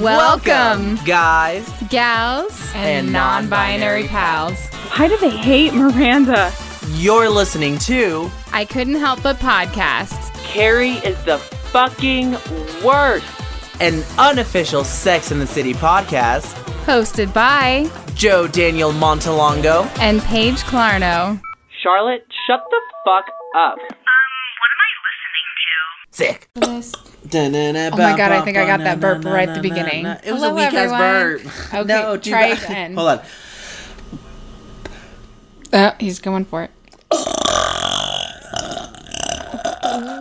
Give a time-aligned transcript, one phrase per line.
[0.00, 1.66] Welcome, guys.
[1.88, 4.58] gals, And and non-binary pals.
[4.96, 6.52] Why do they hate Miranda?
[6.92, 10.32] You're listening to I couldn't help but podcast.
[10.44, 12.32] Carrie is the fucking
[12.84, 13.24] worst.
[13.80, 16.54] an unofficial Sex in the City podcast.
[16.84, 19.86] Hosted by Joe Daniel Montalongo.
[19.98, 21.40] and Paige Clarno.
[21.82, 23.24] Charlotte, shut the fuck
[23.56, 23.78] up.
[26.16, 26.48] Sick.
[26.56, 30.06] Oh my God, I think I got that burp right at the beginning.
[30.06, 31.42] It was Hello, a weak ass burp.
[31.74, 32.64] Okay, no, try that.
[32.64, 32.94] again.
[32.94, 33.20] Hold on.
[35.74, 36.70] Uh, he's going for it.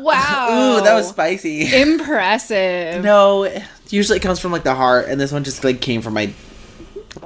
[0.04, 0.50] wow.
[0.52, 1.74] Ooh, that was spicy.
[1.74, 3.02] impressive.
[3.02, 3.50] no,
[3.90, 6.34] usually it comes from like the heart, and this one just like came from my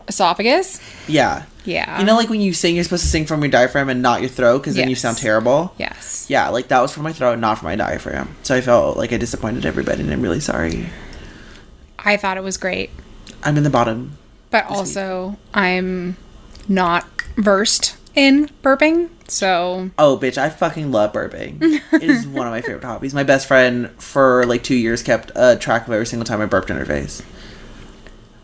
[0.07, 0.79] Esophagus?
[1.07, 1.43] yeah.
[1.65, 1.99] Yeah.
[1.99, 4.21] You know, like when you sing, you're supposed to sing from your diaphragm and not
[4.21, 5.71] your throat, because then you sound terrible.
[5.77, 6.25] Yes.
[6.27, 8.35] Yeah, like that was from my throat, not from my diaphragm.
[8.41, 10.89] So I felt like I disappointed everybody, and I'm really sorry.
[11.99, 12.89] I thought it was great.
[13.43, 14.17] I'm in the bottom.
[14.49, 16.17] But also, I'm
[16.67, 17.05] not
[17.37, 21.59] versed in burping, so Oh, bitch, I fucking love burping.
[21.93, 23.13] it is one of my favorite hobbies.
[23.13, 26.47] My best friend for like two years kept a track of every single time I
[26.47, 27.21] burped in her face.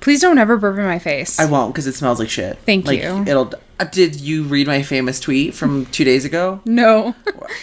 [0.05, 1.39] Please don't ever burp in my face.
[1.39, 2.59] I won't because it smells like shit.
[2.59, 3.23] Thank like, you.
[3.27, 3.51] It'll.
[3.79, 6.61] Uh, did you read my famous tweet from two days ago?
[6.63, 7.15] no.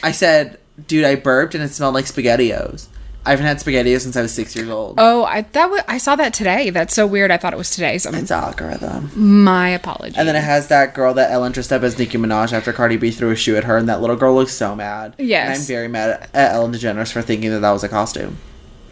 [0.02, 2.88] I said, "Dude, I burped and it smelled like Spaghettios."
[3.24, 4.96] I haven't had Spaghettios since I was six years old.
[4.98, 6.70] oh, I that was, I saw that today.
[6.70, 7.30] That's so weird.
[7.30, 7.96] I thought it was today.
[7.98, 9.12] So It's algorithm.
[9.14, 10.18] my apologies.
[10.18, 12.96] And then it has that girl that Ellen dressed up as Nicki Minaj after Cardi
[12.96, 15.14] B threw a shoe at her, and that little girl looks so mad.
[15.18, 15.46] Yes.
[15.46, 18.38] And I'm very mad at, at Ellen DeGeneres for thinking that that was a costume.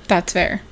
[0.07, 0.63] That's fair.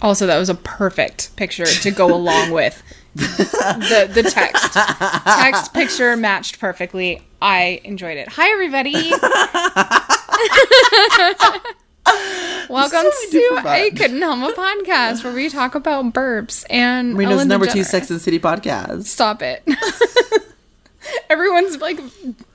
[0.00, 2.82] Also, that was a perfect picture to go along with
[3.14, 4.72] the the text.
[5.24, 7.22] Text picture matched perfectly.
[7.40, 8.28] I enjoyed it.
[8.28, 8.94] Hi, everybody.
[12.68, 13.60] Welcome So to.
[13.64, 18.10] I Couldn't Help a podcast where we talk about burps and Reno's number two Sex
[18.10, 19.04] and the City podcast.
[19.04, 19.62] Stop it.
[21.30, 21.98] Everyone's like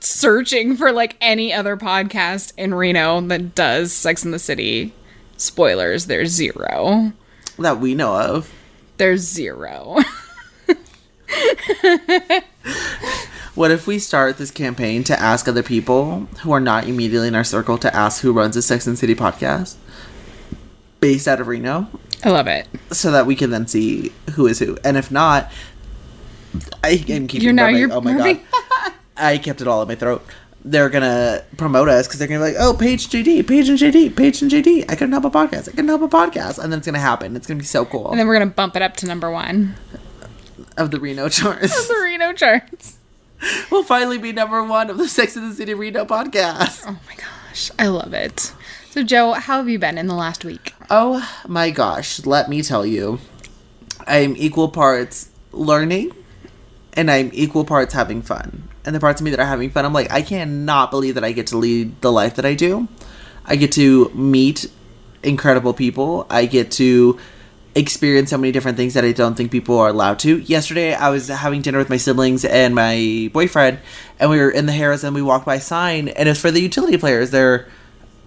[0.00, 4.92] searching for like any other podcast in Reno that does Sex in the City.
[5.36, 7.12] Spoilers, there's zero.
[7.58, 8.52] That we know of.
[8.96, 9.98] There's zero.
[13.54, 17.34] What if we start this campaign to ask other people who are not immediately in
[17.34, 19.74] our circle to ask who runs the Sex and City podcast
[21.00, 21.88] based out of Reno
[22.22, 22.68] I love it.
[22.92, 24.78] so that we can then see who is who?
[24.84, 25.50] And if not,
[26.84, 28.40] I am keeping You're now you're Oh my god.
[29.16, 30.24] I kept it all in my throat.
[30.64, 34.16] They're gonna promote us because they're gonna be like, oh, Paige JD, Paige and JD,
[34.16, 34.84] Paige and JD.
[34.90, 35.68] I couldn't help a podcast.
[35.68, 37.36] I couldn't help a podcast, and then it's gonna happen.
[37.36, 38.10] It's gonna be so cool.
[38.10, 39.76] And then we're gonna bump it up to number one.
[40.76, 42.98] of the Reno charts, The Reno charts.
[43.70, 46.84] we'll finally be number one of the Sex and the City Reno podcast.
[46.86, 47.70] Oh my gosh.
[47.78, 48.52] I love it.
[48.90, 50.74] So Joe, how have you been in the last week?
[50.90, 53.20] Oh my gosh, let me tell you,
[54.06, 56.12] I'm equal parts learning
[56.98, 58.68] and I'm equal parts having fun.
[58.84, 61.22] And the parts of me that are having fun, I'm like, I cannot believe that
[61.22, 62.88] I get to lead the life that I do.
[63.46, 64.68] I get to meet
[65.22, 66.26] incredible people.
[66.28, 67.16] I get to
[67.76, 70.38] experience so many different things that I don't think people are allowed to.
[70.38, 73.78] Yesterday, I was having dinner with my siblings and my boyfriend,
[74.18, 76.50] and we were in the Harrah's and we walked by a sign, and it's for
[76.50, 77.30] the utility players.
[77.30, 77.68] Their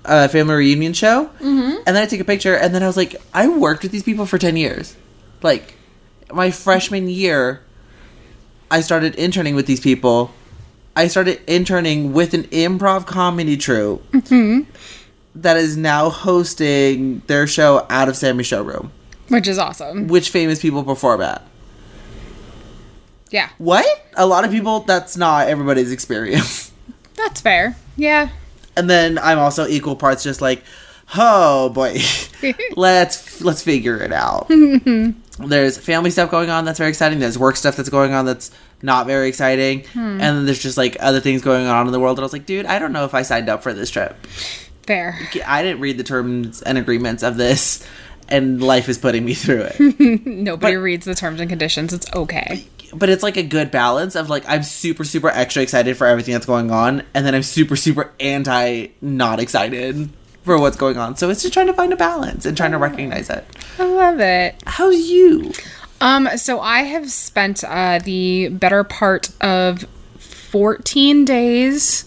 [0.05, 1.25] uh, family reunion show.
[1.41, 1.83] Mm-hmm.
[1.85, 4.03] And then I took a picture, and then I was like, I worked with these
[4.03, 4.95] people for 10 years.
[5.41, 5.73] Like,
[6.31, 7.63] my freshman year,
[8.71, 10.31] I started interning with these people.
[10.95, 14.61] I started interning with an improv comedy troupe mm-hmm.
[15.35, 18.91] that is now hosting their show out of Sammy's showroom,
[19.27, 20.07] Which is awesome.
[20.07, 21.45] which famous people perform at.
[23.29, 23.49] Yeah.
[23.57, 23.85] What?
[24.15, 26.71] A lot of people, that's not everybody's experience.
[27.15, 27.75] That's fair.
[27.97, 28.29] Yeah.
[28.75, 30.63] And then I'm also equal parts just like,
[31.15, 31.99] oh boy,
[32.75, 34.49] let's let's figure it out.
[35.47, 37.19] there's family stuff going on that's very exciting.
[37.19, 39.83] There's work stuff that's going on that's not very exciting.
[39.85, 39.99] Hmm.
[39.99, 42.17] And then there's just like other things going on in the world.
[42.17, 44.15] And I was like, dude, I don't know if I signed up for this trip.
[44.87, 45.19] Fair.
[45.45, 47.85] I didn't read the terms and agreements of this,
[48.27, 49.99] and life is putting me through it.
[50.25, 51.93] Nobody reads the terms and conditions.
[51.93, 52.65] It's okay.
[52.93, 56.33] but it's like a good balance of like I'm super super extra excited for everything
[56.33, 60.09] that's going on, and then I'm super super anti not excited
[60.43, 61.15] for what's going on.
[61.15, 63.45] So it's just trying to find a balance and trying to recognize it.
[63.77, 64.55] I love it.
[64.65, 65.51] How's you?
[65.99, 69.85] Um, so I have spent uh, the better part of
[70.17, 72.05] 14 days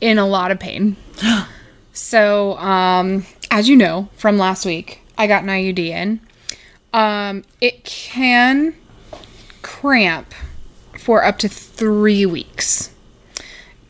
[0.00, 0.96] in a lot of pain.
[1.92, 6.20] so, um, as you know from last week, I got an IUD in.
[6.92, 8.74] Um, it can
[9.62, 10.32] cramp
[10.98, 12.90] for up to three weeks.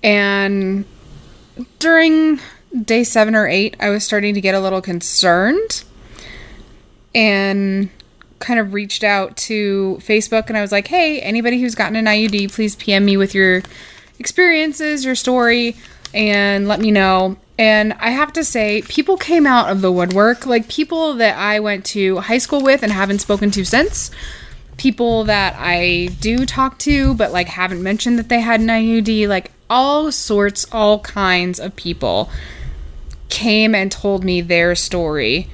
[0.03, 0.85] And
[1.81, 2.41] during
[2.85, 5.85] day seven or eight, I was starting to get a little concerned.
[7.15, 7.91] And
[8.39, 12.07] kind of reached out to Facebook and I was like, hey, anybody who's gotten an
[12.07, 13.63] IUD, please PM me with your
[14.19, 15.77] experiences, your story,
[16.15, 17.37] and let me know.
[17.59, 21.59] And I have to say, people came out of the woodwork, like people that I
[21.59, 24.11] went to high school with and haven't spoken to since.
[24.77, 29.27] People that I do talk to, but like haven't mentioned that they had an IUD,
[29.27, 32.31] like all sorts, all kinds of people
[33.29, 35.49] came and told me their story.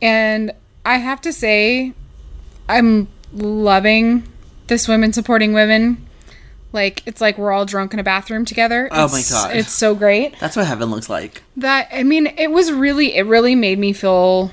[0.00, 0.52] And
[0.84, 1.92] I have to say,
[2.68, 4.24] I'm loving
[4.66, 6.06] this women supporting women.
[6.72, 8.88] Like it's like we're all drunk in a bathroom together.
[8.90, 9.54] Oh my God.
[9.56, 10.38] It's so great.
[10.40, 11.42] That's what heaven looks like.
[11.56, 14.50] That I mean, it was really it really made me feel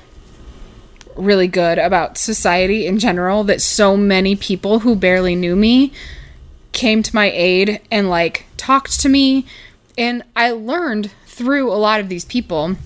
[1.16, 5.92] really good about society in general that so many people who barely knew me
[6.72, 9.44] came to my aid and like talked to me
[9.96, 12.76] and I learned through a lot of these people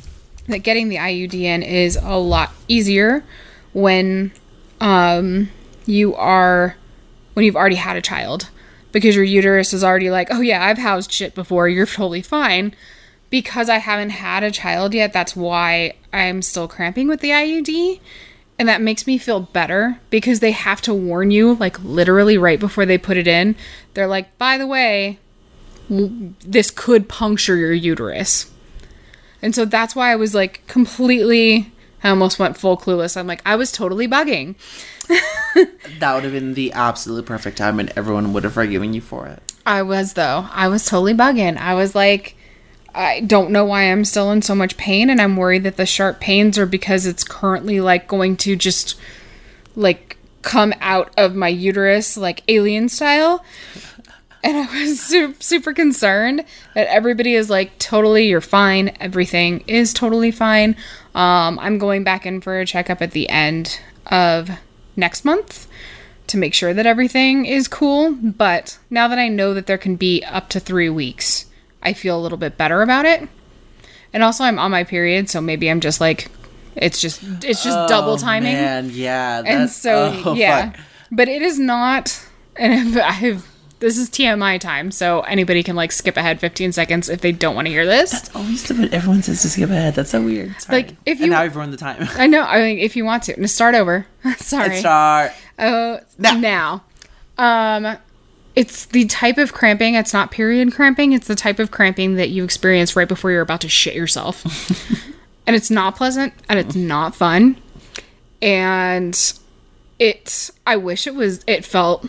[0.49, 3.25] that getting the IUD in is a lot easier
[3.73, 4.33] when
[4.81, 5.49] um
[5.87, 6.77] you are
[7.35, 8.49] when you've already had a child
[8.93, 11.69] because your uterus is already like, "Oh yeah, I've housed shit before.
[11.69, 12.75] You're totally fine."
[13.29, 18.01] Because I haven't had a child yet, that's why I'm still cramping with the IUD.
[18.59, 22.59] And that makes me feel better because they have to warn you, like literally right
[22.59, 23.57] before they put it in.
[23.95, 25.19] They're like, by the way,
[25.89, 28.51] this could puncture your uterus.
[29.43, 31.73] And so that's why I was like completely,
[32.03, 33.17] I almost went full clueless.
[33.17, 34.57] I'm like, I was totally bugging.
[36.01, 39.27] That would have been the absolute perfect time, and everyone would have forgiven you for
[39.27, 39.41] it.
[39.65, 40.47] I was though.
[40.53, 41.57] I was totally bugging.
[41.57, 42.37] I was like,
[42.95, 45.87] I don't know why I'm still in so much pain, and I'm worried that the
[45.87, 48.99] sharp pains are because it's currently like going to just
[49.75, 53.43] like come out of my uterus like alien style.
[54.47, 56.45] And I was super, super concerned
[56.75, 58.97] that everybody is like, totally, you're fine.
[59.01, 60.77] Everything is totally fine.
[61.17, 64.49] Um, I'm going back in for a checkup at the end of
[64.95, 65.67] next month
[66.29, 68.13] to make sure that everything is cool.
[68.13, 71.47] But now that I know that there can be up to three weeks,
[71.83, 73.29] I feel a little bit better about it.
[74.13, 76.29] And also, I'm on my period, so maybe I'm just like,
[76.77, 78.55] it's just it's just double timing.
[78.55, 79.43] Oh, Man, yeah.
[79.45, 80.81] and so oh, yeah, fuck.
[81.11, 82.25] but it is not.
[82.55, 83.47] And I have
[83.79, 87.55] this is TMI time, so anybody can like skip ahead 15 seconds if they don't
[87.55, 88.11] want to hear this.
[88.11, 89.95] That's always the bit everyone says to skip ahead.
[89.95, 90.61] That's so weird.
[90.61, 90.83] Sorry.
[90.83, 92.07] Like, if and you- now I've ruined the time.
[92.17, 92.43] I know.
[92.43, 94.07] I mean, if you want to, and start over.
[94.39, 94.69] Sorry.
[94.69, 95.33] Let's start.
[95.59, 96.39] Uh, Now.
[96.39, 96.83] now.
[97.39, 97.99] Um,
[98.55, 99.95] it's the type of cramping.
[99.95, 101.13] It's not period cramping.
[101.13, 104.43] It's the type of cramping that you experience right before you're about to shit yourself,
[105.47, 107.57] and it's not pleasant and it's not fun.
[108.41, 109.35] And
[109.99, 111.45] it, I wish it was.
[111.47, 112.07] It felt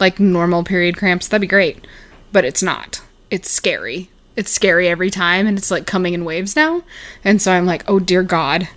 [0.00, 1.28] like normal period cramps.
[1.28, 1.86] That'd be great,
[2.32, 3.02] but it's not.
[3.30, 4.10] It's scary.
[4.36, 6.82] It's scary every time, and it's like coming in waves now.
[7.24, 8.68] And so I'm like, oh dear God,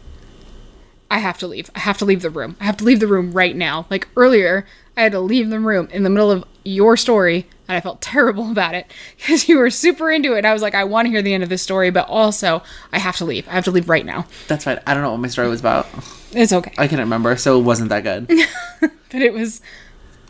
[1.09, 1.69] I have to leave.
[1.75, 2.55] I have to leave the room.
[2.59, 3.87] I have to leave the room right now.
[3.89, 7.77] Like earlier, I had to leave the room in the middle of your story, and
[7.77, 10.39] I felt terrible about it because you were super into it.
[10.39, 12.61] And I was like, I want to hear the end of this story, but also
[12.91, 13.47] I have to leave.
[13.47, 14.25] I have to leave right now.
[14.47, 14.79] That's fine.
[14.85, 15.87] I don't know what my story was about.
[16.31, 18.27] It's okay, I can't remember, so it wasn't that good.
[18.81, 19.61] but it was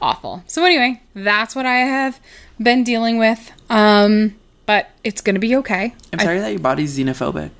[0.01, 0.43] awful.
[0.47, 2.19] So anyway, that's what I have
[2.61, 3.51] been dealing with.
[3.69, 4.35] Um,
[4.65, 5.93] but it's gonna be okay.
[6.13, 7.51] I'm sorry that your body's xenophobic.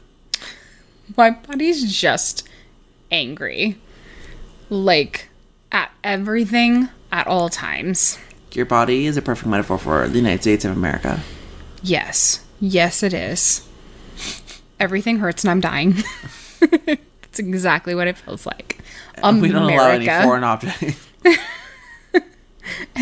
[1.16, 2.48] My body's just
[3.12, 3.78] angry,
[4.69, 5.30] like
[5.71, 8.18] at everything at all times.
[8.52, 11.21] Your body is a perfect metaphor for the United States of America.
[11.83, 12.44] Yes.
[12.59, 13.68] Yes, it is.
[14.80, 15.95] Everything hurts and I'm dying.
[16.59, 18.80] That's exactly what it feels like.
[19.18, 19.42] America.
[19.42, 21.07] We don't allow any foreign objects.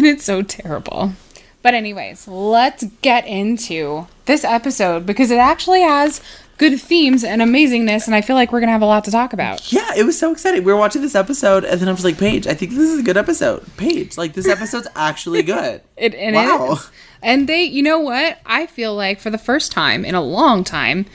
[0.05, 1.13] and it's so terrible.
[1.62, 6.21] But, anyways, let's get into this episode because it actually has
[6.57, 9.12] good themes and amazingness, and I feel like we're going to have a lot to
[9.12, 9.74] talk about.
[9.74, 10.63] Yeah, it was so exciting.
[10.63, 13.00] We were watching this episode, and then I was like, Paige, I think this is
[13.00, 13.65] a good episode.
[13.77, 15.81] Paige, like, this episode's actually good.
[15.97, 16.67] It, and Wow.
[16.67, 16.89] it is.
[17.24, 18.38] And they, you know what?
[18.45, 21.07] I feel like for the first time in a long time,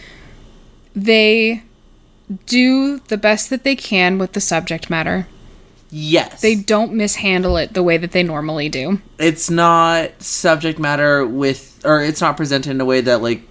[0.97, 1.63] they
[2.47, 5.27] do the best that they can with the subject matter.
[5.91, 6.41] Yes.
[6.41, 9.01] They don't mishandle it the way that they normally do.
[9.19, 13.43] it's not subject matter with, or it's not presented in a way that, like,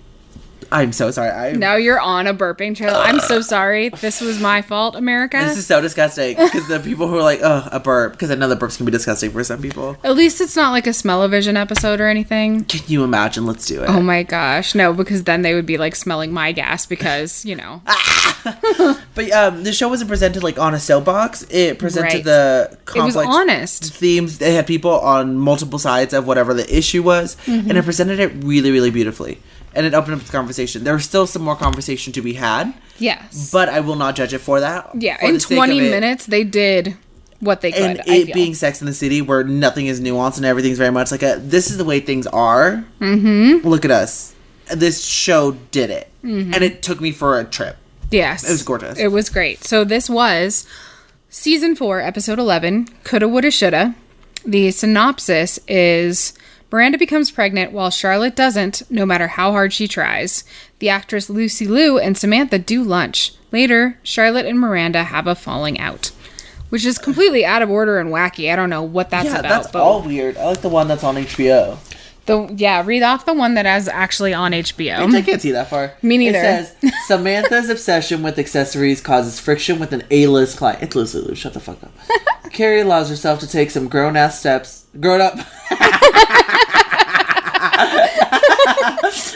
[0.71, 1.29] I'm so sorry.
[1.31, 2.95] I Now you're on a burping trail.
[2.95, 3.89] I'm so sorry.
[3.89, 5.37] This was my fault, America.
[5.39, 8.35] This is so disgusting because the people who are like, "Oh, a burp," because I
[8.35, 9.97] know that burps can be disgusting for some people.
[10.03, 12.65] At least it's not like a smell-o-vision episode or anything.
[12.65, 13.45] Can you imagine?
[13.45, 13.89] Let's do it.
[13.89, 17.55] Oh my gosh, no, because then they would be like smelling my gas because you
[17.55, 17.81] know.
[19.15, 21.45] But um, the show wasn't presented like on a soapbox.
[21.49, 22.23] It presented Right.
[22.23, 23.93] the It was honest.
[23.93, 24.37] themes.
[24.37, 27.69] They had people on multiple sides of whatever the issue was, Mm-hmm.
[27.69, 29.39] and it presented it really, really beautifully.
[29.75, 30.83] And it opened up the conversation.
[30.83, 33.51] There was still some more conversation to be had, Yes.
[33.51, 34.89] but I will not judge it for that.
[34.95, 36.97] Yeah, For in 20 of it, minutes they did
[37.39, 37.81] what they could.
[37.99, 41.11] and it being Sex in the City, where nothing is nuanced and everything's very much
[41.11, 42.83] like a this is the way things are.
[42.99, 43.67] Mm-hmm.
[43.67, 44.33] Look at us.
[44.73, 46.53] This show did it, Mm-hmm.
[46.53, 47.77] and it took me for a trip.
[48.11, 48.97] yes, it was gorgeous.
[48.99, 49.63] It was great.
[49.63, 50.67] So this was
[51.29, 52.87] season four, episode eleven.
[53.03, 53.95] Coulda, woulda, shoulda.
[54.45, 56.33] The synopsis is.
[56.71, 60.43] Miranda becomes pregnant while Charlotte doesn't, no matter how hard she tries.
[60.79, 63.33] The actress Lucy Liu and Samantha do lunch.
[63.51, 66.11] Later, Charlotte and Miranda have a falling out,
[66.69, 68.53] which is completely out of order and wacky.
[68.53, 69.49] I don't know what that's yeah, about.
[69.49, 70.37] that's but all weird.
[70.37, 71.79] I like the one that's on HBO.
[72.29, 75.11] The yeah, read off the one that is actually on HBO.
[75.15, 75.93] I can't see that far.
[76.03, 76.37] Me neither.
[76.37, 76.41] It
[76.81, 80.83] says Samantha's obsession with accessories causes friction with an A-list client.
[80.83, 81.33] It's Lucy Liu.
[81.33, 81.91] Shut the fuck up.
[82.51, 84.85] Carrie allows herself to take some grown-ass steps.
[84.99, 85.33] Grown up.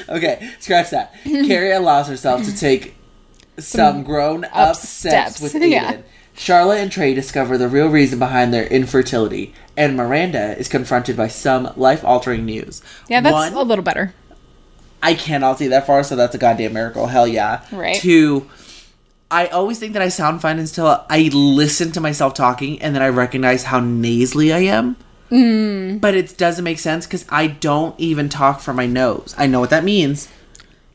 [0.09, 1.15] okay, scratch that.
[1.23, 2.93] Carrie allows herself to take
[3.57, 5.41] some grown-up steps, steps.
[5.41, 5.71] with Aiden.
[5.71, 5.97] Yeah.
[6.35, 11.27] Charlotte and Trey discover the real reason behind their infertility, and Miranda is confronted by
[11.27, 12.81] some life-altering news.
[13.07, 14.13] Yeah, that's One, a little better.
[15.01, 17.07] I cannot see that far, so that's a goddamn miracle.
[17.07, 17.65] Hell yeah.
[17.71, 17.95] Right.
[17.99, 18.49] Two,
[19.29, 23.01] I always think that I sound fine until I listen to myself talking and then
[23.01, 24.95] I recognize how nasally I am.
[25.31, 25.99] Mm.
[25.99, 29.33] But it doesn't make sense because I don't even talk from my nose.
[29.37, 30.29] I know what that means.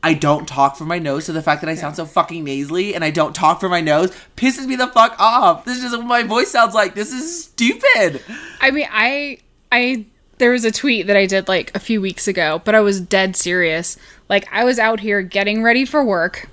[0.01, 2.95] I don't talk from my nose, so the fact that I sound so fucking nasally
[2.95, 5.65] and I don't talk from my nose pisses me the fuck off.
[5.65, 6.95] This is what my voice sounds like.
[6.95, 8.21] This is stupid.
[8.61, 9.39] I mean, I
[9.71, 10.05] I
[10.37, 13.01] there was a tweet that I did like a few weeks ago, but I was
[13.01, 13.97] dead serious.
[14.29, 16.47] Like I was out here getting ready for work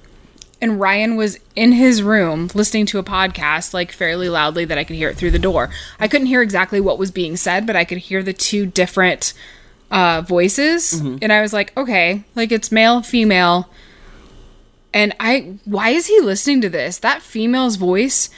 [0.60, 4.84] and Ryan was in his room listening to a podcast like fairly loudly that I
[4.84, 5.70] could hear it through the door.
[6.00, 9.34] I couldn't hear exactly what was being said, but I could hear the two different
[9.90, 13.68] uh voices and I was like, "Okay, like it's male, female."
[14.92, 16.98] And I why is he listening to this?
[16.98, 18.30] That female's voice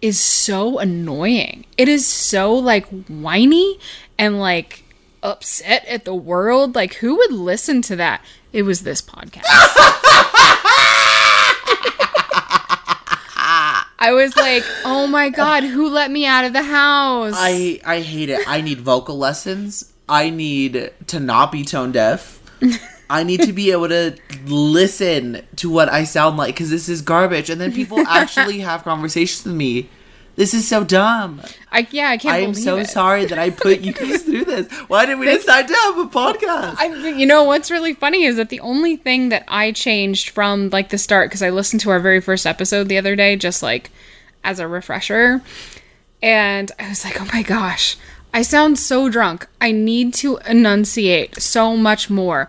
[0.00, 1.64] is so annoying.
[1.76, 3.78] It is so like whiny
[4.18, 4.84] and like
[5.22, 6.74] upset at the world.
[6.74, 8.22] Like who would listen to that?
[8.52, 9.44] It was this podcast.
[14.06, 18.00] I was like, "Oh my god, who let me out of the house?" I I
[18.00, 18.46] hate it.
[18.46, 19.93] I need vocal lessons.
[20.08, 22.40] I need to not be tone deaf.
[23.08, 27.02] I need to be able to listen to what I sound like because this is
[27.02, 27.50] garbage.
[27.50, 29.88] And then people actually have conversations with me.
[30.36, 31.40] This is so dumb.
[31.70, 32.88] I yeah, I can't I am so it.
[32.88, 34.68] sorry that I put you guys through this.
[34.88, 36.74] Why did we decide to have a podcast?
[36.76, 40.70] I, you know what's really funny is that the only thing that I changed from
[40.70, 43.62] like the start because I listened to our very first episode the other day just
[43.62, 43.92] like
[44.42, 45.40] as a refresher,
[46.20, 47.96] and I was like, oh my gosh,
[48.34, 49.46] I sound so drunk.
[49.60, 52.48] I need to enunciate so much more,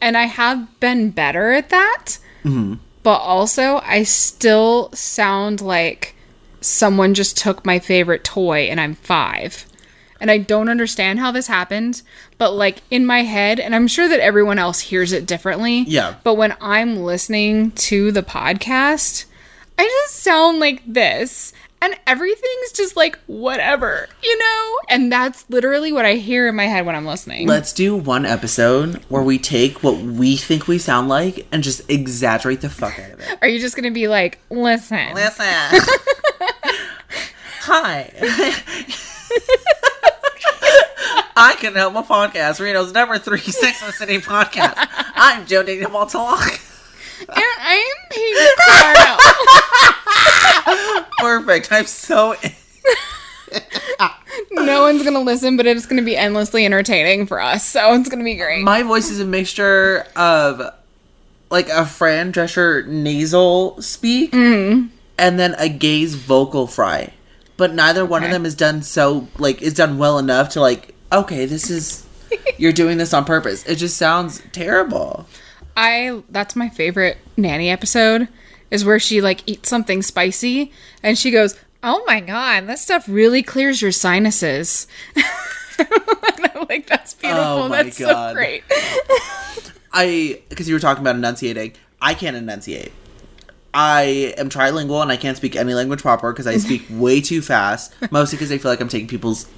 [0.00, 2.18] and I have been better at that.
[2.44, 2.74] Mm-hmm.
[3.02, 6.14] But also, I still sound like
[6.60, 9.66] someone just took my favorite toy and I'm five.
[10.20, 12.00] And I don't understand how this happened,
[12.38, 15.80] but like in my head, and I'm sure that everyone else hears it differently.
[15.80, 16.14] Yeah.
[16.22, 19.26] But when I'm listening to the podcast,
[19.76, 21.52] I just sound like this.
[21.84, 24.78] And everything's just like whatever, you know?
[24.88, 27.46] And that's literally what I hear in my head when I'm listening.
[27.46, 31.90] Let's do one episode where we take what we think we sound like and just
[31.90, 33.38] exaggerate the fuck out of it.
[33.42, 35.12] Are you just gonna be like, listen?
[35.12, 35.44] Listen.
[37.66, 38.10] Hi.
[41.36, 42.60] I can help my podcast.
[42.60, 44.74] Reno's number three Sex and City podcast.
[45.14, 46.70] I'm Joe Daniel Montalak.
[47.20, 48.48] And I'm Hayden.
[51.18, 51.72] Perfect.
[51.72, 52.34] I'm so.
[54.50, 57.66] no one's gonna listen, but it's gonna be endlessly entertaining for us.
[57.66, 58.62] So it's gonna be great.
[58.62, 60.74] My voice is a mixture of
[61.50, 64.88] like a Fran Drescher nasal speak mm-hmm.
[65.18, 67.12] and then a gay's vocal fry.
[67.56, 70.94] But neither one of them is done so like is done well enough to like
[71.12, 72.06] okay, this is
[72.58, 73.64] you're doing this on purpose.
[73.66, 75.26] It just sounds terrible.
[75.76, 78.28] I that's my favorite nanny episode
[78.70, 83.08] is where she like eats something spicy and she goes, "Oh my god, that stuff
[83.08, 84.86] really clears your sinuses."
[85.78, 87.44] I'm like, "That's oh beautiful.
[87.44, 88.30] Oh my that's God.
[88.30, 88.62] so great."
[89.92, 91.72] I because you were talking about enunciating.
[92.00, 92.92] I can't enunciate.
[93.72, 97.42] I am trilingual and I can't speak any language proper because I speak way too
[97.42, 97.92] fast.
[98.12, 99.48] Mostly because I feel like I'm taking people's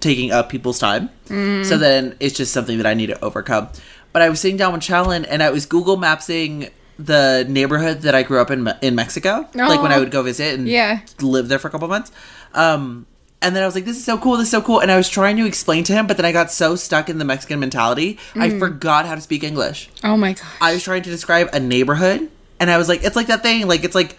[0.00, 1.10] taking up people's time.
[1.26, 1.64] Mm.
[1.64, 3.68] So then it's just something that I need to overcome.
[4.12, 8.14] But I was sitting down with Challen and I was Google Mapsing the neighborhood that
[8.14, 9.48] I grew up in in Mexico.
[9.54, 11.00] Like when I would go visit and Yeah.
[11.20, 12.12] live there for a couple months.
[12.54, 13.06] Um,
[13.42, 14.36] and then I was like, "This is so cool!
[14.36, 16.32] This is so cool!" And I was trying to explain to him, but then I
[16.32, 19.88] got so stuck in the Mexican mentality, I forgot how to speak English.
[20.04, 20.44] Oh my god.
[20.60, 23.66] I was trying to describe a neighborhood, and I was like, "It's like that thing.
[23.66, 24.18] Like it's like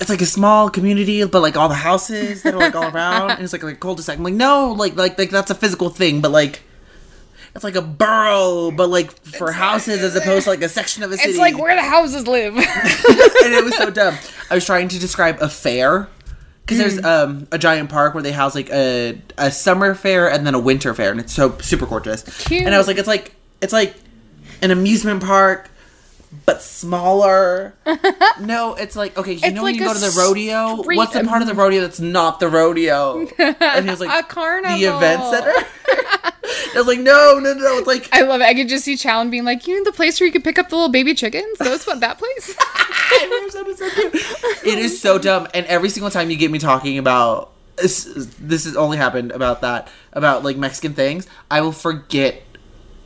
[0.00, 3.30] it's like a small community, but like all the houses that are like all around,
[3.38, 4.18] and it's like like a cul-de-sac.
[4.18, 6.60] I'm like, no, like like like that's a physical thing, but like.
[7.54, 11.12] It's like a borough, but like for houses as opposed to like a section of
[11.12, 11.30] a city.
[11.30, 12.56] It's like where the houses live.
[12.56, 14.16] and it was so dumb.
[14.50, 16.08] I was trying to describe a fair
[16.62, 17.04] because there's Mm.
[17.04, 20.58] um, a giant park where they house like a a summer fair and then a
[20.58, 22.22] winter fair, and it's so super gorgeous.
[22.46, 22.62] Cute.
[22.62, 23.94] And I was like, it's like it's like
[24.60, 25.70] an amusement park,
[26.46, 27.74] but smaller.
[28.40, 30.82] no, it's like okay, you It's know when like you a go to the rodeo,
[30.82, 33.26] street what's the part of the rodeo that's not the rodeo?
[33.38, 34.78] And he was like, A carnival.
[34.78, 35.52] the event center.
[36.74, 37.78] I was like, no, no, no.
[37.78, 38.44] It's like I love it.
[38.44, 40.58] I could just see Challen being like, "You know the place where you could pick
[40.58, 41.56] up the little baby chickens?
[41.58, 42.54] Those what that place?"
[44.64, 48.04] it is so dumb and every single time you get me talking about this,
[48.40, 52.42] this has only happened about that about like mexican things i will forget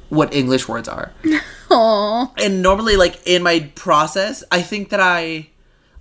[0.08, 1.12] what english words are
[1.68, 2.32] Aww.
[2.38, 5.48] and normally like in my process i think that i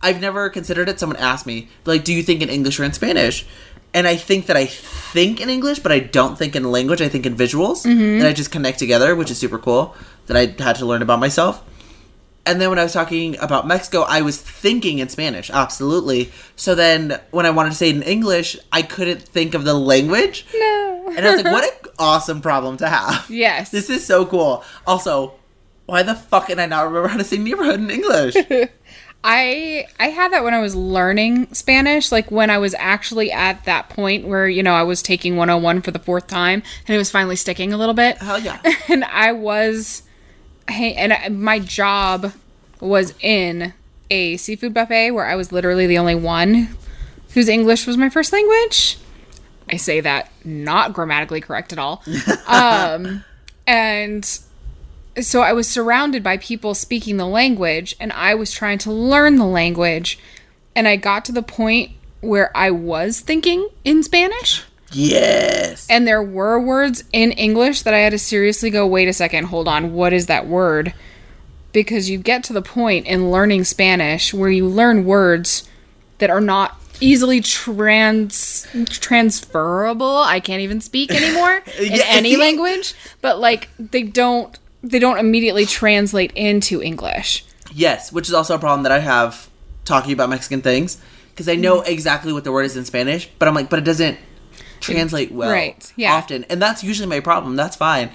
[0.02, 2.94] i've never considered it someone asked me like do you think in english or in
[2.94, 3.46] spanish
[3.94, 7.10] and i think that i think in english but i don't think in language i
[7.10, 8.20] think in visuals mm-hmm.
[8.20, 9.96] and i just connect together which is super cool
[10.28, 11.64] that i had to learn about myself
[12.48, 16.32] and then when I was talking about Mexico, I was thinking in Spanish, absolutely.
[16.56, 19.74] So then when I wanted to say it in English, I couldn't think of the
[19.74, 20.46] language.
[20.56, 20.76] No.
[21.16, 23.30] And I was like, what an awesome problem to have.
[23.30, 23.72] Yes.
[23.72, 24.64] This is so cool.
[24.86, 25.34] Also,
[25.86, 28.36] why the fuck can I not remember how to say neighborhood in English?
[29.24, 33.66] I I had that when I was learning Spanish, like when I was actually at
[33.66, 36.98] that point where, you know, I was taking 101 for the fourth time and it
[36.98, 38.18] was finally sticking a little bit.
[38.18, 38.62] Hell yeah.
[38.88, 40.04] And I was
[40.70, 42.34] hey, and I, my job
[42.80, 43.74] was in
[44.10, 46.76] a seafood buffet where I was literally the only one
[47.34, 48.98] whose English was my first language.
[49.69, 52.03] I say that not grammatically correct at all.
[52.47, 53.24] um,
[53.65, 54.39] and
[55.19, 59.38] so I was surrounded by people speaking the language, and I was trying to learn
[59.38, 60.19] the language.
[60.75, 65.88] And I got to the point where I was thinking in Spanish, Yes.
[65.89, 69.45] and there were words in English that I had to seriously go, wait a second,
[69.45, 70.93] hold on, what is that word?
[71.73, 75.67] Because you get to the point in learning Spanish where you learn words
[76.19, 80.17] that are not easily trans transferable.
[80.17, 82.38] I can't even speak anymore in Yeah, any see?
[82.38, 87.43] language, but like they don't they don't immediately translate into English.
[87.73, 89.49] Yes, which is also a problem that I have
[89.86, 91.91] talking about Mexican things because I know mm-hmm.
[91.91, 94.17] exactly what the word is in Spanish, but I'm like, but it doesn't
[94.79, 96.13] translate well Right, yeah.
[96.13, 97.55] often, and that's usually my problem.
[97.55, 98.12] That's fine.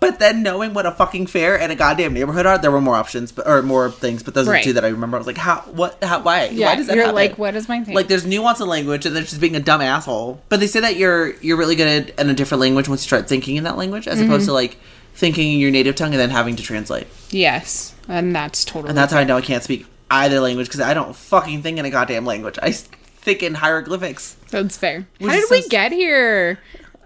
[0.00, 2.94] But then knowing what a fucking fair and a goddamn neighborhood are, there were more
[2.94, 4.22] options, but or more things.
[4.22, 4.64] But those are Right.
[4.64, 5.16] the two that I remember.
[5.16, 5.56] I was like, how?
[5.72, 6.02] What?
[6.02, 6.22] How?
[6.22, 6.46] Why?
[6.46, 7.14] Yeah, why does that you're happen?
[7.16, 7.94] like, what is my thing?
[7.94, 10.40] Like, there's nuance in language, and there's just being a dumb asshole.
[10.48, 13.08] But they say that you're you're really good at, in a different language once you
[13.08, 14.30] start thinking in that language, as Mm-hmm.
[14.30, 14.78] opposed to like
[15.14, 17.06] thinking in your native tongue and then having to translate.
[17.30, 20.80] yes, and that's totally And that's how I know I can't speak either language because
[20.80, 22.58] I don't fucking think in a goddamn language.
[22.62, 24.36] I think in hieroglyphics.
[24.50, 25.06] that's fair.
[25.20, 26.58] How did so we get here?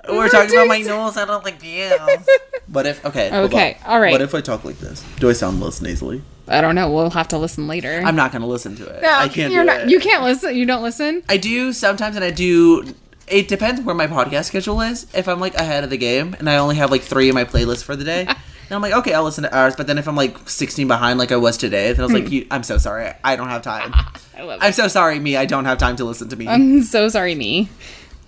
[0.09, 1.17] We're talking about my nose.
[1.17, 2.17] I don't think yeah.
[2.71, 3.05] But if?
[3.05, 3.33] Okay.
[3.33, 4.13] Okay, all right.
[4.13, 5.03] What if I talk like this?
[5.21, 6.23] Do I sound less nasally?
[6.47, 6.93] I don't know.
[6.93, 8.03] We'll have to listen later.
[8.05, 9.03] I'm not gonna listen to it.
[9.03, 9.53] No, I can't.
[9.53, 9.81] You're do not.
[9.83, 9.91] it.
[9.91, 10.55] You can't listen.
[10.55, 11.23] You don't listen.
[11.29, 12.95] I do sometimes, and I do.
[13.27, 15.07] It depends where my podcast schedule is.
[15.15, 17.45] If I'm like ahead of the game and I only have like three in my
[17.45, 18.27] playlist for the day,
[18.69, 19.77] And I'm like, okay, I'll listen to ours.
[19.77, 22.27] But then if I'm like 16 behind, like I was today, then I was like,
[22.27, 22.33] hmm.
[22.33, 23.93] you, I'm so sorry, I don't have time.
[24.37, 25.37] I love I'm so sorry, me.
[25.37, 26.47] I don't have time to listen to me.
[26.47, 27.71] I'm so sorry, me.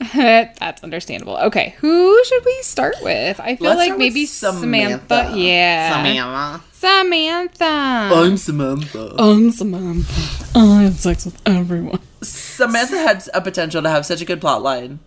[0.14, 1.36] That's understandable.
[1.36, 3.38] Okay, who should we start with?
[3.38, 5.32] I feel Let's like start with maybe Samantha.
[5.36, 6.64] Yeah, Samantha.
[6.72, 7.64] Samantha.
[7.66, 9.14] I'm Samantha.
[9.18, 10.58] I'm Samantha.
[10.58, 12.00] I have sex with everyone.
[12.22, 15.00] Samantha had a potential to have such a good plot line.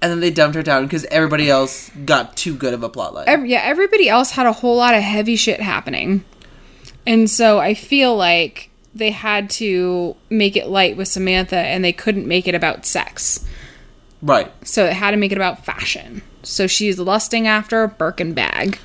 [0.00, 3.12] And then they dumped her down because everybody else got too good of a plot
[3.14, 3.24] line.
[3.28, 6.24] Ev- yeah, everybody else had a whole lot of heavy shit happening.
[7.06, 11.92] And so I feel like they had to make it light with Samantha and they
[11.92, 13.44] couldn't make it about sex.
[14.22, 14.50] Right.
[14.66, 16.22] So it had to make it about fashion.
[16.42, 18.78] So she's lusting after a Birkin bag.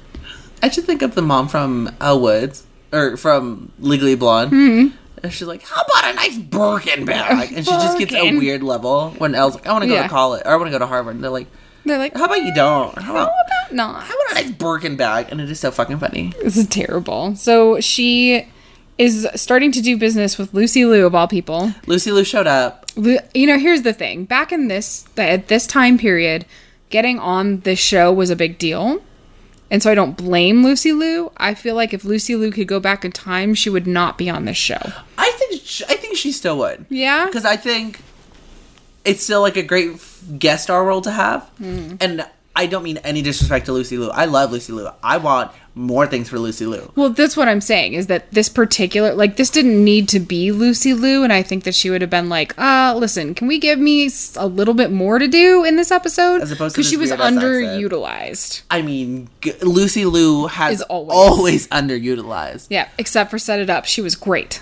[0.62, 4.50] I should think of the mom from Elle Woods or from Legally Blonde.
[4.52, 4.88] Hmm.
[5.24, 8.62] And she's like, "How about a nice Birkin bag?" And she just gets a weird
[8.62, 10.04] level when Elle's like, "I want to go Yeah.
[10.04, 11.48] to college or I want to go to Harvard." And they're like,
[11.86, 12.98] They're like, "How about you don't?
[12.98, 13.34] How about, how
[13.66, 14.04] about not?
[14.04, 16.34] how about a nice Birkin bag?" And it is so fucking funny.
[16.44, 17.36] This is terrible.
[17.36, 18.48] So she
[18.98, 21.74] is starting to do business with Lucy Liu of all people.
[21.88, 22.86] Lucy Liu showed up.
[22.96, 24.26] Lu- You know, here's the thing.
[24.26, 26.46] Back in this at this time period,
[26.90, 29.02] getting on this show was a big deal.
[29.72, 31.32] And so I don't blame Lucy Liu.
[31.38, 34.30] I feel like if Lucy Liu could go back in time, she would not be
[34.30, 34.78] on this show.
[35.18, 36.86] I think sh I think she still would.
[36.90, 37.26] Yeah?
[37.26, 38.00] because I think
[39.04, 39.98] it's still like a great
[40.38, 41.96] guest star role to have, Hmm.
[42.00, 42.26] and
[42.56, 44.12] I don't mean any disrespect to Lucy Liu.
[44.12, 44.90] I love Lucy Liu.
[45.02, 46.92] I want more things for Lucy Liu.
[46.96, 50.52] Well, that's what I'm saying is that this particular, like, this didn't need to be
[50.52, 53.58] Lucy Liu, and I think that she would have been like, uh, listen, can we
[53.60, 56.42] give me a little bit more to do in this episode?
[56.42, 58.62] As opposed to Because she was underutilized.
[58.70, 61.14] I mean, g- Lucy Liu has Is always.
[61.16, 61.68] always.
[61.70, 62.68] underutilized.
[62.70, 63.86] Yeah, except for Set It Up.
[63.86, 64.62] She was great.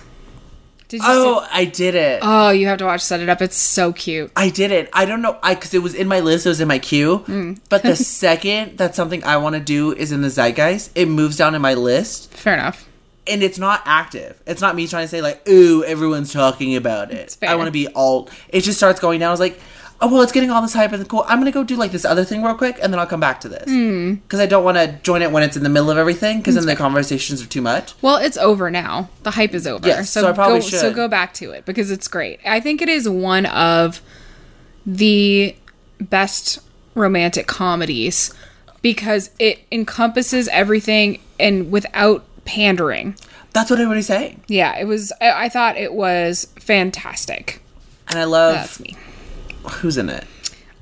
[0.91, 1.47] Did you Oh?
[1.49, 2.19] I did it.
[2.21, 3.41] Oh, you have to watch Set It Up.
[3.41, 4.29] It's so cute.
[4.35, 4.89] I did it.
[4.91, 5.37] I don't know.
[5.41, 6.45] I because it was in my list.
[6.45, 7.19] It was in my queue.
[7.27, 7.59] Mm.
[7.69, 11.37] But the second that something I want to do is in the zeitgeist, it moves
[11.37, 12.85] down in my list, Fair enough.
[13.25, 14.41] and it's not active.
[14.45, 17.71] It's not me trying to say like, "Ooh, everyone's talking about it." I want to
[17.71, 18.29] be alt.
[18.49, 19.29] It just starts going down.
[19.29, 19.57] I was like,
[20.01, 21.23] "Oh well, it's getting all this hype and cool.
[21.27, 23.39] I'm gonna go do like this other thing real quick, and then I'll come back
[23.41, 24.15] to this Hmm.
[24.15, 26.55] because I don't want to join it when it's in the middle of everything because
[26.55, 29.09] then the conversations are too much." Well, it's over now.
[29.23, 29.87] The hype is over.
[29.87, 32.39] Yes, so, so I probably go, So go back to it because it's great.
[32.45, 34.01] I think it is one of
[34.85, 35.55] the
[35.99, 36.59] best
[36.95, 38.33] romantic comedies
[38.81, 43.15] because it encompasses everything and without pandering.
[43.53, 45.11] That's what everybody's saying, Yeah, it was.
[45.21, 47.61] I, I thought it was fantastic.
[48.07, 48.95] and I love That's me.
[49.69, 50.25] Who's in it.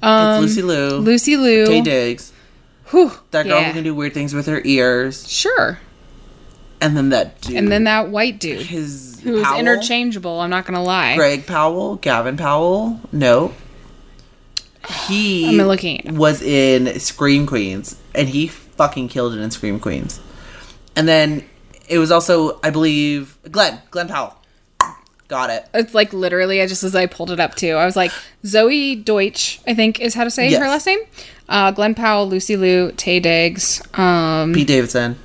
[0.01, 1.65] Um, it's Lucy Liu, Lucy Liu.
[1.67, 2.31] Taye Diggs.
[2.91, 3.67] Whew, That girl yeah.
[3.67, 5.29] who can do weird things with her ears.
[5.29, 5.79] Sure.
[6.81, 7.57] And then that dude.
[7.57, 9.59] And then that white dude his who was Powell?
[9.59, 10.39] interchangeable.
[10.39, 11.15] I'm not gonna lie.
[11.15, 12.99] Greg Powell, Gavin Powell.
[13.11, 13.53] No.
[15.07, 20.19] He I'm looking was in Scream Queens, and he fucking killed it in Scream Queens.
[20.95, 21.43] And then
[21.89, 24.35] it was also, I believe, Glen, Glen Powell.
[25.29, 25.65] Got it.
[25.73, 28.11] It's like literally, I just as I pulled it up too, I was like
[28.43, 30.59] Zoey Deutch, I think is how to say Yes.
[30.61, 30.99] her last name.
[31.47, 33.81] Uh, Glen Powell, Lucy Liu, Taye Diggs.
[33.97, 35.17] Um, Pete Davidson.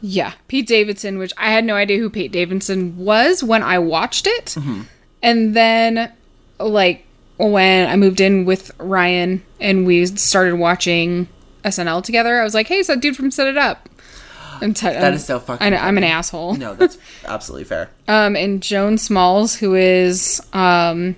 [0.00, 4.26] yeah, Pete Davidson, which I had no idea who Pete Davidson was when I watched
[4.26, 4.82] it, Mm-hmm.
[5.22, 6.12] and then
[6.60, 7.04] like
[7.38, 11.28] when I moved in with Ryan and we started watching
[11.64, 13.88] SNL together, I was like, "Hey, it's that dude from Set It Up."
[14.62, 16.54] And t- That is so fucking I know, I'm an asshole.
[16.54, 17.90] No, that's absolutely fair.
[18.08, 21.16] um, and Joan Smalls, who is um,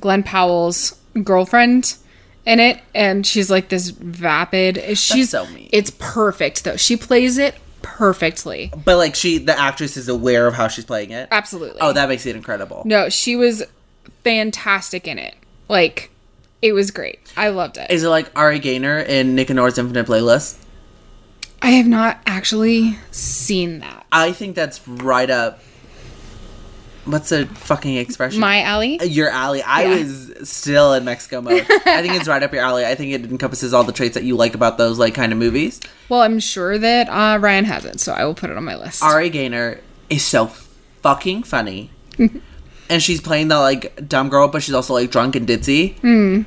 [0.00, 1.96] Glen Powell's girlfriend
[2.44, 4.98] in it, and she's like this vapid.
[4.98, 5.68] She's so mean.
[5.72, 6.76] It's perfect though.
[6.76, 8.72] She plays it perfectly.
[8.84, 11.28] But like she, the actress is aware of how she's playing it.
[11.30, 11.80] Absolutely.
[11.80, 12.82] Oh, that makes it incredible.
[12.84, 13.62] no, she was
[14.24, 15.34] fantastic in it.
[15.68, 16.10] Like,
[16.60, 17.18] it was great.
[17.36, 17.90] I loved it.
[17.90, 20.61] Is it like Ari Graynor in Nick and Nora's Infinite Playlist?
[21.62, 24.04] I have not actually seen that.
[24.10, 25.60] I think that's right up.
[27.04, 28.38] What's a fucking expression?
[28.40, 28.98] My alley.
[29.04, 29.60] your alley.
[29.62, 29.98] I Yeah.
[29.98, 31.66] was still in Mexico mode.
[31.68, 32.84] I think it's right up your alley.
[32.86, 35.38] I think it encompasses all the traits that you like about those like kind of
[35.38, 35.80] movies.
[36.08, 38.76] Well, I'm sure that uh, Ryan has it, so I will put it on my
[38.76, 39.02] list.
[39.02, 40.46] Ari Graynor is so
[41.02, 41.90] fucking funny,
[42.88, 45.98] and she's playing the like dumb girl, but she's also like drunk and ditzy.
[46.00, 46.42] Hmm.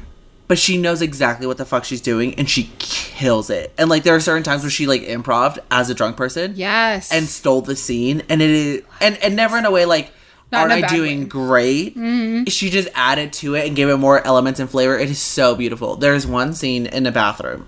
[0.47, 3.73] But she knows exactly what the fuck she's doing, and she kills it.
[3.79, 6.53] And like there are certain times where she like improved as a drunk person.
[6.55, 7.11] Yes.
[7.11, 10.11] and stole the scene and it is and and never in a way like
[10.51, 11.25] Not aren't a I doing way.
[11.25, 11.97] great?
[11.97, 12.43] Mm-hmm.
[12.45, 14.97] She just added to it and gave it more elements and flavor.
[14.99, 15.95] It is so beautiful.
[15.95, 17.65] There's one scene in the bathroom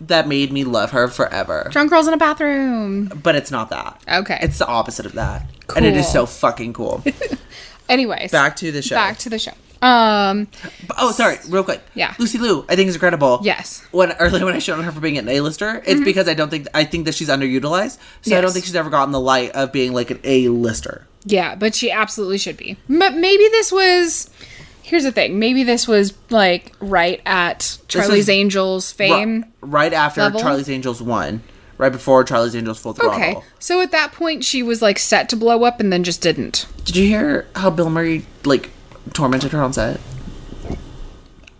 [0.00, 1.66] that made me love her forever.
[1.72, 3.06] Drunk girls in a bathroom.
[3.06, 4.00] But it's not that.
[4.08, 4.38] Okay.
[4.42, 5.46] It's the opposite of that.
[5.74, 7.02] And it is so fucking cool.
[7.88, 8.94] Anyways, Back to the show.
[8.94, 9.52] back to the show.
[9.84, 10.48] Um,
[10.96, 11.82] oh, sorry, real quick.
[11.94, 12.14] Yeah.
[12.18, 13.40] Lucy Liu, I think is incredible.
[13.42, 13.84] Yes.
[13.90, 16.48] When earlier when I showed on her for being an A-lister, it's because I don't
[16.48, 17.98] think I think that she's underutilized.
[18.22, 21.06] So I don't think she's ever gotten the light of being like an A-lister.
[21.24, 22.76] yeah, but she absolutely should be.
[22.88, 24.30] But maybe this was.
[24.82, 25.38] Here's the thing.
[25.38, 29.42] Maybe this was like right at Charlie's Angels fame.
[29.60, 30.40] Ri- right after level?
[30.40, 31.42] Charlie's Angels won,
[31.78, 33.14] right before Charlie's Angels Full Throttle.
[33.14, 36.20] Okay, so at that point she was like set to blow up and then just
[36.20, 36.66] didn't.
[36.84, 38.68] Did you hear how Bill Murray like
[39.12, 40.00] tormented her on set?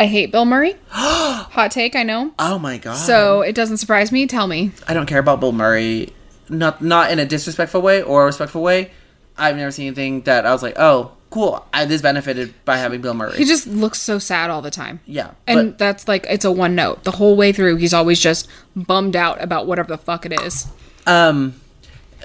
[0.01, 0.75] I hate Bill Murray.
[0.89, 2.33] Hot take, I know.
[2.39, 2.97] Oh my god!
[2.97, 4.27] So it doesn't surprise me.
[4.27, 4.73] Tell me.
[4.89, 6.13] I don't care about Bill Murray,
[6.49, 8.91] not not in a disrespectful way or a respectful way.
[9.39, 11.65] I've never seen anything that I was like, oh, cool.
[11.73, 13.37] I this benefited by having Bill Murray.
[13.37, 15.01] He just looks so sad all the time.
[15.07, 17.05] yeah, And but that's like it's a one note.
[17.05, 20.67] The whole way through he's always just bummed out about whatever the fuck it is.
[21.07, 21.55] um,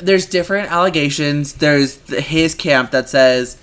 [0.02, 1.54] there's different allegations.
[1.54, 3.58] There's the, his camp that says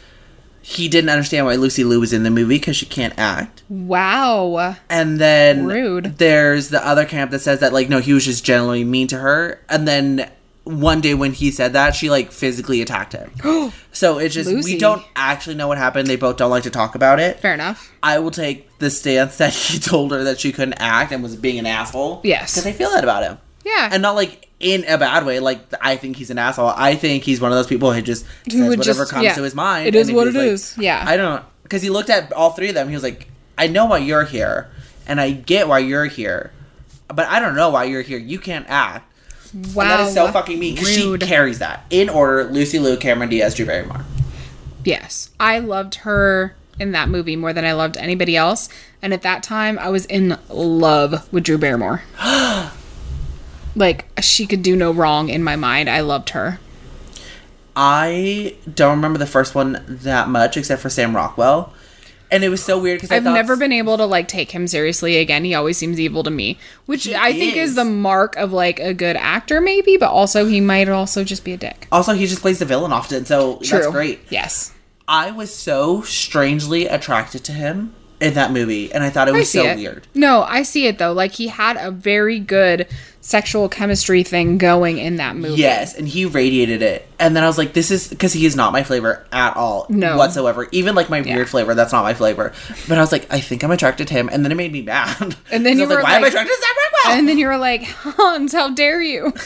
[0.68, 3.62] he didn't understand why Lucy Liu was in the movie because she can't act.
[3.68, 4.74] Wow.
[4.90, 6.18] And then Rude.
[6.18, 9.18] there's the other camp that says that like no, he was just generally mean to
[9.18, 9.60] her.
[9.68, 10.28] And then
[10.64, 13.30] one day when he said that, she like physically attacked him.
[13.92, 14.74] so it's just Lucy.
[14.74, 16.08] we don't actually know what happened.
[16.08, 17.38] They both don't like to talk about it.
[17.38, 17.92] Fair enough.
[18.02, 21.36] I will take the stance that he told her that she couldn't act and was
[21.36, 22.22] being an asshole.
[22.24, 22.54] Yes.
[22.56, 23.90] because I feel that about him, Yeah.
[23.92, 25.40] and not like in a bad way.
[25.40, 26.68] Like I think he's an asshole.
[26.68, 29.34] I think he's one of those people who just Who says whatever just- comes yeah.
[29.34, 29.88] to his mind.
[29.88, 30.74] It is what it like- is.
[30.78, 31.04] Yeah.
[31.06, 32.88] I don't because he looked at all three of them.
[32.88, 34.68] He was like, I know why you're here,
[35.08, 36.52] and I get why you're here,
[37.08, 38.18] but I don't know why you're here.
[38.18, 39.04] You can't act.
[39.74, 39.82] Wow.
[39.82, 42.44] And that is so fucking mean because she carries that in order.
[42.44, 44.04] Lucy Liu, Cameron Diaz, Drew Barrymore.
[44.84, 45.30] Yes.
[45.40, 48.68] I loved her in that movie more than I loved anybody else.
[49.02, 52.02] And at that time, I was in love with Drew Barrymore.
[53.76, 55.88] like, she could do no wrong in my mind.
[55.88, 56.58] I loved her.
[57.76, 61.74] I don't remember the first one that much, except for Sam Rockwell,
[62.30, 65.18] and it was so weird because I've never been able to like take him seriously
[65.18, 65.44] again.
[65.44, 67.76] He always seems evil to me, which I think is is.
[67.76, 69.96] the mark of like a good actor, maybe.
[69.96, 71.86] But also, he might also just be a dick.
[71.92, 74.20] Also, he just plays the villain often, so that's great.
[74.30, 74.72] Yes,
[75.06, 79.50] I was so strangely attracted to him in that movie, and I thought it was
[79.50, 79.76] so it.
[79.76, 80.06] weird.
[80.14, 81.12] No, I see it though.
[81.12, 82.88] Like he had a very good
[83.20, 85.60] sexual chemistry thing going in that movie.
[85.60, 87.08] Yes, and he radiated it.
[87.18, 89.86] And then I was like, this is because he is not my flavor at all.
[89.88, 90.16] No.
[90.16, 90.68] Whatsoever.
[90.70, 92.52] Even like my weird flavor, that's not my flavor.
[92.88, 94.28] But I was like, I think I'm attracted to him.
[94.32, 95.36] And then it made me mad.
[95.50, 97.18] And then you were like, why am I attracted to Sam Rockwell?
[97.18, 99.32] And then you were like, Hans, how dare you?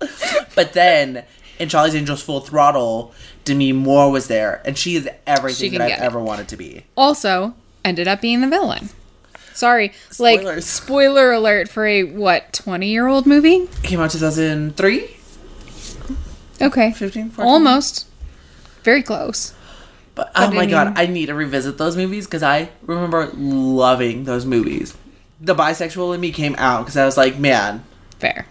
[0.54, 1.24] but then
[1.58, 3.14] in Charlie's Angels Full Throttle,
[3.48, 4.62] Demi Moore was there.
[4.64, 6.04] And she is everything can that I've it.
[6.04, 6.84] ever wanted to be.
[6.96, 8.90] Also, ended up being the villain.
[9.54, 13.66] Sorry, like spoiler alert for a what twenty year old movie?
[13.82, 15.16] Came out 2003?
[16.60, 17.48] Okay, 15, 14?
[17.50, 18.06] almost,
[18.84, 19.54] very close.
[20.14, 23.26] But oh But my I god, I need to revisit those movies because I remember
[23.34, 24.96] loving those movies.
[25.40, 27.84] The bisexual in me came out because I was like, man,
[28.18, 28.46] Fair.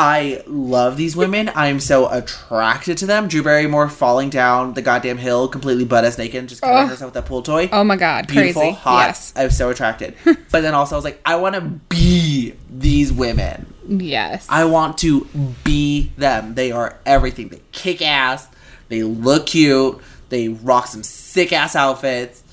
[0.00, 1.48] I love these women.
[1.48, 3.26] I am so attracted to them.
[3.26, 6.88] Drew Barrymore falling down the goddamn hill, completely butt ass naked, just covering Ugh.
[6.90, 7.68] herself with that pool toy.
[7.72, 8.76] Oh my god, Beautiful, crazy.
[8.76, 9.06] hot.
[9.08, 10.14] Yes, I was so attracted.
[10.24, 13.74] but then also, I was like, I want to be these women.
[13.88, 14.46] yes.
[14.48, 15.24] I want to
[15.64, 16.54] be them.
[16.54, 17.48] They are everything.
[17.48, 18.46] They kick ass.
[18.88, 19.98] They look cute.
[20.28, 22.44] They rock some sick ass outfits.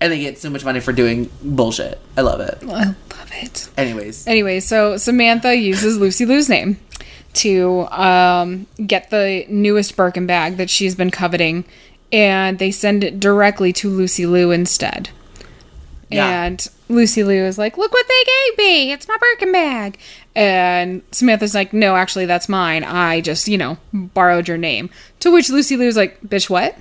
[0.00, 2.00] And they get so much money for doing bullshit.
[2.16, 2.58] I love it.
[2.62, 3.68] I love it.
[3.76, 6.78] Anyways, Anyway, so Samantha uses Lucy Liu's name
[7.34, 11.64] to um, get the newest Birkin bag that she's been coveting,
[12.12, 15.10] and they send it directly to Lucy Liu instead.
[16.10, 16.44] Yeah.
[16.44, 18.92] And Lucy Liu is like, "Look what they gave me!
[18.92, 19.98] It's my Birkin bag."
[20.34, 22.82] And Samantha's like, "No, actually, that's mine.
[22.84, 24.88] I just, you know, borrowed your name."
[25.20, 26.76] To which Lucy Liu's like, "Bitch, what?"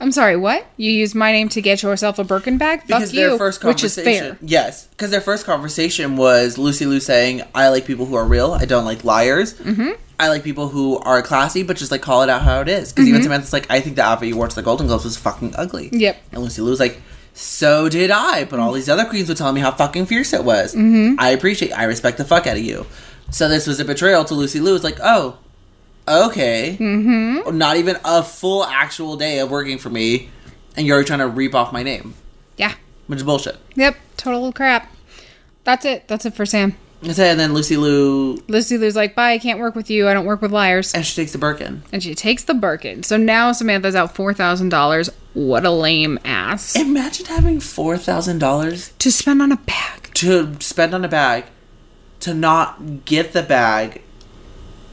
[0.00, 0.66] I'm sorry, what?
[0.76, 2.80] You used my name to get yourself a Birkin bag?
[2.80, 4.38] Fuck because you, their first which is conversation, fair.
[4.42, 8.52] yes, because their first conversation was Lucy Liu saying, "I like people who are real.
[8.52, 9.54] I don't like liars.
[9.54, 9.90] Mm-hmm.
[10.18, 12.92] I like people who are classy, but just like call it out how it is."
[12.92, 13.08] Because Mm-hmm.
[13.14, 15.54] even Samantha's like, "I think the outfit you wore to the Golden Globes was fucking
[15.56, 16.16] ugly." Yep.
[16.32, 17.00] And Lucy Liu's like,
[17.32, 20.44] "So did I, but all these other queens were telling me how fucking fierce it
[20.44, 20.74] was.
[20.74, 21.18] Mm-hmm.
[21.18, 22.86] I appreciate, I respect the fuck out of you."
[23.30, 24.74] So this was a betrayal to Lucy Liu.
[24.76, 25.38] It's like, oh,
[26.08, 27.56] okay, mm-hmm.
[27.56, 30.30] not even a full actual day of working for me,
[30.76, 32.14] and you're already trying to reap off my name,
[32.56, 32.74] Yeah.
[33.06, 33.56] which is bullshit.
[33.74, 34.92] Yep, total crap.
[35.64, 36.06] That's it.
[36.08, 36.76] That's it for Sam.
[37.02, 40.08] That's it, And then Lucy Liu, Lucy Liu's like, bye, I can't work with you.
[40.08, 40.94] I don't work with liars.
[40.94, 41.82] and she takes the Birkin.
[41.92, 43.02] And she takes the Birkin.
[43.02, 45.10] So now Samantha's out $4,000.
[45.34, 46.74] What a lame ass.
[46.74, 50.10] Imagine having four thousand dollars To spend on a bag.
[50.14, 51.44] to spend on a bag,
[52.20, 54.00] to not get the bag,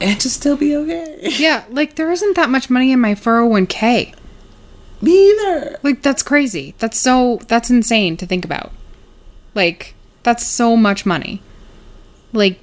[0.00, 1.18] and to still be okay.
[1.22, 4.14] Yeah, like there isn't that much money in my 401k.
[5.00, 5.78] Me either.
[5.82, 6.74] Like that's crazy.
[6.78, 8.72] That's so, that's insane to think about.
[9.54, 11.42] Like, that's so much money.
[12.32, 12.58] Like,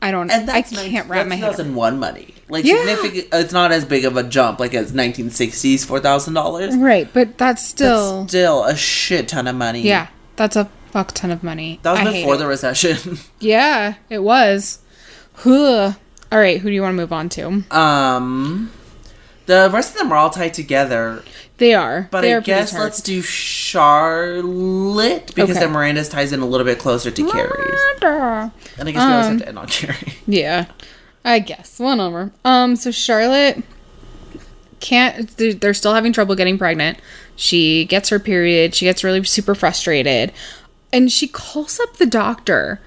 [0.00, 2.34] I don't, And I that's can't wrap my head around 2001 money.
[2.48, 2.76] Like Yeah.
[2.86, 3.34] significant.
[3.34, 6.74] Uh, it's not as big of a jump like as 1960s four thousand dollars.
[6.76, 9.82] Right, but that's still, Still a shit ton of money.
[9.82, 11.78] yeah, that's a fuck ton of money.
[11.82, 13.18] That was I before the recession.
[13.40, 14.78] Yeah, it was.
[15.34, 15.92] Huh.
[16.32, 17.64] All right, who do you want to move on to?
[17.76, 18.70] um,
[19.46, 21.24] the rest of them are all tied together.
[21.58, 22.08] They are.
[22.10, 25.60] But they I are guess let's do Charlotte because Okay.
[25.60, 27.80] then Miranda's ties in a little bit closer to Carrie's.
[28.02, 28.52] And
[28.88, 30.14] I guess we always Um, have to end on Carrie.
[30.26, 30.66] Yeah,
[31.24, 32.30] I guess one over.
[32.44, 33.62] Um, so Charlotte
[34.78, 35.36] can't.
[35.36, 36.98] They're still having trouble getting pregnant.
[37.36, 38.74] She gets her period.
[38.74, 40.32] She gets really super frustrated,
[40.92, 42.80] and she calls up the doctor,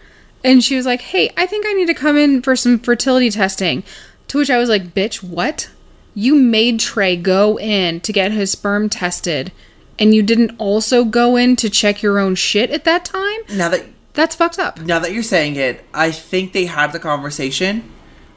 [0.43, 3.29] and she was like, "Hey, I think I need to come in for some fertility
[3.29, 3.84] testing."
[4.29, 5.69] To which I was like, "Bitch, what?
[6.15, 9.51] You made Trey go in to get his sperm tested."
[9.99, 13.39] And you didn't also go in to check your own shit at that time?
[13.53, 14.79] Now that That's fucked up.
[14.82, 17.84] now that you're saying it, I think they had the conversation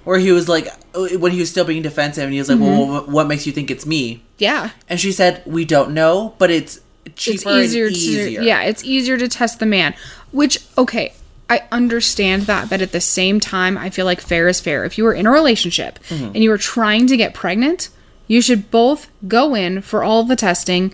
[0.05, 2.92] where he was like, when he was still being defensive, and he was like, Mm-hmm.
[2.92, 4.71] "Well, what, makes you think it's me?" Yeah.
[4.88, 6.81] And she said, "We don't know, but it's
[7.14, 9.95] cheaper it's easier, and easier." to yeah it's easier to test the man
[10.33, 11.12] which okay
[11.51, 14.97] i understand that but at the same time i feel like fair is fair if
[14.99, 16.25] you were in a relationship Mm-hmm.
[16.35, 17.89] and you were trying to get pregnant
[18.27, 20.93] you should both go in for all the testing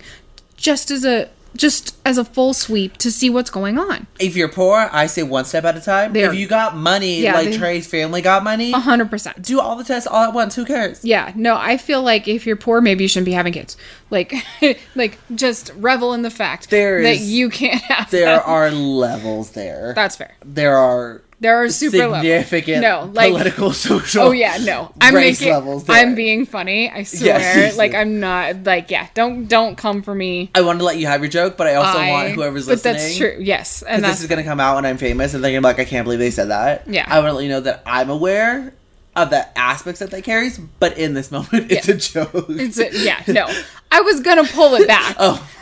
[0.57, 4.07] just as a just as a full sweep to see what's going on.
[4.19, 6.13] If you're poor, I say one step at a time.
[6.13, 9.41] They if you got money, Yeah, like they- Trey's family got money, A hundred percent.
[9.41, 10.55] do all the tests all at once.
[10.55, 11.03] Who cares?
[11.05, 13.77] Yeah, no, I feel like if you're poor, maybe you shouldn't be having kids.
[14.09, 14.33] Like,
[14.95, 18.09] like just revel in the fact There that you can't have.
[18.11, 18.41] There them.
[18.45, 19.93] are levels there.
[19.95, 20.35] That's fair.
[20.43, 24.23] there are There are super significant No, like political, social.
[24.23, 24.93] Oh yeah, no.
[25.01, 25.51] I'm making.
[25.51, 25.97] levels there.
[25.97, 26.89] I'm being funny.
[26.89, 27.53] I swear.
[27.53, 27.77] seriously.
[27.77, 28.63] like I'm not.
[28.63, 29.09] Like yeah.
[29.13, 30.51] Don't don't come for me.
[30.55, 32.73] I want to let you have your joke, but I also I- want whoever's but
[32.73, 32.93] listening.
[32.93, 33.35] But that's true.
[33.39, 35.79] Yes, and this is gonna come out when I'm famous, and they're gonna be like,
[35.79, 36.87] I can't believe they said that.
[36.87, 37.05] Yeah.
[37.07, 38.73] I want to let you know that I'm aware
[39.15, 41.93] of the aspects that that carries, but in this moment, it's Yeah.
[41.93, 42.45] a joke.
[42.49, 43.21] it's a, yeah.
[43.27, 43.47] No,
[43.91, 45.15] I was gonna pull it back.
[45.19, 45.47] oh,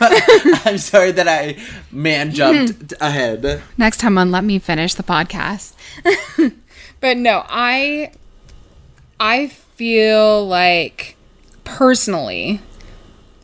[0.64, 1.56] I'm sorry that I
[1.90, 3.62] man jumped ahead.
[3.76, 5.74] Next time on, let me finish the podcast.
[7.00, 8.12] but no, I
[9.20, 11.16] I feel like
[11.64, 12.60] personally,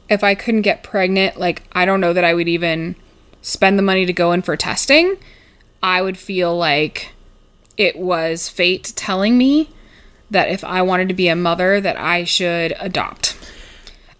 [0.09, 2.97] if I couldn't get pregnant, like I don't know that I would even
[3.42, 5.16] spend the money to go in for testing.
[5.83, 7.11] I would feel like
[7.77, 9.71] it was fate telling me
[10.31, 13.37] that if I wanted to be a mother that I should adopt.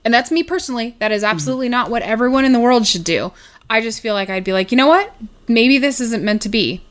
[0.05, 0.97] And that's me personally.
[1.01, 1.73] That is absolutely mm-hmm.
[1.73, 3.33] not what everyone in the world should do.
[3.68, 5.12] I just feel like I'd be like, you know what?
[5.47, 6.83] Maybe this isn't meant to be.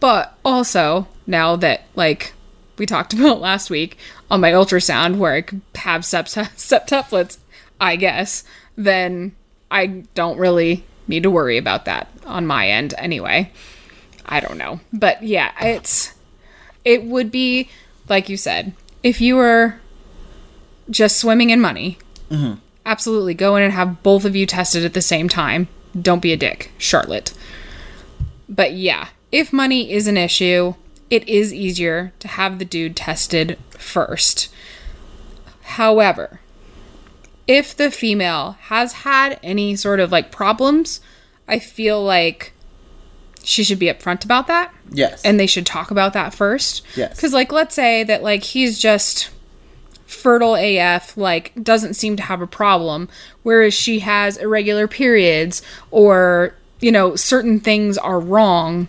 [0.00, 2.34] But also, now that, like,
[2.78, 3.98] we talked about last week
[4.30, 7.38] on my ultrasound where I could have sept- septuplets,
[7.80, 8.44] I guess,
[8.76, 9.34] then
[9.70, 13.52] I don't really need to worry about that on my end anyway.
[14.24, 14.80] I don't know.
[14.92, 16.14] But yeah, it's
[16.84, 17.68] it would be
[18.08, 19.76] like you said, if you were
[20.90, 21.98] just swimming in money,
[22.30, 22.58] mm-hmm.
[22.84, 25.68] absolutely go in and have both of you tested at the same time.
[26.00, 27.32] Don't be a dick, Charlotte.
[28.48, 30.74] But yeah, if money is an issue,
[31.10, 34.52] it is easier to have the dude tested first.
[35.62, 36.40] However,
[37.46, 41.00] if the female has had any sort of like problems,
[41.48, 42.52] I feel like
[43.48, 45.22] she should be upfront about that Yes.
[45.22, 46.82] and they should talk about that first.
[46.96, 47.14] Yes.
[47.14, 49.30] Because, like, let's say that, like, he's just
[50.06, 53.08] fertile AF, like, doesn't seem to have a problem,
[53.44, 58.88] whereas she has irregular periods or, you know, certain things are wrong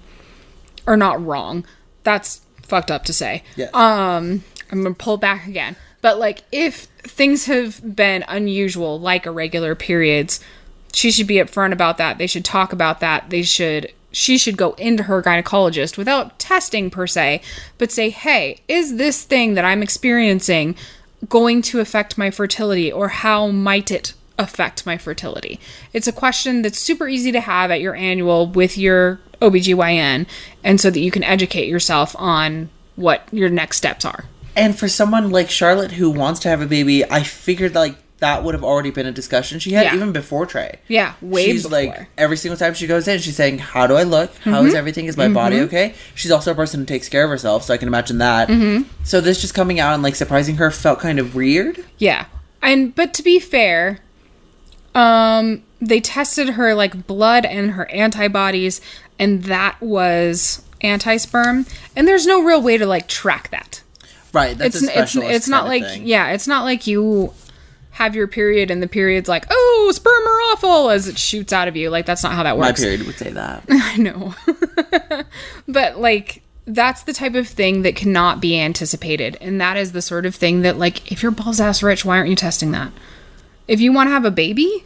[0.88, 1.64] or not wrong.
[2.04, 3.44] That's fucked up to say.
[3.56, 3.74] Yes.
[3.76, 5.76] Um, I'm gonna pull back again.
[6.02, 10.40] But like, if things have been unusual, like irregular periods,
[10.94, 12.18] she should be upfront about that.
[12.18, 13.30] They should talk about that.
[13.30, 13.92] They should.
[14.12, 17.42] She should go into her gynecologist without testing per se,
[17.78, 20.76] but say, "Hey, is this thing that I'm experiencing
[21.30, 25.60] going to affect my fertility, or how might it affect my fertility?"
[25.94, 30.26] It's a question that's super easy to have at your annual with your OBGYN,
[30.64, 34.26] and so that you can educate yourself on what your next steps are.
[34.56, 38.44] And for someone like Charlotte who wants to have a baby, I figured like that
[38.44, 39.96] would have already been a discussion she had Yeah.
[39.96, 40.80] even before Trey.
[40.88, 41.78] Yeah, way she's before.
[41.80, 44.32] like every single time she goes in, she's saying, "How do I look?
[44.40, 44.68] How Mm-hmm.
[44.68, 45.06] is everything?
[45.06, 47.78] Is my body okay?" She's also a person who takes care of herself, so I
[47.78, 48.48] can imagine that.
[48.48, 48.90] Mm-hmm.
[49.04, 51.84] So this just coming out and like surprising her felt kind of weird.
[52.00, 52.26] Yeah.
[52.62, 54.00] And but to be fair,
[54.96, 58.82] um they tested her like blood and her antibodies
[59.20, 63.84] and that was anti-sperm and there's no real way to like track that.
[64.34, 64.58] Right.
[64.58, 66.08] That's It's a it's specialist it's not like thing.
[66.08, 67.32] yeah, it's not like you
[67.98, 71.68] have your period and the period's like, "Oh, sperm are awful" as it shoots out
[71.68, 71.90] of you.
[71.90, 72.80] Like that's not how that works.
[72.80, 73.64] My period would say that.
[73.70, 74.36] I know.
[75.68, 79.36] but like that's the type of thing that cannot be anticipated.
[79.42, 82.18] And that is the sort of thing that like if you're balls ass rich, why
[82.18, 82.92] aren't you testing that?
[83.68, 84.86] If you want to have a baby,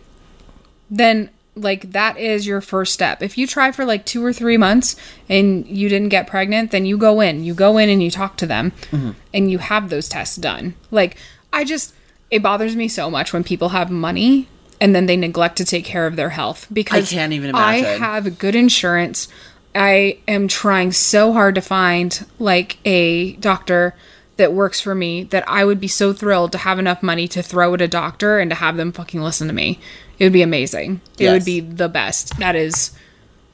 [0.90, 3.22] then like that is your first step.
[3.22, 4.96] If you try for like 2 or 3 months
[5.28, 7.44] and you didn't get pregnant, then you go in.
[7.44, 9.12] You go in and you talk to them mm-hmm.
[9.34, 10.76] and you have those tests done.
[10.92, 11.18] Like
[11.52, 11.94] I just
[12.32, 14.48] it bothers me so much when people have money
[14.80, 17.86] and then they neglect to take care of their health because I can't even imagine.
[17.86, 19.28] I have good insurance.
[19.76, 23.96] I am trying so hard to find like a doctor
[24.38, 27.44] that works for me that I would be so thrilled to have enough money to
[27.44, 29.80] throw at a doctor and to have them fucking listen to me.
[30.18, 31.02] It would be amazing.
[31.20, 31.34] It Yes.
[31.34, 32.38] would be the best.
[32.40, 32.92] That is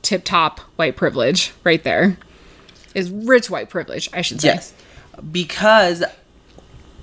[0.02, 2.18] tip top white privilege right there.
[2.96, 4.50] Is rich white privilege, I should say.
[4.50, 4.74] Yes.
[5.32, 6.04] Because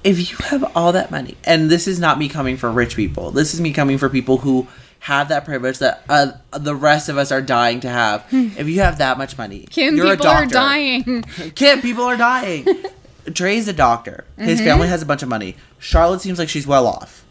[0.05, 3.31] if you have all that money, and this is not me coming for rich people,
[3.31, 4.69] this is me coming for people who
[5.01, 8.25] have that privilege that uh, the rest of us are dying to have.
[8.33, 11.23] if you have that much money, Kim, you're a people are dying.
[11.55, 12.67] Kim, people are dying.
[13.35, 14.25] Trey's a doctor.
[14.37, 14.69] His Mm-hmm.
[14.69, 15.57] family has a bunch of money.
[15.79, 17.25] Charlotte seems like she's well off.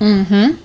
[0.00, 0.60] Mm-hmm.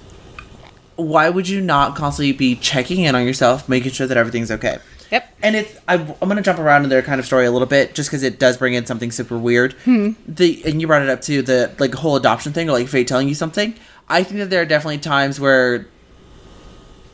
[0.96, 4.78] Why would you not constantly be checking in on yourself, making sure that everything's okay?
[5.14, 5.38] Yep.
[5.44, 7.94] And it's I, I'm gonna jump around in their kind of story a little bit
[7.94, 9.74] just because it does bring in something super weird.
[9.86, 10.14] Hmm.
[10.28, 13.08] The and you brought it up too the like whole adoption thing or like fate
[13.08, 13.76] telling you something.
[14.10, 15.86] I think that there are definitely times where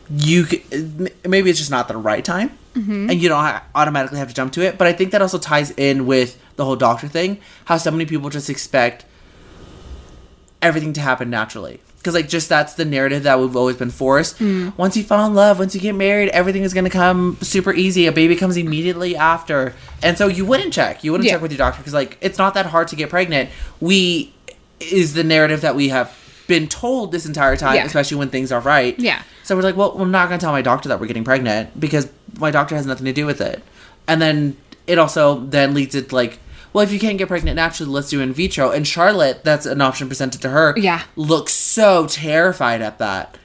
[0.09, 0.45] you
[1.27, 3.09] maybe it's just not the right time mm-hmm.
[3.09, 5.69] and you don't automatically have to jump to it but i think that also ties
[5.71, 9.05] in with the whole doctor thing how so many people just expect
[10.63, 11.79] everything to happen naturally
[12.09, 14.37] because like just that's the narrative that we've always been forced.
[14.39, 14.69] Hmm.
[14.77, 17.71] Once you fall in love once you get married everything is going to come super
[17.73, 18.07] easy.
[18.07, 19.73] A baby comes immediately after.
[20.01, 21.03] And so you wouldn't check.
[21.03, 21.33] You wouldn't Yeah.
[21.33, 23.49] check with your doctor because like it's not that hard to get pregnant.
[23.79, 24.33] We
[24.79, 26.15] is the narrative that we have
[26.47, 27.85] been told this entire time Yeah.
[27.85, 28.97] especially when things are right.
[28.97, 29.21] Yeah.
[29.43, 31.79] so we're like well we're not going to tell my doctor that we're getting pregnant
[31.79, 33.61] because my doctor has nothing to do with it.
[34.07, 34.57] And then
[34.87, 36.39] it also then leads it like
[36.73, 38.71] well if you can't get pregnant naturally let's do in vitro.
[38.71, 41.03] And charlotte that's an option presented to her Yeah.
[41.15, 43.37] looks so terrified at that.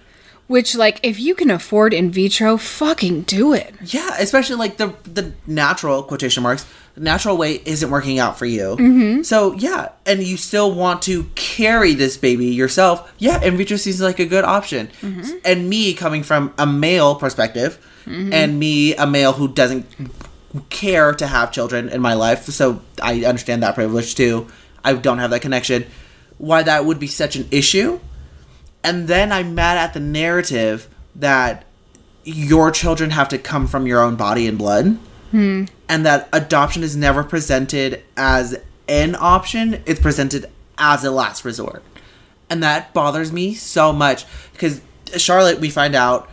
[0.46, 3.74] Which, like, if you can afford in vitro, fucking do it.
[3.82, 6.66] yeah especially like the the natural quotation marks
[6.96, 8.76] natural way isn't working out for you.
[8.78, 9.22] Mm-hmm.
[9.22, 13.10] so yeah and you still want to carry this baby yourself.
[13.18, 14.90] Yeah in vitro seems like a good option.
[15.44, 19.86] And me coming from a male perspective and me a male who doesn't
[20.70, 24.46] care to have children in my life so i understand that privilege too.
[24.86, 25.86] I don't have that connection.
[26.36, 28.00] Why that would be such an issue?
[28.82, 31.64] And then i'm mad at the narrative that
[32.24, 34.98] your children have to come from your own body and blood
[35.30, 35.64] hmm.
[35.88, 38.56] and that adoption is never presented as
[38.88, 40.46] an option it's presented
[40.78, 41.82] as a last resort.
[42.50, 44.80] And that bothers me so much because
[45.16, 46.28] charlotte we find out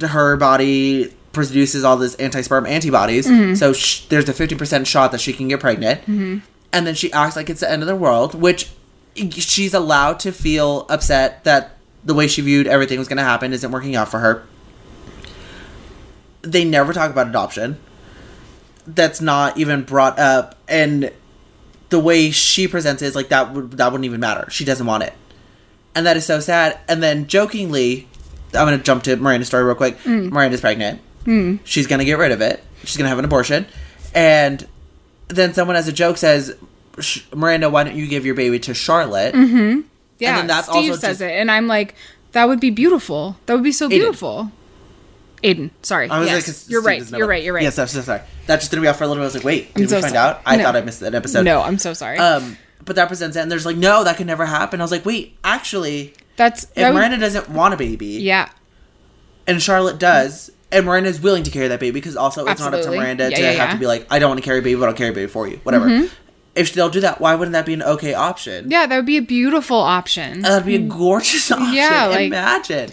[0.00, 1.14] her body
[1.46, 3.26] produces all this anti-sperm antibodies.
[3.26, 3.54] Mm-hmm.
[3.54, 6.02] So sh- there's a 50% shot that she can get pregnant.
[6.02, 6.38] Mm-hmm.
[6.72, 8.70] And then she acts like it's the end of the world which
[9.30, 13.52] she's allowed to feel upset that the way she viewed everything was going to happen
[13.52, 14.46] isn't working out for her.
[16.42, 17.78] They never talk about adoption.
[18.86, 20.56] That's not even brought up.
[20.68, 21.12] And
[21.90, 24.48] the way she presents it is like that would that wouldn't even matter.
[24.50, 25.12] She doesn't want it.
[25.94, 26.78] And that is so sad.
[26.88, 28.08] And then jokingly
[28.54, 29.98] i'm gonna jump to miranda's story real quick.
[30.00, 30.30] Mm.
[30.30, 31.00] Miranda's pregnant
[31.64, 33.66] she's gonna get rid of it she's gonna have an abortion
[34.14, 34.66] and
[35.28, 36.54] then someone as a joke says
[36.98, 41.00] "Sh- miranda why don't you give your baby to charlotte Yeah, then that's Steve also
[41.00, 41.94] says just- it, and I'm like,
[42.32, 43.36] that would be beautiful.
[43.46, 44.50] That would be so beautiful.
[45.44, 46.10] Aiden, sorry.
[46.10, 47.18] I was yes, like, you're Steve right.
[47.18, 47.44] You're right.
[47.44, 47.62] You're right.
[47.62, 48.22] Yes, I'm so sorry.
[48.46, 49.26] That just threw me off for a little bit.
[49.26, 50.30] I was like, wait, did we so find sorry.
[50.30, 50.42] out?
[50.44, 50.64] I No.
[50.64, 51.44] thought I missed an episode.
[51.44, 52.18] no, I'm so sorry.
[52.18, 54.80] Um, but that presents it, and there's like, no, that could never happen.
[54.80, 58.48] I was like, wait, actually, That's if that would- Miranda doesn't want a baby, yeah,
[59.46, 62.74] and Charlotte does, and Miranda is willing to carry that baby, because also it's not
[62.74, 63.64] up to Miranda Yeah, to yeah, have yeah.
[63.66, 63.72] Mm-hmm.
[63.76, 65.26] to be like, I don't want to carry a baby, but I'll carry a baby
[65.28, 66.08] for you, whatever.
[66.54, 68.70] If they'll do that, why wouldn't that be an okay option?
[68.70, 70.42] yeah, that would be a beautiful option.
[70.42, 71.72] That'd be a gorgeous option.
[71.74, 72.90] Yeah, like- imagine.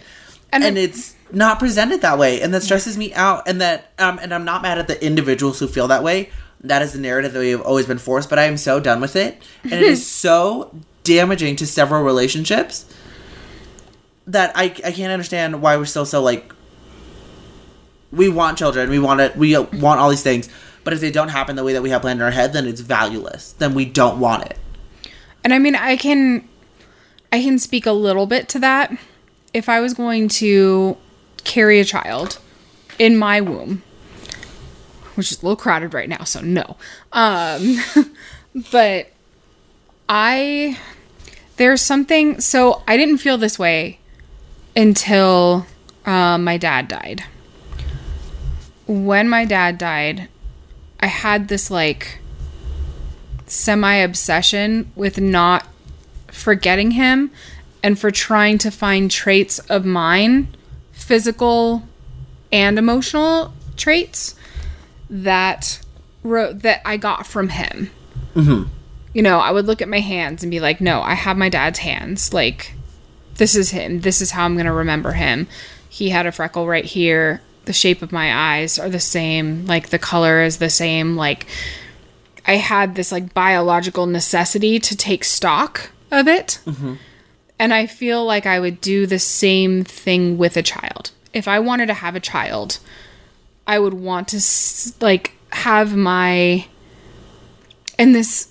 [0.51, 3.47] And And, it- it's not presented that way, and that stresses me out.
[3.47, 6.29] And that, um, and I'm not mad at the individuals who feel that way.
[6.61, 9.01] That is the narrative that we have always been forced, but I am so done
[9.01, 10.73] with it, and it is so
[11.03, 12.85] damaging to several relationships
[14.27, 16.51] that I I can't understand why we're still so like.
[18.15, 18.89] We want children.
[18.89, 19.35] We want it.
[19.35, 20.49] We want all these things.
[20.83, 22.67] But if they don't happen the way that we have planned in our head, then
[22.67, 23.53] it's valueless.
[23.53, 24.57] Then we don't want it.
[25.43, 26.47] And I mean, I can
[27.31, 28.95] I can speak a little bit to that.
[29.53, 30.97] If I was going to
[31.43, 32.39] carry a child
[32.99, 33.83] in my womb,
[35.15, 36.77] which is a little crowded right now, so no.
[37.11, 37.77] Um
[38.71, 39.11] but
[40.07, 40.79] I
[41.57, 43.99] there's something so I didn't feel this way
[44.75, 45.65] until
[46.05, 47.23] uh, my dad died.
[48.87, 50.27] When my dad died,
[50.99, 52.19] I had this like
[53.47, 55.67] semi obsession with not
[56.27, 57.31] forgetting him
[57.83, 60.55] and for trying to find traits of mine,
[60.91, 61.83] physical
[62.51, 64.35] and emotional traits
[65.09, 65.79] that
[66.23, 67.91] ro- that I got from him.
[68.35, 68.69] Mm-hmm.
[69.13, 71.49] You know, I would look at my hands and be like, "No, I have my
[71.49, 72.33] dad's hands.
[72.33, 72.73] Like
[73.37, 74.01] this is him.
[74.01, 75.47] This is how I'm going to remember him.
[75.89, 77.41] He had a freckle right here.
[77.65, 79.65] The shape of my eyes are the same.
[79.65, 81.15] Like the color is the same.
[81.15, 81.47] Like
[82.45, 86.59] I had this like biological necessity to take stock of it.
[86.65, 86.95] Mm-hmm.
[87.57, 91.11] And I feel like I would do the same thing with a child.
[91.33, 92.79] If I wanted to have a child,
[93.65, 96.67] I would want to s- like have my
[97.97, 98.49] and this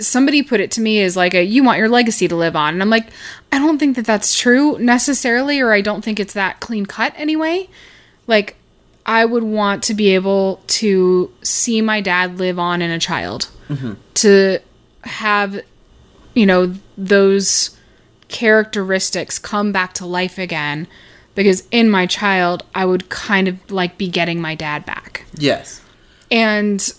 [0.00, 2.72] somebody put it to me as like a you want your legacy to live on
[2.74, 3.08] and i'm like
[3.52, 7.12] i don't think that that's true necessarily or i don't think it's that clean cut
[7.16, 7.68] anyway
[8.26, 8.56] like
[9.04, 13.48] i would want to be able to see my dad live on in a child
[13.68, 13.92] mm-hmm.
[14.14, 14.58] to
[15.02, 15.60] have
[16.34, 17.76] you know those
[18.28, 20.86] characteristics come back to life again
[21.34, 25.80] because in my child i would kind of like be getting my dad back Yes.
[26.30, 26.92] and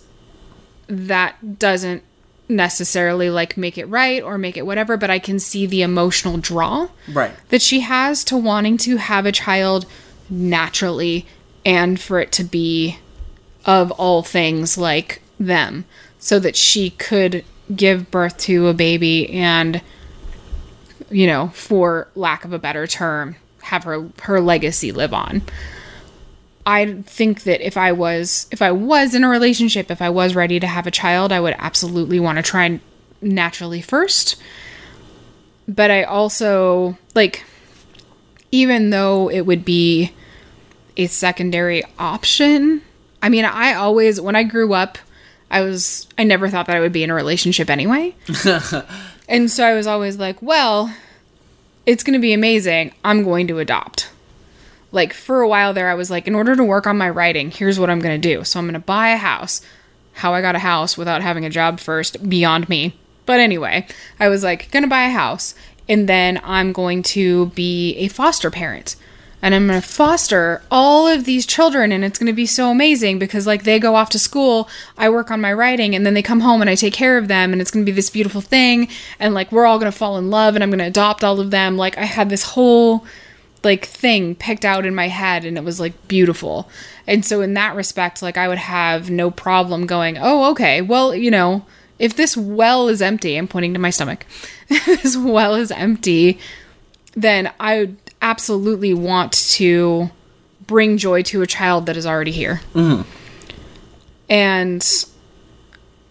[0.88, 2.04] that doesn't
[2.50, 6.38] necessarily like make it right or make it whatever but i can see the emotional
[6.38, 7.32] draw Right.
[7.50, 9.86] that she has to wanting to have a child
[10.30, 11.26] naturally
[11.66, 12.98] and for it to be
[13.66, 15.86] of all things like them
[16.20, 17.44] so that she could
[17.76, 19.82] give birth to a baby and
[21.10, 25.42] you know for lack of a better term have her her legacy live on.
[26.66, 30.36] I think that if i was if i was in a relationship if i was
[30.36, 32.80] ready to have a child i would absolutely want to try
[33.22, 34.36] naturally first.
[35.68, 37.44] But i also like
[38.52, 40.12] even though it would be
[40.96, 42.82] a secondary option.
[43.22, 44.98] I mean, I always, when I grew up,
[45.50, 48.16] I was, I never thought that I would be in a relationship anyway.
[49.30, 50.94] and so I was always like, well,
[51.86, 52.94] it's going to be amazing.
[53.04, 54.10] I'm going to adopt.
[54.92, 57.52] Like for a while there, I was like, in order to work on my writing,
[57.52, 58.44] here's what I'm going to do.
[58.44, 59.62] So I'm going to buy a house.
[60.14, 62.98] How I got a house without having a job first, beyond me.
[63.26, 63.86] But anyway,
[64.20, 65.54] I was like, going to buy a house.
[65.90, 68.96] And then I'm going to be a foster parent
[69.42, 72.72] and I'm going to foster all of these children and it's going to be so
[72.72, 74.68] amazing because like they go off to school,
[74.98, 77.28] I work on my writing and then they come home and I take care of
[77.28, 78.88] them and it's going to be this beautiful thing
[79.20, 81.40] and like we're all going to fall in love and I'm going to adopt all
[81.40, 81.78] of them.
[81.78, 83.06] Like I had this whole
[83.64, 86.68] like thing picked out in my head and it was like beautiful.
[87.06, 90.82] And so in that respect like I would have no problem going, "Oh, okay.
[90.82, 91.64] Well, you know,
[92.00, 94.26] if this well is empty, I'm pointing to my stomach.
[94.70, 96.40] if this well is empty,
[97.14, 100.10] then I would absolutely want to
[100.66, 102.62] bring joy to a child that is already here.
[102.74, 103.10] Mm-hmm.
[104.30, 105.06] And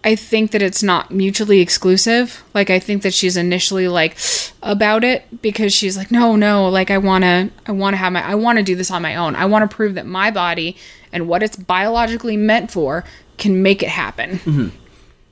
[0.02, 2.42] I think that it's not mutually exclusive.
[2.54, 4.16] Like I think that she's initially like
[4.62, 8.34] about it because she's like, no, no, like I wanna, I wanna have my, I
[8.34, 9.36] wanna do this on my own.
[9.36, 10.76] I wanna prove that my body
[11.12, 13.04] and what it's biologically meant for
[13.36, 14.38] can make it happen.
[14.38, 14.68] Mm-hmm.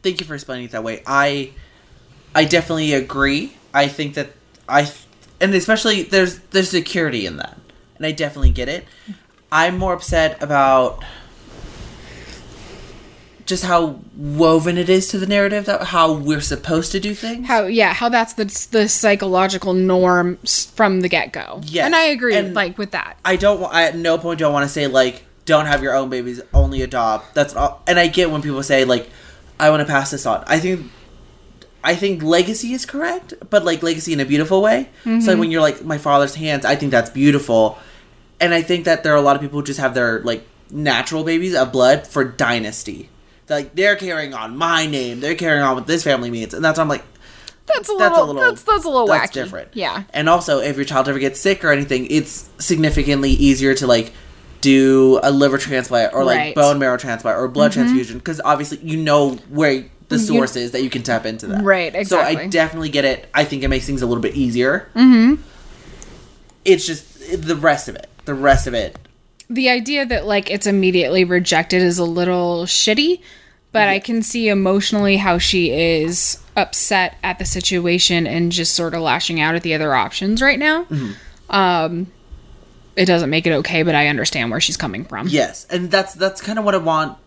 [0.04, 1.02] Thank you for explaining it that way.
[1.06, 1.52] I
[2.34, 3.56] I definitely agree.
[3.72, 4.32] I think that
[4.68, 4.92] I
[5.40, 7.58] and especially there's there's security in that.
[7.96, 8.84] And I definitely get it.
[9.50, 11.02] I'm more upset about
[13.46, 17.46] just how woven it is to the narrative that how we're supposed to do things.
[17.46, 20.36] How yeah, how that's the the psychological norm
[20.74, 21.62] from the get go.
[21.64, 23.18] Yeah, and I agree and- like with that.
[23.24, 23.62] I don't.
[23.72, 26.42] I at no point do I want to say like don't have your own babies,
[26.52, 27.34] only adopt.
[27.34, 27.82] That's all.
[27.86, 29.08] And I get when people say like
[29.58, 30.44] I want to pass this on.
[30.46, 30.90] I think
[31.82, 34.88] I think legacy is correct, but like legacy in a beautiful way.
[35.04, 35.38] So like mm-hmm.
[35.40, 37.78] when you're like my father's hands, I think that's beautiful.
[38.40, 40.46] And I think that there are a lot of people who just have their like
[40.70, 43.10] natural babies of blood for dynasty.
[43.48, 46.78] Like they're carrying on my name, they're carrying on what this family means, and that's
[46.78, 47.04] why I'm like,
[47.66, 49.34] That's a that's little, a little that's that's a little that's wacky.
[49.34, 50.04] different Yeah.
[50.14, 54.12] and also if your child ever gets sick or anything it's significantly easier to like
[54.64, 56.54] do a liver transplant or like Right.
[56.54, 60.82] bone marrow transplant or blood transfusion because obviously you know where the source is that
[60.82, 61.62] you can tap into that.
[61.62, 62.34] Right, exactly.
[62.36, 63.28] so i definitely get it.
[63.34, 64.88] I think it makes things a little bit easier.
[64.94, 65.42] Mm-hmm.
[66.64, 68.96] It's just the rest of it the rest of it.
[69.50, 73.20] The idea that like it's immediately rejected is a little shitty,
[73.72, 78.94] but I can see emotionally how she is upset at the situation and just sort
[78.94, 80.86] of lashing out at the other options right now.
[81.50, 82.06] Um
[82.96, 85.28] it doesn't make it okay, but I understand where she's coming from.
[85.28, 87.18] Yes, and that's that's kind of what I want.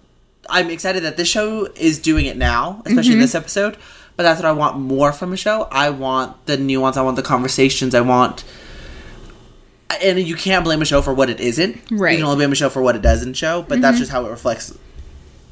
[0.49, 3.19] I'm excited that this show is doing it now, especially Mm-hmm.
[3.21, 3.77] this episode.
[4.15, 5.67] But that's what I want more from a show.
[5.71, 6.97] I want the nuance.
[6.97, 7.93] I want the conversations.
[7.93, 8.43] I want,
[10.01, 11.79] and you can't blame a show for what it isn't.
[11.91, 12.13] Right.
[12.13, 13.61] You can only blame a show for what it doesn't show.
[13.61, 14.75] But that's just how it reflects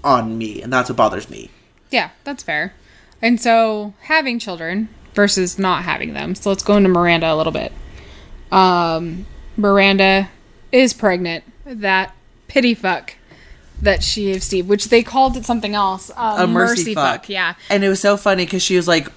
[0.03, 1.49] on me, and that's what bothers me.
[1.91, 2.73] Yeah, that's fair.
[3.21, 6.35] And so having children versus not having them.
[6.35, 7.71] So let's go into Miranda a little bit.
[8.51, 9.25] Um,
[9.57, 10.29] Miranda
[10.71, 11.43] is pregnant.
[11.65, 12.13] That
[12.47, 13.15] pity fuck
[13.81, 16.11] that she gave Steve, which they called it something else.
[16.15, 17.27] Um, A mercy, fuck.
[17.29, 17.55] Yeah.
[17.69, 19.07] And it was so funny because she was like,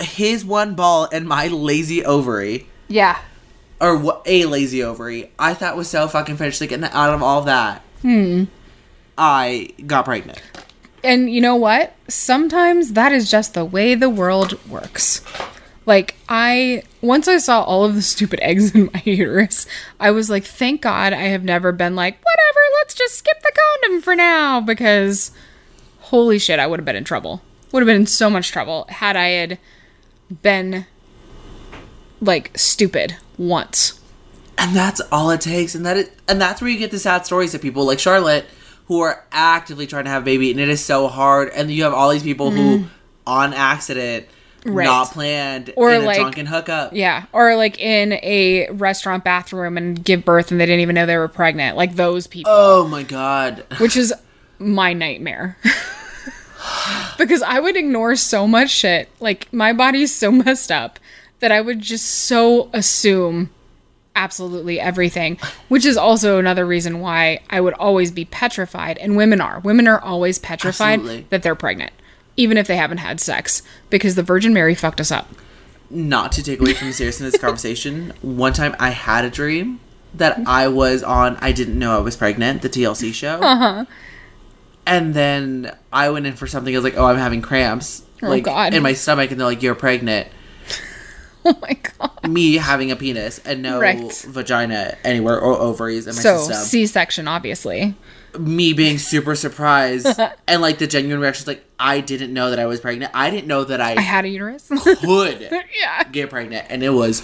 [0.00, 2.66] his one ball and my lazy ovary.
[2.88, 3.18] Yeah.
[3.80, 5.30] or wha- a lazy ovary.
[5.38, 6.60] I thought was so fucking finished.
[6.60, 8.44] Like, and out of all that, hmm.
[9.16, 10.40] I got pregnant.
[11.04, 11.94] And you know what?
[12.08, 15.20] Sometimes that is just the way the world works.
[15.84, 19.66] Like, I, once I saw all of the stupid eggs in my uterus,
[19.98, 23.52] I was like, thank God I have never been like, whatever, let's just skip the
[23.82, 24.60] condom for now.
[24.60, 25.32] Because,
[26.00, 27.42] holy shit, I would have been in trouble.
[27.72, 29.58] Would have been in so much trouble had I had
[30.42, 30.86] been,
[32.20, 33.98] like, stupid once.
[34.58, 35.74] And that's all it takes.
[35.74, 38.46] And that it, and that's where you get the sad stories of people like Charlotte
[38.86, 41.48] who are actively trying to have a baby, and it is so hard.
[41.50, 42.84] And you have all these people who,
[43.26, 44.36] on accident, Mm-hmm.
[44.64, 44.84] Right.
[44.84, 46.92] not planned, Or, in a like- drunken hookup.
[46.94, 47.24] Yeah.
[47.32, 51.16] Or, like, in a restaurant bathroom and give birth and they didn't even know they
[51.16, 51.76] were pregnant.
[51.76, 52.52] Like, those people.
[52.54, 53.64] Oh my god.
[53.78, 54.14] which is
[54.58, 55.56] my nightmare.
[57.18, 59.08] because I would ignore so much shit.
[59.20, 60.98] Like my body's so messed up
[61.40, 63.50] that I would just so assume
[64.14, 65.38] absolutely everything,
[65.68, 68.98] which is also another reason why I would always be petrified.
[68.98, 69.58] And women are.
[69.60, 71.26] Women are always petrified Absolutely.
[71.30, 71.92] that they're pregnant,
[72.36, 75.28] even if they haven't had sex, because the Virgin Mary fucked us up.
[75.90, 79.30] not to take away from the seriousness of this conversation, one time I had a
[79.30, 79.80] dream
[80.14, 83.40] that I was on I didn't know I was pregnant, the TLC show.
[83.40, 83.84] Uh-huh.
[84.86, 88.02] And then I went in for something, I was like, Oh, I'm having cramps.
[88.22, 88.74] Oh, like God.
[88.74, 90.28] in my stomach and they're like, You're pregnant.
[91.44, 92.28] Oh my god.
[92.30, 94.12] Me having a penis and no Right.
[94.28, 96.64] vagina anywhere or ovaries in my So system.
[96.66, 97.96] C section, obviously.
[98.38, 102.58] Me being super surprised and like the genuine reaction is like, I didn't know that
[102.58, 103.12] I was pregnant.
[103.14, 104.68] I didn't know that I I had a uterus.
[104.68, 105.02] could
[105.78, 106.04] yeah.
[106.04, 106.66] get pregnant.
[106.70, 107.22] And it was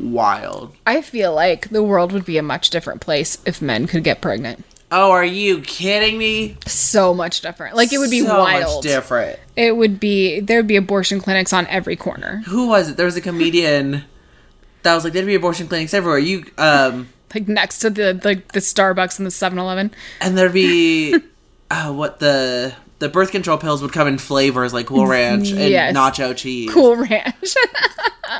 [0.00, 0.74] wild.
[0.86, 4.20] I feel like the world would be a much different place if men could get
[4.20, 4.64] pregnant.
[4.94, 6.58] Oh, are you kidding me?
[6.66, 7.76] So much different.
[7.76, 8.62] Like it would be so wild.
[8.62, 9.38] much different.
[9.56, 12.42] It would be there would be abortion clinics on every corner.
[12.46, 12.98] Who was it?
[12.98, 14.04] There was a comedian
[14.82, 18.52] that was like, "There'd be abortion clinics everywhere." You, um, Like next to the like
[18.52, 19.90] the Starbucks and the 7-Eleven.
[20.20, 21.14] and there'd be,
[21.70, 25.58] uh, what the the birth control pills would come in flavors like Cool Ranch and
[25.58, 25.96] Yes.
[25.96, 26.70] nacho cheese.
[26.72, 27.54] Cool ranch.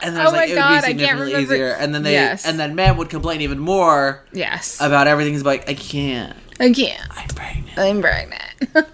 [0.00, 1.68] And there's Oh my like it would God, I be significantly easier.
[1.78, 2.46] And then they, Yes.
[2.46, 4.78] and then men would complain even more yes.
[4.80, 5.34] about everything.
[5.34, 6.34] He's like, "I can't.
[6.58, 7.02] I can't.
[7.10, 8.88] I'm pregnant." I'm pregnant.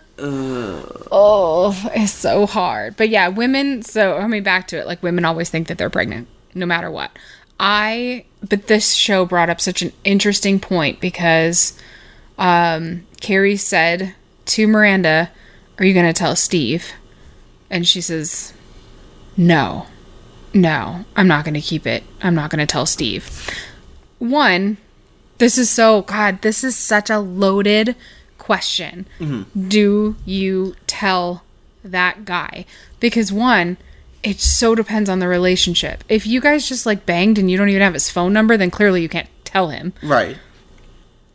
[1.12, 2.96] oh, it's so hard.
[2.96, 6.26] But yeah, women, so coming back to it, like women always think that they're pregnant,
[6.54, 7.10] no matter what.
[7.60, 11.78] I, but this show brought up such an interesting point because
[12.38, 14.14] um, Carrie said
[14.46, 15.30] to Miranda,
[15.78, 16.92] Are you going to tell Steve?
[17.70, 18.52] And she says,
[19.36, 19.86] No,
[20.54, 22.04] no, I'm not going to keep it.
[22.22, 23.50] I'm not going to tell Steve.
[24.18, 24.78] One,
[25.38, 27.94] this is so, God, this is such a loaded
[28.38, 29.06] question.
[29.68, 31.42] Do you tell
[31.84, 32.64] that guy?
[32.98, 33.76] Because one,
[34.28, 36.04] it so depends on the relationship.
[36.08, 38.70] If you guys just like banged and you don't even have his phone number, then
[38.70, 39.92] clearly you can't tell him.
[40.02, 40.36] Right.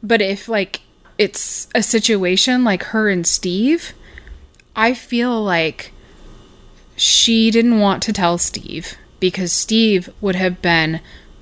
[0.02, 0.82] But if like
[1.18, 3.94] it's a situation like her and Steve,
[4.76, 5.91] I feel like
[6.96, 11.00] she didn't want to tell Steve because Steve would have been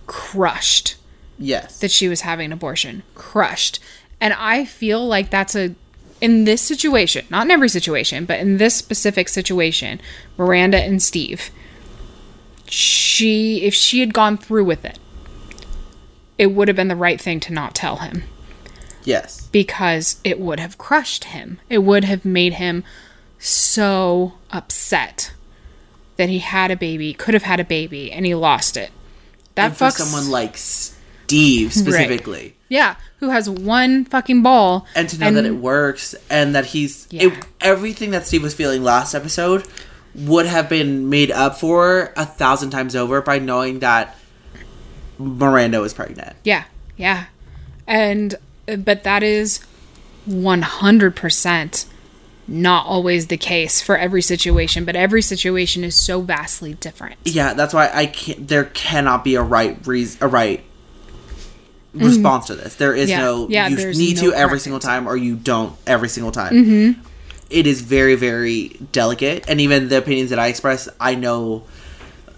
[0.07, 0.95] crushed
[1.37, 1.79] Yes.
[1.79, 3.03] that she was having an abortion.
[3.15, 3.79] Crushed.
[4.19, 5.73] And I feel like that's a
[6.21, 9.99] in this situation, not in every situation, but in this specific situation,
[10.37, 11.49] Miranda and Steve,
[12.67, 14.99] she if she had gone through with it,
[16.37, 18.23] it would have been the right thing to not tell him
[19.03, 19.47] yes.
[19.51, 21.59] because it would have crushed him.
[21.69, 22.83] It would have made him
[23.39, 25.33] so upset
[26.17, 28.91] that he had a baby, could have had a baby, and he lost it.
[29.55, 32.55] That And for fucks someone like Steve specifically.
[32.69, 37.07] yeah, who has one fucking ball and to know that it works and that he's
[37.11, 37.27] Yeah.
[37.27, 39.63] it, everything that Steve was feeling last episode
[40.15, 44.17] would have been made up for a thousand times over by knowing that
[45.19, 46.35] Miranda was pregnant.
[46.43, 46.63] Yeah,
[46.97, 47.25] yeah.
[47.87, 49.59] And but that is
[50.27, 51.85] 100%
[52.47, 57.15] not always the case for every situation, but every situation is so vastly different.
[57.23, 58.47] Yeah, that's why I can't.
[58.47, 60.63] There cannot be a right reason, a right
[61.93, 62.75] response to this.
[62.75, 63.19] There is Mm-hmm.
[63.19, 63.25] Yeah.
[63.25, 63.47] no.
[63.49, 66.53] Yeah, you need no to every single time, or you don't every single time.
[66.53, 67.01] Mm-hmm.
[67.49, 71.63] is very very delicate, and even the opinions that I express, I know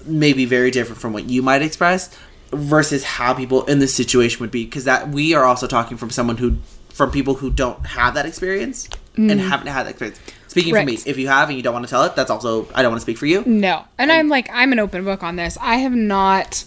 [0.06, 2.10] may be very different from what you might express
[2.52, 6.10] versus how people in this situation would be because that we are also talking from
[6.10, 6.58] someone who
[6.90, 10.98] from people who don't have that experience and haven't had that experience speaking for me
[10.98, 11.08] Mm.
[11.08, 13.00] If you have and you don't want to tell it that's also i don't want
[13.00, 13.86] to speak for you No.
[13.98, 15.58] And I'm like, I'm an open book on this.
[15.62, 16.64] I have not.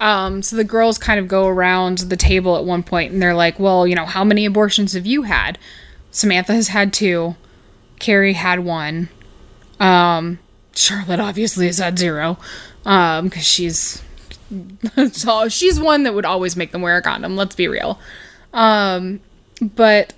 [0.00, 3.34] Um, so the girls kind of go around the table at one point and they're
[3.34, 5.58] like, well, you know, how many abortions have you had?
[6.10, 7.36] Samantha has had two.
[7.98, 9.10] Carrie had one.
[9.78, 10.38] Um,
[10.74, 12.38] Charlotte obviously has had zero.
[12.86, 14.02] Um, because she's.
[15.12, 18.00] so she's one that would always make them wear a condom, let's be real.
[18.54, 19.20] Um,
[19.60, 20.14] but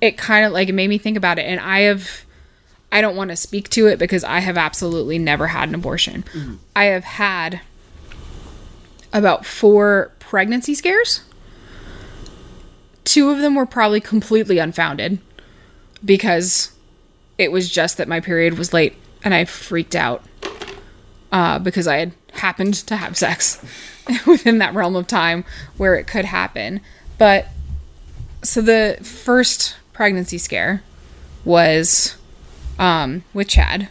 [0.00, 2.24] it kind of like it made me think about it and I have
[2.92, 6.24] I don't want to speak to it because I have absolutely never had an abortion.
[6.76, 7.60] I have had
[9.14, 11.22] about four pregnancy scares.
[13.04, 15.18] Two of them were probably completely unfounded
[16.04, 16.72] because
[17.38, 20.22] it was just that my period was late and I freaked out
[21.32, 23.64] uh, because I had happened to have sex
[24.26, 25.44] within that realm of time
[25.76, 26.80] where it could happen.
[27.16, 27.48] But
[28.42, 30.82] so the first pregnancy scare
[31.44, 32.16] was
[32.78, 33.88] um, with Chad.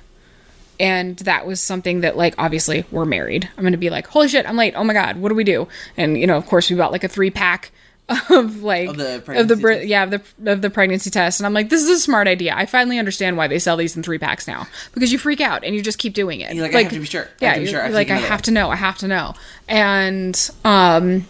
[0.79, 3.47] And that was something that, like, obviously, we're married.
[3.57, 4.73] I'm going to be like, holy shit, I'm late.
[4.75, 5.67] Oh my God, what do we do?
[5.97, 7.71] And, you know, of course, we bought like a three pack
[8.29, 9.85] of like, Of the of the, test?
[9.87, 11.39] yeah, of the, of the pregnancy test.
[11.39, 12.53] And I'm like, this is a smart idea.
[12.55, 15.63] I finally understand why they sell these in three packs now because you freak out
[15.63, 16.53] and you just keep doing it.
[16.53, 17.25] you're like, I have to be sure.
[17.25, 17.81] I Yeah, have to be sure.
[17.83, 18.69] I like, I have to know.
[18.69, 19.35] I have to know.
[19.69, 21.25] And, um,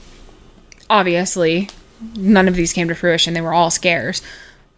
[0.90, 1.70] obviously,
[2.16, 3.34] none of these came to fruition.
[3.34, 4.22] They were all scares.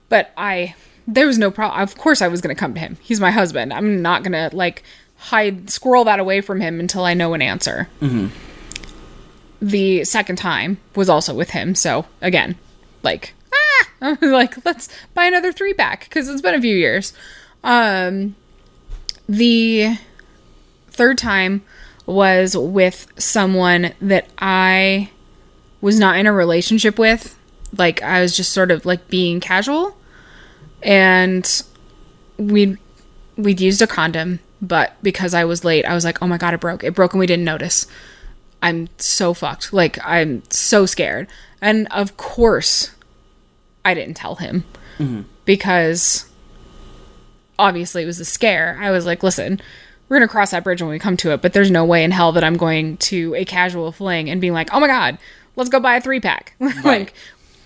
[0.09, 0.75] But I,
[1.07, 1.81] there was no problem.
[1.81, 2.97] Of course, I was going to come to him.
[3.01, 3.73] He's my husband.
[3.73, 4.83] I'm not going to, like,
[5.17, 7.87] hide, squirrel that away from him until I know an answer.
[9.61, 11.75] The second time was also with him.
[11.75, 12.55] So, again,
[13.03, 16.75] like, ah, I was like, let's buy another three pack because it's been a few
[16.75, 17.13] years.
[17.63, 18.35] Um,
[19.27, 19.97] the
[20.89, 21.63] third time
[22.05, 25.09] was with someone that I
[25.81, 27.37] was not in a relationship with.
[27.75, 29.97] Like I was just sort of like being casual
[30.85, 31.63] and
[32.37, 32.77] we'd
[33.35, 36.53] we'd used a condom, but because I was late, I was like, "Oh my god,
[36.53, 36.83] it broke.
[36.83, 37.87] It broke and we didn't notice."
[38.61, 39.73] I'm so fucked.
[39.73, 41.27] Like I'm so scared.
[41.61, 42.91] And of course,
[43.83, 44.65] I didn't tell him
[44.97, 45.21] mm-hmm.
[45.45, 46.27] because
[47.59, 48.77] obviously it was a scare.
[48.81, 49.61] I was like, listen,
[50.09, 52.03] we're going to cross that bridge when we come to it, but there's no way
[52.03, 55.17] in hell that I'm going to a casual fling and being like, oh my God,
[55.55, 56.55] let's go buy a three pack.
[56.83, 57.13] like,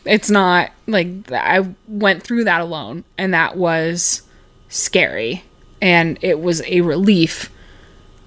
[0.05, 4.21] it's not like I went through that alone, and that was
[4.69, 5.43] scary.
[5.81, 7.51] And it was a relief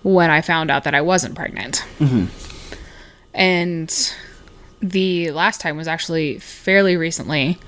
[0.03, 1.85] when I found out that I wasn't pregnant.
[3.35, 4.15] And
[4.81, 7.59] the last time was actually fairly recently,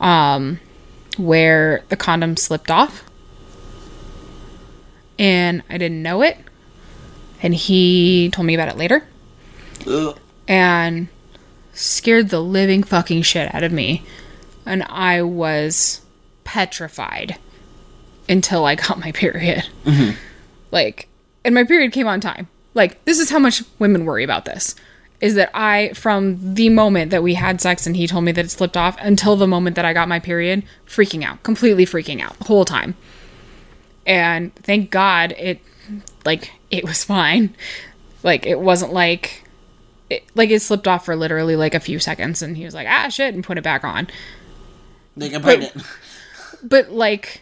[0.00, 0.58] um,
[1.18, 3.04] where the condom slipped off
[5.18, 6.38] and I didn't know it.
[7.42, 9.06] And he told me about it later
[9.86, 10.18] Ugh.
[10.48, 11.08] and
[11.80, 14.04] scared the living fucking shit out of me.
[14.66, 16.02] And I was
[16.44, 17.38] petrified
[18.28, 19.66] until I got my period.
[19.84, 20.16] Mm-hmm.
[20.70, 21.08] Like,
[21.44, 22.48] and my period came on time.
[22.74, 24.76] Like, this is how much women worry about this.
[25.20, 28.44] Is that I, from the moment that we had sex and he told me that
[28.44, 32.22] it slipped off until the moment that I got my period, freaking out, completely freaking
[32.22, 32.94] out the whole time.
[34.06, 35.60] And thank God it,
[36.24, 37.54] like, it was fine.
[38.22, 39.44] Like, it wasn't like,
[40.10, 42.86] it, like, it slipped off for literally like a few seconds and he was like,
[42.88, 44.08] ah, shit, and put it back on.
[45.16, 45.72] They I'm pregnant.
[46.62, 47.40] But, like,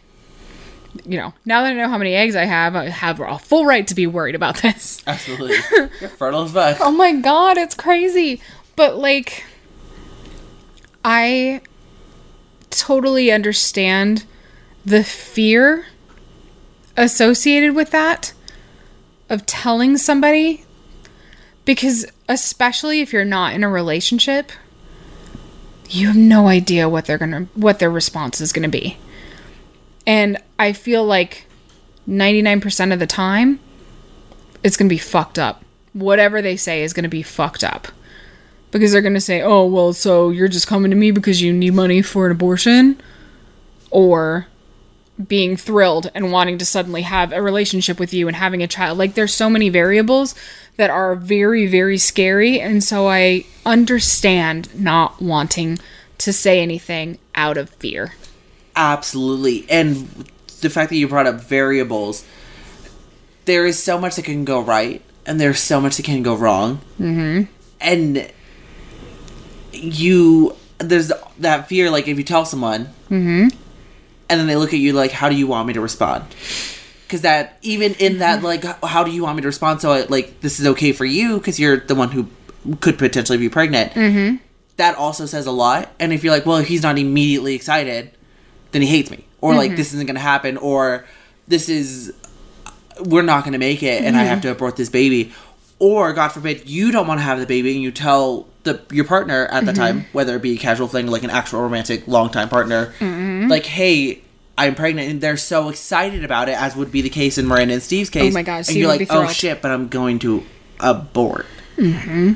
[1.04, 3.66] you know, now that I know how many eggs I have, I have a full
[3.66, 5.02] right to be worried about this.
[5.06, 5.56] Absolutely.
[6.00, 6.78] You're fertile as fuck.
[6.80, 8.40] Oh my god, it's crazy.
[8.76, 9.44] But like
[11.04, 11.62] I
[12.70, 14.24] totally understand
[14.84, 15.86] the fear
[16.96, 18.32] associated with that
[19.28, 20.64] of telling somebody
[21.68, 24.52] because especially if you're not in a relationship,
[25.90, 28.96] you have no idea what they're going to what their response is going to be.
[30.06, 31.44] And I feel like
[32.08, 33.60] 99% of the time
[34.64, 35.62] it's going to be fucked up.
[35.92, 37.88] Whatever they say is going to be fucked up.
[38.70, 41.52] Because they're going to say, oh, well, so you're just coming to me because you
[41.52, 42.98] need money for an abortion?
[43.90, 44.46] Or
[45.26, 48.98] being thrilled and wanting to suddenly have a relationship with you and having a child.
[48.98, 50.34] Like, there's so many variables
[50.76, 52.60] that are very, very scary.
[52.60, 55.78] And so I understand not wanting
[56.18, 58.14] to say anything out of fear.
[58.76, 59.66] Absolutely.
[59.68, 60.28] And
[60.60, 62.24] the fact that you brought up variables,
[63.44, 66.34] there is so much that can go right, and there's so much that can go
[66.34, 66.80] wrong.
[67.00, 67.50] Mm-hmm.
[67.80, 68.30] And
[69.72, 73.48] you, there's that fear, like if you tell someone, mm-hmm.
[74.28, 76.24] And then they look at you like, how do you want me to respond?
[77.06, 78.46] Because that, even in that, mm-hmm.
[78.46, 79.80] like, how do you want me to respond?
[79.80, 82.28] So, I, like, this is okay for you because you're the one who
[82.80, 83.92] could potentially be pregnant.
[83.92, 84.36] Mm-hmm.
[84.76, 85.88] That also says a lot.
[85.98, 88.10] And if you're like, well, he's not immediately excited,
[88.72, 89.76] then he hates me or like mm-hmm.
[89.76, 91.04] this isn't gonna happen or
[91.46, 92.12] this is
[93.00, 94.28] we're not gonna make it and i mm-hmm.
[94.28, 95.32] have to abort this baby
[95.78, 99.04] or god forbid you don't want to have the baby and you tell the your
[99.04, 99.80] partner at the mm-hmm.
[99.80, 103.48] time whether it be a casual fling like an actual romantic long time partner mm-hmm.
[103.48, 104.22] like hey
[104.56, 107.74] i'm pregnant and they're so excited about it as would be the case in miranda
[107.74, 110.44] and steve's case Oh my God, and you're like oh shit but i'm going to
[110.80, 111.46] abort.
[111.76, 112.34] Mm-hmm.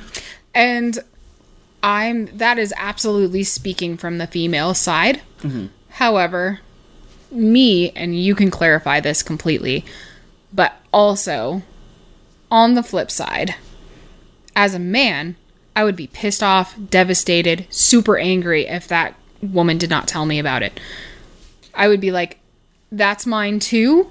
[0.55, 0.99] And
[1.83, 5.23] I'm that is absolutely speaking from the female side.
[5.89, 6.61] However,
[7.31, 9.85] me and you can clarify this completely,
[10.53, 11.63] but also
[12.51, 13.55] on the flip side,
[14.55, 15.37] as a man,
[15.75, 20.39] I would be pissed off, devastated, super angry if that woman did not tell me
[20.39, 20.79] about it.
[21.75, 22.39] I would be like,
[22.91, 24.11] that's mine too.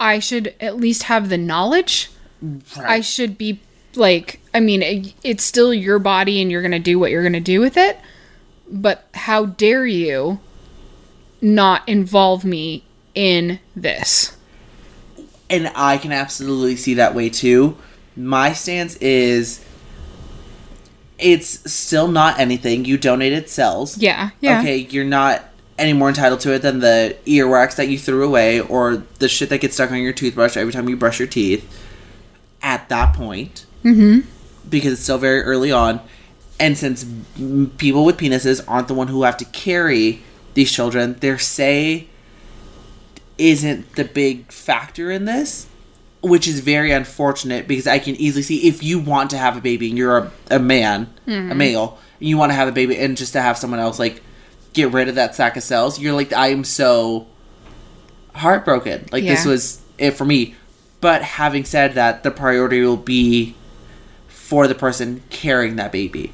[0.00, 2.10] I should at least have the knowledge.
[2.76, 3.60] I should be
[3.94, 7.22] like, I mean, it, it's still your body and you're going to do what you're
[7.22, 7.98] going to do with it.
[8.70, 10.40] But how dare you
[11.40, 12.84] not involve me
[13.14, 14.36] in this?
[15.50, 17.76] and I can absolutely see that way too.
[18.16, 19.64] My stance is
[21.18, 22.84] it's still not anything.
[22.84, 23.98] You donated cells.
[23.98, 24.60] Yeah, yeah.
[24.60, 25.42] Okay, you're not
[25.78, 29.48] any more entitled to it than the earwax that you threw away or the shit
[29.48, 31.68] that gets stuck on your toothbrush every time you brush your teeth.
[32.62, 34.26] At that point, mm-hmm.
[34.68, 36.00] because it's still very early on,
[36.58, 37.04] And since
[37.78, 40.22] people with penises aren't the one who have to carry
[40.54, 42.08] these children, their say
[43.38, 45.66] isn't the big factor in this,
[46.24, 49.60] which is very unfortunate because I can easily see if you want to have a
[49.60, 51.58] baby and you're a, a man, a mm-hmm.
[51.58, 54.22] male, and you want to have a baby and just to have someone else like
[54.72, 57.26] get rid of that sack of cells, you're like, I am so
[58.34, 59.06] heartbroken.
[59.12, 60.54] Like this was it for me.
[61.00, 63.54] But having said that, the priority will be
[64.26, 66.32] for the person carrying that baby.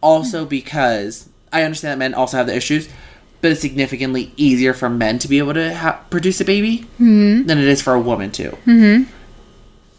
[0.00, 2.88] Also, because I understand that men also have the issues,
[3.42, 7.50] but it's significantly easier for men to be able to ha- produce a baby than
[7.50, 8.50] it is for a woman to.
[8.66, 9.10] Mm-hmm.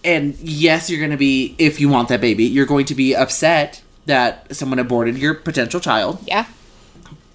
[0.06, 3.16] And yes, you're going to be, if you want that baby, you're going to be
[3.16, 6.46] upset that someone aborted your potential child Yeah.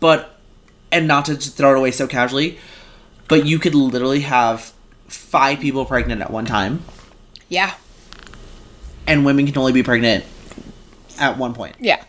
[0.00, 0.34] but
[0.92, 2.58] and not to throw it away so casually
[3.26, 4.72] but you could literally have
[5.06, 6.82] five people pregnant at one time
[7.48, 7.72] Yeah.
[9.06, 10.24] and women can only be pregnant
[11.18, 12.04] at one point Yeah.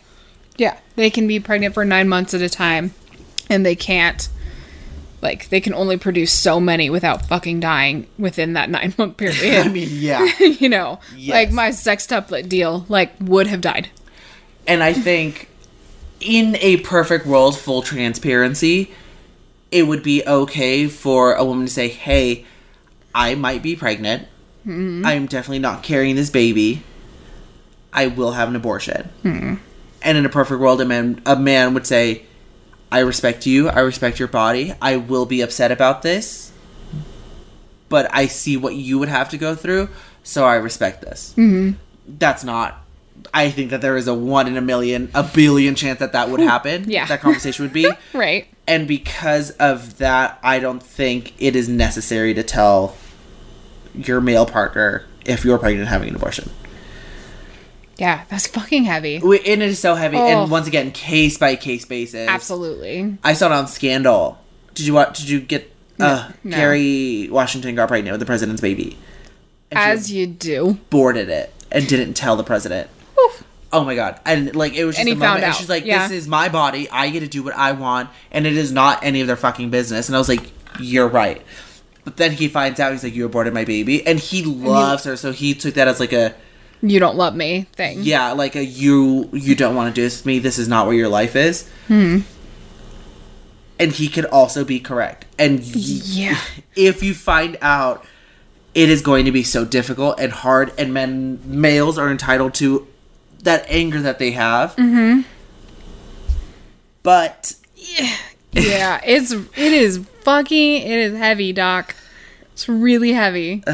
[0.57, 0.77] Yeah.
[0.97, 2.93] They can be pregnant for nine months at a time
[3.49, 4.29] and they can't
[5.21, 9.65] like they can only produce so many without fucking dying within that nine month period.
[9.65, 10.99] i mean yeah you know.
[11.15, 11.33] Yes.
[11.33, 13.89] Like my sextuplet deal, like would have died.
[14.67, 15.49] and i think
[16.19, 18.91] in a perfect world full transparency
[19.71, 22.45] it would be okay for a woman to say hey
[23.15, 24.27] i might be pregnant
[24.65, 25.05] mm-hmm.
[25.05, 26.83] i'm definitely not carrying this baby
[27.93, 29.55] i will have an abortion mm-hmm.
[30.01, 32.25] and in a perfect world a man a man would say
[32.91, 36.51] i respect you i respect your body i will be upset about this
[37.89, 39.89] but i see what you would have to go through
[40.23, 41.77] so i respect this mm-hmm.
[42.17, 42.83] that's not
[43.33, 46.29] i think that there is a one in a million a billion chance that that
[46.29, 47.05] would happen Yeah.
[47.05, 48.47] that conversation would be Right.
[48.67, 52.95] and because of that i don't think it is necessary to tell
[53.93, 56.49] your male partner if you're pregnant and having an abortion
[57.99, 59.17] Yeah, that's fucking heavy.
[59.17, 60.25] And it is so heavy Oh.
[60.43, 63.17] and once again case by case basis Absolutely.
[63.23, 64.37] i saw it on scandal
[64.73, 66.55] did you watch did you get uh no.
[66.55, 68.97] Kerry Washington got pregnant with the president's baby
[69.71, 70.69] As you do.
[70.69, 72.89] aborted it and didn't tell the president
[73.19, 73.43] Oof.
[73.71, 74.19] Oh my god!
[74.25, 76.07] And like it was just And a he moment, found and out, she's like, yeah.
[76.07, 76.89] "This is my body.
[76.89, 79.69] I get to do what I want, and it is not any of their fucking
[79.69, 80.41] business." And I was like,
[80.79, 81.43] "You're right."
[82.03, 85.15] But then he finds out he's like, "You aborted my baby," and he loves her,
[85.15, 86.33] so he took that as like a
[86.81, 87.99] You don't love me thing.
[88.03, 90.39] yeah, like a you you don't want to do this with me.
[90.39, 91.67] This is not where your life is.
[91.87, 92.19] Hmm.
[93.77, 95.25] And he could also be correct.
[95.37, 96.39] And y- Yeah.
[96.75, 98.05] if you find out,
[98.75, 100.71] it is going to be so difficult and hard.
[100.77, 102.87] And men males are entitled to
[103.43, 104.75] that anger that they have.
[104.75, 105.21] Mm-hmm.
[107.03, 107.53] But
[108.51, 111.95] yeah, it's it is fucking it is heavy, doc.
[112.53, 113.63] It's really heavy.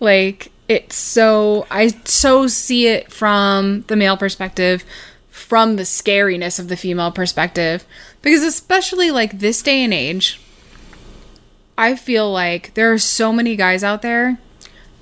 [0.00, 4.84] Like it's so I so see it from the male perspective,
[5.30, 7.84] from the scariness of the female perspective,
[8.22, 10.40] because especially like this day and age,
[11.76, 14.38] I feel like there are so many guys out there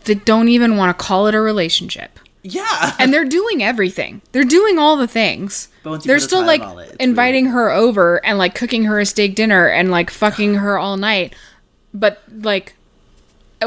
[0.05, 2.19] that don't even want to call it a relationship.
[2.43, 4.23] yeah, and they're doing everything.
[4.33, 5.69] They're doing all the things.
[5.83, 9.07] But once you they're still like it, inviting her over and like cooking her a
[9.07, 11.35] steak dinner and like fucking her all night.
[11.93, 12.75] But like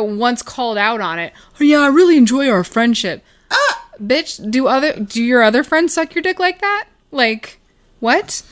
[0.02, 3.24] once called out on it, oh yeah, I really enjoy our friendship.
[3.52, 3.89] Ah!
[4.02, 6.88] Bitch, do other do your other friends suck your dick like that?
[7.12, 7.60] Like
[8.00, 8.44] what?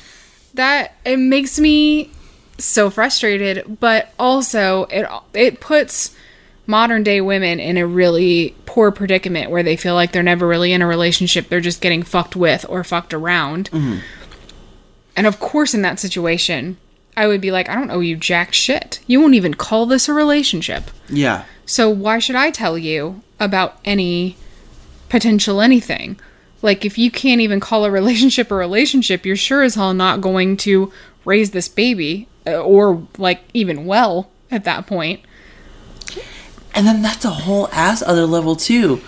[0.53, 2.11] That it makes me
[2.57, 6.15] so frustrated, but also it it puts
[6.67, 10.71] modern day women in a really poor predicament where they feel like they're never really
[10.71, 11.49] in a relationship.
[11.49, 13.69] They're just getting fucked with or fucked around.
[15.15, 16.77] And of course, in that situation,
[17.17, 18.99] I would be like, I don't owe you jack shit.
[19.07, 20.91] You won't even call this a relationship.
[21.09, 21.45] yeah.
[21.65, 24.35] So why should I tell you about any
[25.07, 26.19] potential anything?
[26.61, 30.19] Like, if you can't even call a relationship a relationship, you're sure as hell not
[30.21, 30.91] going to
[31.23, 35.21] raise this baby uh, or, like, even well at that point.
[36.75, 39.01] And then that's a whole ass other level too.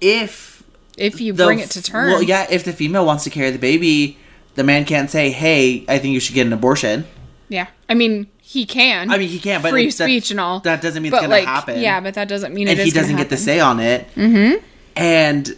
[0.00, 0.62] If
[0.96, 2.10] If you bring it to term.
[2.10, 4.18] Well, yeah, if the female wants to carry the baby,
[4.60, 7.06] the man can't say, "Hey, I think you should get an abortion."
[7.48, 7.68] Yeah.
[7.88, 9.10] I mean, he can.
[9.10, 10.60] I mean, he can, but free that- speech and all.
[10.60, 11.80] that doesn't mean but it's gonna like, happen.
[11.80, 14.06] Yeah, but that doesn't mean and he doesn't get the say on it.
[14.14, 14.62] Mm-hmm.
[14.96, 15.56] And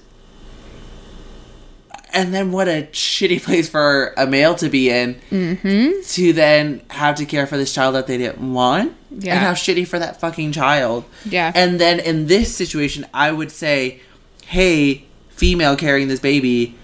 [2.13, 6.01] and then what a shitty place for a male to be in mm-hmm.
[6.07, 8.95] to then have to care for this child that they didn't want.
[9.11, 9.35] Yeah.
[9.35, 11.05] And how shitty for that fucking child.
[11.25, 11.51] Yeah.
[11.57, 14.01] And then in this situation, I would say,
[14.45, 16.77] hey, female carrying this baby,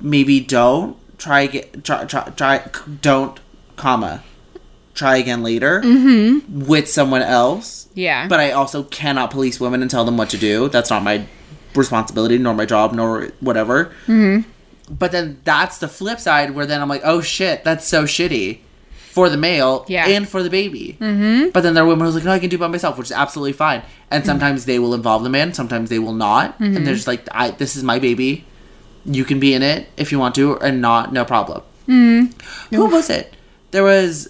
[0.00, 2.68] maybe don't try get try try, try
[3.00, 3.38] don't
[3.76, 4.22] comma
[4.94, 5.80] try again later
[6.50, 7.86] with someone else.
[7.86, 7.98] Mm-hmm.
[8.00, 8.28] Yeah.
[8.28, 10.68] But I also cannot police women and tell them what to do.
[10.68, 11.24] That's not my
[11.74, 13.86] responsibility, nor my job, nor whatever.
[14.06, 14.48] Mm-hmm.
[14.92, 18.58] But then that's the flip side where then I'm like, oh shit, that's so shitty
[19.12, 20.06] for the male Yeah.
[20.08, 20.96] and for the baby.
[21.00, 21.50] Mm-hmm.
[21.50, 23.06] But then there are women who's like, no, I can do it by myself, which
[23.08, 23.82] is absolutely fine.
[24.10, 26.58] And sometimes they will involve the man, sometimes they will not.
[26.60, 28.44] And they're just like, I, this is my baby.
[29.04, 31.62] You can be in it if you want to, and not, no problem.
[31.88, 32.74] Mm-hmm.
[32.74, 33.34] Who was it?
[33.70, 34.28] There was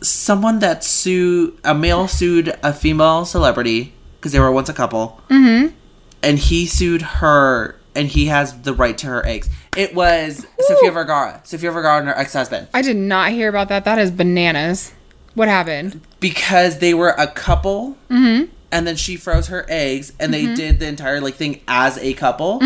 [0.00, 5.20] someone that sued a male sued a female celebrity because they were once a couple,
[5.28, 5.74] mm-hmm.
[6.22, 9.50] and he sued her, and he has the right to her eggs.
[9.76, 13.68] It was Sofia Vergara, Sofia Vergara and her ex husband, I did not hear about
[13.68, 13.84] that.
[13.84, 14.92] That is bananas.
[15.34, 16.00] What happened?
[16.20, 18.50] because they were a couple, mm-hmm.
[18.72, 20.54] and then she froze her eggs, and they mm-hmm.
[20.54, 22.60] did the entire like thing as a couple,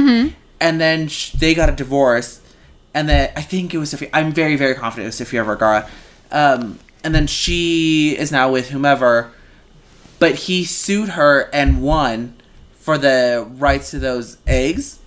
[0.62, 2.40] and then sh- they got a divorce,
[2.94, 4.08] and then I think it was Sofia.
[4.14, 5.90] I'm very very confident it was Sofia Vergara,
[6.30, 9.32] um, and then she is now with whomever,
[10.20, 12.36] but he sued her and won
[12.78, 15.00] for the rights to those eggs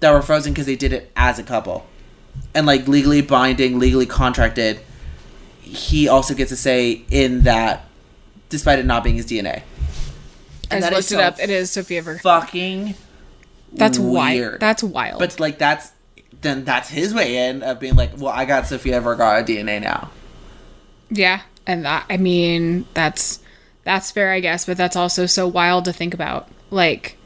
[0.00, 1.86] that were frozen because they did it as a couple,
[2.54, 4.80] and like legally binding, legally contracted.
[5.60, 7.84] He also gets a say in that,
[8.48, 9.62] despite it not being his DNA.
[10.72, 11.38] I just that is looked it so up.
[11.38, 12.18] It is Sofia Ver.
[12.18, 12.94] Fucking
[13.72, 14.12] That's weird.
[14.12, 14.60] wild.
[14.60, 15.18] That's wild.
[15.18, 15.92] But like that's
[16.40, 20.10] then that's his way in of being like, well, I got Sofia Vergara DNA now.
[21.10, 23.40] yeah, and that I mean that's
[23.84, 24.64] that's fair, I guess.
[24.66, 26.48] But that's also so wild to think about.
[26.70, 27.16] Like,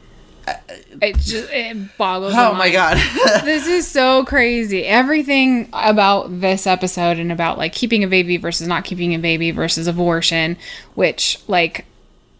[0.47, 0.53] uh,
[1.01, 2.33] it just it boggles.
[2.35, 2.73] Oh my mind.
[2.73, 2.97] god.
[3.45, 4.85] this is so crazy.
[4.85, 9.51] Everything about this episode and about like keeping a baby versus not keeping a baby
[9.51, 10.57] versus abortion,
[10.95, 11.85] which like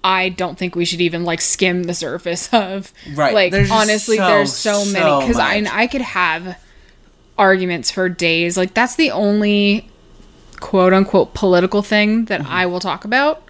[0.06, 2.94] I don't think we should even like skim the surface of.
[3.14, 3.34] Right.
[3.34, 5.66] Like There's honestly, so, there's so, so many because I.
[5.72, 6.62] I could have
[7.40, 8.56] arguments for days.
[8.56, 9.90] Like that's the only
[10.60, 12.52] quote unquote political thing that Mm-hmm.
[12.52, 13.42] I will talk about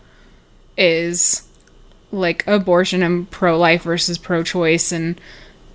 [0.78, 1.44] is
[2.12, 5.20] like abortion and pro life versus pro choice and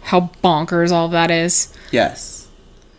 [0.02, 1.72] how bonkers all of that is.
[1.90, 2.39] yes.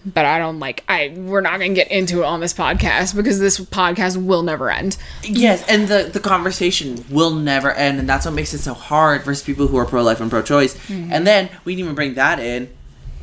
[0.03, 3.39] But I don't like I we're not gonna get into it on this podcast because
[3.39, 4.97] this podcast will never end.
[5.23, 9.23] Yes, and the the conversation will never end, and that's what makes it so hard
[9.23, 10.75] versus people who are pro life and pro choice.
[10.87, 11.13] Mm-hmm.
[11.13, 12.69] And then we didn't even bring that in.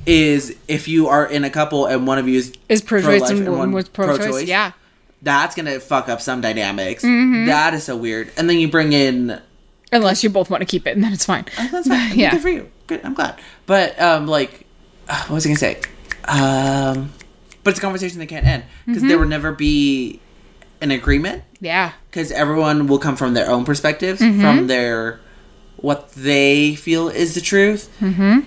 [0.06, 3.20] Is if you are in a couple and one of you is Is pro choice
[3.20, 4.46] pro-life and one was pro choice?
[4.46, 4.72] Yeah.
[5.20, 7.02] that's gonna fuck up some dynamics.
[7.02, 7.46] Mm-hmm.
[7.46, 8.30] That is so weird.
[8.36, 9.40] And then you bring in
[9.90, 11.44] Unless you both want to keep it and then it's fine.
[11.72, 12.12] That's fine.
[12.16, 12.30] Yeah.
[12.30, 12.70] Good for you.
[12.86, 13.00] Good.
[13.04, 13.38] I'm glad.
[13.66, 14.64] But um, like,
[15.08, 15.80] uh, what was I gonna say?
[16.28, 17.12] Um,
[17.64, 19.08] but it's a conversation that can't end because Mm-hmm.
[19.08, 20.20] there will never be
[20.80, 21.92] an agreement Yeah.
[22.10, 24.40] because everyone will come from their own perspectives, Mm-hmm.
[24.40, 25.20] from their
[25.76, 27.94] what they feel is the truth.
[28.00, 28.40] Mm-hmm.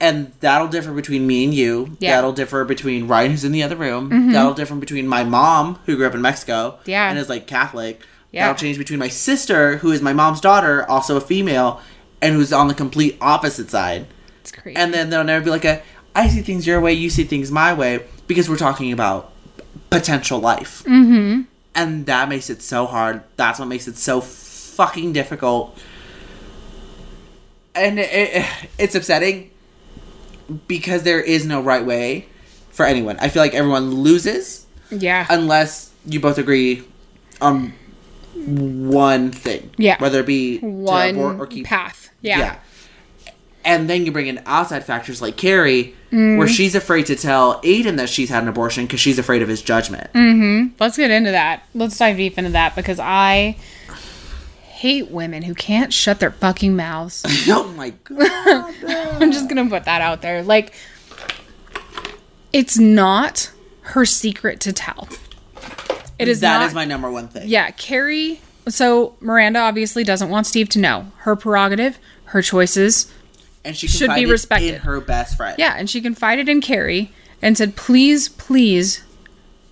[0.00, 1.96] And that'll differ between me and you.
[1.98, 2.10] Yeah.
[2.10, 2.16] Mm-hmm.
[2.16, 4.32] That'll differ between Ryan, who's in the other room.
[4.32, 7.08] That'll differ between my mom, who grew up in Mexico, Yeah.
[7.10, 8.00] and is like Catholic.
[8.30, 8.44] Yeah.
[8.46, 11.80] That'll change between my sister, who is my mom's daughter, also a female,
[12.22, 14.06] and who's on the complete opposite side.
[14.42, 14.76] It's crazy.
[14.76, 15.82] And then there'll never be like a
[16.14, 19.32] I see things your way, you see things my way, because we're talking about
[19.90, 20.82] potential life.
[20.84, 21.42] Mm-hmm.
[21.74, 23.22] And that makes it so hard.
[23.36, 25.78] That's what makes it so fucking difficult.
[27.74, 28.46] And it, it,
[28.78, 29.50] it's upsetting
[30.66, 32.26] because there is no right way
[32.70, 33.16] for anyone.
[33.20, 35.26] I feel like everyone loses yeah.
[35.30, 36.82] unless you both agree
[37.40, 37.74] on
[38.34, 39.70] one thing.
[39.76, 40.00] Yeah.
[40.00, 42.10] Whether it be to one abort or keep path.
[42.20, 42.58] Yeah.
[43.64, 46.38] and then you bring in outside factors like Carrie, Mm.
[46.38, 49.48] where she's afraid to tell Aiden that she's had an abortion because she's afraid of
[49.48, 50.10] his judgment.
[50.14, 50.72] Mm.
[50.80, 51.64] Let's get into that.
[51.74, 53.56] Let's dive deep into that because I
[54.62, 57.24] hate women who can't shut their fucking mouths.
[57.48, 58.74] oh my god!
[59.20, 60.42] I'm just gonna put that out there.
[60.42, 60.72] Like,
[62.52, 63.50] it's not
[63.82, 65.08] her secret to tell.
[66.18, 66.66] It is That not.
[66.68, 67.48] is my number one thing.
[67.48, 68.40] yeah, Carrie.
[68.68, 73.12] So Miranda obviously doesn't want Steve to know her prerogative, her choices.
[73.68, 74.74] And she should be respected.
[74.74, 75.54] in her best friend.
[75.58, 79.04] Yeah, and she confided in Carrie and said, "Please, please,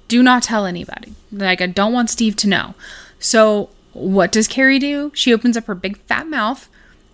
[0.09, 1.15] do not tell anybody.
[1.33, 2.75] Like, I don't want Steve to know."
[3.19, 5.11] So, what does Carrie do?
[5.15, 6.69] She opens up her big fat mouth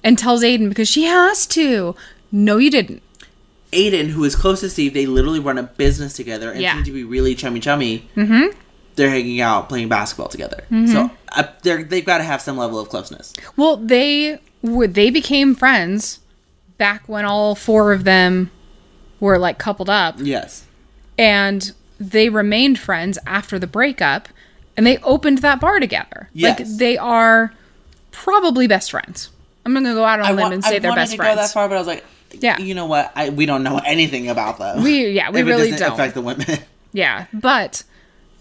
[0.05, 1.95] and tells Aiden because she has to.
[2.31, 3.03] No, you didn't.
[3.73, 6.75] Aiden, who is close to Steve, they literally run a business together and Yeah.
[6.75, 8.09] seem to be really chummy chummy.
[8.17, 8.59] Mm-hmm.
[8.97, 10.65] They're hanging out, playing basketball together.
[10.71, 10.93] Mm-hmm.
[10.93, 13.33] So uh, they're, they've got to have some level of closeness.
[13.57, 16.21] Well, they they became friends
[16.83, 18.51] back when all four of them
[19.21, 20.65] were like coupled up Yes.
[21.17, 21.71] and
[22.01, 24.29] they remained friends after the breakup
[24.77, 26.29] and they opened that bar together.
[26.35, 26.77] Like Yes.
[26.79, 27.53] they are
[28.11, 29.31] probably best friends.
[29.65, 31.37] I'm gonna go out on a limb wa- and say they're best to friends.
[31.37, 32.59] go that far, but I was like, Yeah.
[32.59, 33.13] you know what?
[33.15, 34.83] I, we don't know anything about them.
[34.83, 35.93] We- yeah, we If it really don't.
[35.93, 36.47] affect the women.
[36.95, 37.85] Yeah, but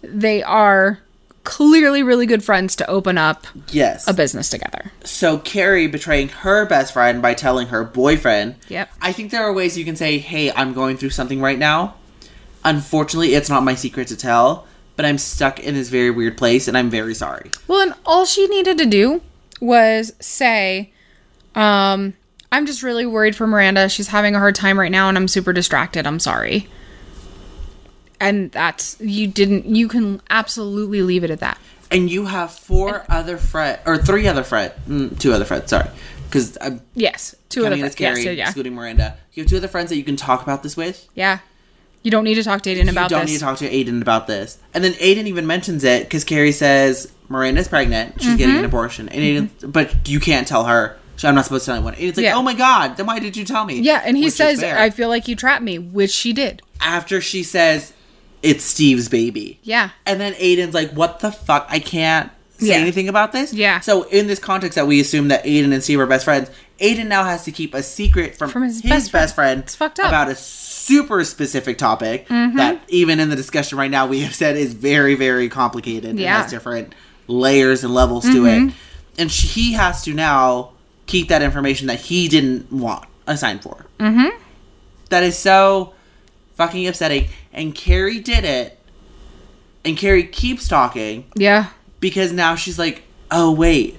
[0.02, 0.98] they are
[1.44, 4.06] clearly really good friends to open up Yes.
[4.08, 4.92] a business together.
[5.04, 8.54] so Carrie betraying her best friend by telling her boyfriend.
[8.68, 8.90] Yep.
[9.00, 11.94] I think there are ways you can say, "Hey, I'm going through something right now.
[12.64, 14.66] Unfortunately, it's not my secret to tell,
[14.96, 18.24] but I'm stuck in this very weird place, and I'm very sorry." Well, and all
[18.24, 19.20] she needed to do
[19.60, 20.92] was say,
[21.54, 22.14] um,
[22.50, 23.88] I'm just really worried for Miranda.
[23.88, 26.06] She's having a hard time right now and I'm super distracted.
[26.06, 26.68] I'm sorry.
[28.22, 31.58] And that's, you didn't, you can absolutely leave it at that.
[31.90, 35.68] And you have four other friends, or three other friends, mm, two other friends.
[35.70, 35.88] Sorry,
[36.28, 36.56] because
[36.94, 37.34] Yes.
[37.48, 38.14] Two of counting the as friends.
[38.18, 38.44] Carrie, Yes, yeah, yeah.
[38.44, 39.16] excluding Miranda.
[39.34, 41.06] You have two other friends that you can talk about this with.
[41.14, 41.40] Yeah.
[42.02, 43.12] You don't need to talk to Aiden about this.
[43.12, 44.58] you don't need to talk to Aiden about this.
[44.74, 48.20] And then Aiden even mentions it because Carrie says Miranda's pregnant.
[48.22, 48.58] She's getting Mm-hmm.
[48.60, 49.08] an abortion.
[49.10, 50.96] And Aiden, but you can't tell her.
[51.16, 51.94] So I'm not supposed to tell anyone.
[51.94, 52.36] Aiden's like, Yeah.
[52.36, 53.80] oh my god, then why did you tell me?
[53.80, 54.62] yeah, and he Which says.
[54.62, 56.62] I feel like you trapped me, which she did.
[56.80, 57.91] after she says
[58.42, 59.58] it's Steve's baby.
[59.62, 59.90] Yeah.
[60.06, 61.66] And then Aiden's like, what the fuck?
[61.70, 62.74] I can't say Yeah.
[62.76, 63.52] anything about this.
[63.52, 63.80] Yeah.
[63.80, 67.06] So in this context that we assume that Aiden and Steve are best friends, Aiden
[67.06, 69.58] now has to keep a secret from, From his his, best best, friend.
[69.58, 70.06] friend, It's fucked up.
[70.06, 70.14] Mm-hmm.
[70.14, 74.56] about a super specific topic that even in the discussion right now we have said
[74.56, 76.34] is very, very complicated Yeah.
[76.34, 76.94] and has different
[77.28, 78.68] layers and levels to Mm-hmm.
[78.68, 78.74] it.
[79.18, 80.70] And she, he has to now
[81.06, 83.86] keep that information that he didn't want assigned for.
[84.00, 84.36] Mm-hmm.
[85.10, 85.92] That is so
[86.56, 87.28] fucking upsetting.
[87.52, 88.78] And Carrie did it.
[89.84, 91.70] And Carrie keeps talking Yeah.
[92.00, 93.98] because now she's like, oh, wait.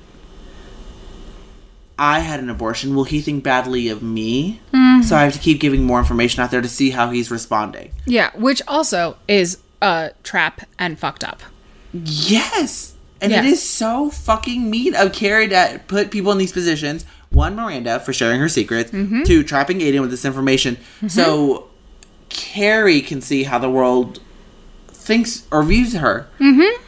[1.99, 2.95] I had an abortion.
[2.95, 4.59] Will he think badly of me?
[5.03, 7.91] So I have to keep giving more information out there to see how he's responding.
[8.05, 8.31] Yeah.
[8.35, 11.41] Which also is a trap and fucked up.
[11.93, 12.93] Yes.
[13.21, 13.51] And it Yeah.
[13.51, 17.05] is so fucking mean of Carrie to put people in these positions.
[17.29, 18.91] One, Miranda for sharing her secrets.
[18.91, 19.23] Mm-hmm.
[19.23, 20.77] Two, trapping Aiden with this information.
[21.07, 21.67] So
[22.33, 24.19] Carrie can see how the world
[24.87, 26.27] thinks or views her.
[26.39, 26.81] Mm-hmm.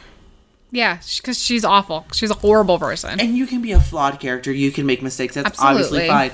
[0.72, 0.98] Yeah.
[1.16, 2.06] Because she's awful.
[2.12, 3.18] She's a horrible person.
[3.20, 4.52] And you can be a flawed character.
[4.52, 5.34] You can make mistakes.
[5.34, 6.32] That's obviously fine.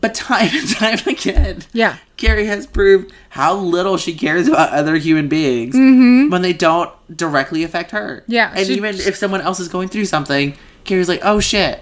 [0.00, 1.98] But time and time again, Yeah.
[2.16, 7.62] Carrie has proved how little she cares about other human beings when they don't directly
[7.64, 8.20] affect her.
[8.22, 8.32] Mm-hmm.
[8.32, 11.80] Yeah, And she- even if someone else is going through something, Carrie's like, oh shit.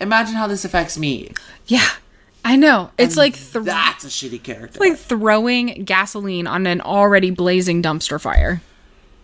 [0.00, 1.32] Imagine how this affects me.
[1.66, 1.86] Yeah.
[2.44, 2.90] I know.
[2.98, 4.80] It's like th- That's a shitty character.
[4.80, 8.62] like throwing gasoline on an already blazing dumpster fire.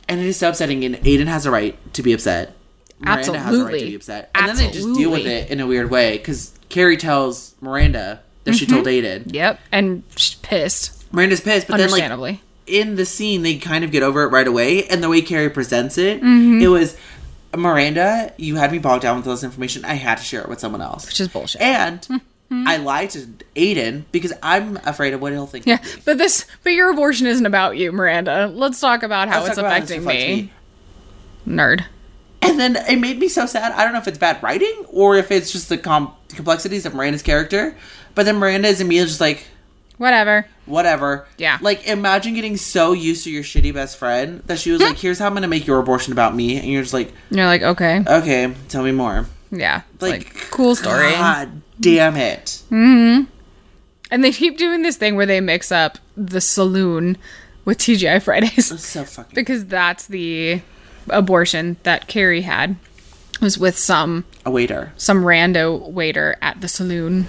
[0.09, 0.85] and it is so upsetting.
[0.85, 2.55] And Aiden has a right to be upset.
[3.01, 3.81] Miranda has a right Absolutely.
[3.81, 4.31] to be upset.
[4.35, 8.21] And then they just deal with it in a weird way because Carrie tells Miranda
[8.45, 9.27] that she told Mm-hmm.
[9.29, 9.35] Aiden.
[9.35, 9.61] Yep.
[9.73, 11.13] And she's pissed.
[11.13, 12.41] Miranda's pissed, but then like Understandably.
[12.67, 15.49] in the scene they kind of get over it right away and the way carrie
[15.51, 16.61] presents it Mm-hmm.
[16.61, 16.97] it was
[17.57, 20.49] miranda you had me bogged down with all this information i had to share it
[20.49, 21.61] with someone else Which is bullshit.
[21.63, 22.07] and
[22.51, 23.27] i lied to
[23.57, 25.79] aiden because i'm afraid of what he'll think yeah.
[26.05, 28.47] But this but your abortion isn't about you, Miranda.
[28.47, 30.53] Let's talk about how Let's it's about how affecting me.
[31.47, 31.85] Nerd.
[32.43, 35.17] and then it made me so sad i don't know if it's bad writing or
[35.17, 37.77] if it's just the com- complexities of miranda's character
[38.15, 39.47] but then miranda is immediately just like
[39.99, 40.47] Whatever.
[40.67, 41.27] whatever.
[41.39, 41.57] Yeah.
[41.63, 45.19] Like imagine getting so used to your shitty best friend that she was like, "Here's
[45.19, 47.63] how I'm gonna make your abortion about me," and you're just like, And you're like,
[47.63, 48.03] okay.
[48.07, 49.81] "Okay, tell me more." Yeah.
[50.03, 51.13] Like, Like, cool story.
[51.13, 52.63] God damn it.
[52.71, 53.25] Mm-hmm.
[54.11, 57.19] And they keep doing this thing where they mix up the saloon
[57.65, 58.71] with TGI Fridays.
[58.71, 59.33] It's so fucking.
[59.35, 60.63] because that's the
[61.09, 62.77] abortion that Carrie had
[63.41, 64.93] was with some a waiter.
[64.97, 67.27] some rando waiter at the saloon.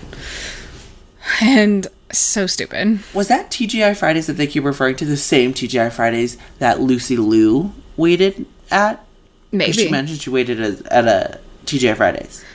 [1.41, 2.99] And so stupid.
[3.13, 7.17] Was that TGI Fridays that they keep referring to the same TGI Fridays that Lucy
[7.17, 9.03] Liu waited at?
[9.51, 9.73] Maybe.
[9.73, 12.45] She mentioned she waited at, at a TGI Fridays.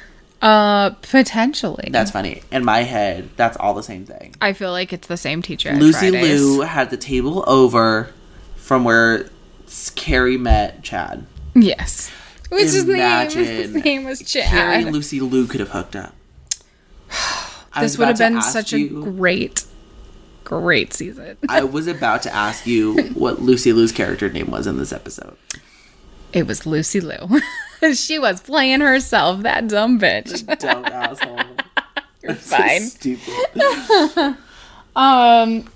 [0.43, 1.89] Uh potentially.
[1.91, 2.43] That's funny.
[2.51, 4.35] In my head, that's all the same thing.
[4.41, 5.73] I feel like it's the same teacher.
[5.75, 6.41] Lucy Fridays.
[6.43, 8.11] Liu had the table over
[8.57, 9.31] from where
[9.95, 11.25] Carrie met Chad.
[11.55, 12.11] Yes.
[12.51, 14.83] Which his name, Imagine his name was Carrie Chad.
[14.85, 16.15] and Lucy Liu could have hooked up.
[17.81, 19.65] This would have been such you- a great,
[20.45, 21.39] great season.
[21.49, 25.39] I was about to ask you what Lucy Liu's character name was in this episode.
[26.35, 27.41] It was Lucy Liu.
[27.95, 30.47] she was playing herself, that dumb bitch.
[30.59, 31.41] Dumb asshole.
[32.23, 32.83] You're fine.
[32.83, 34.37] Stupid.
[34.95, 35.71] Um,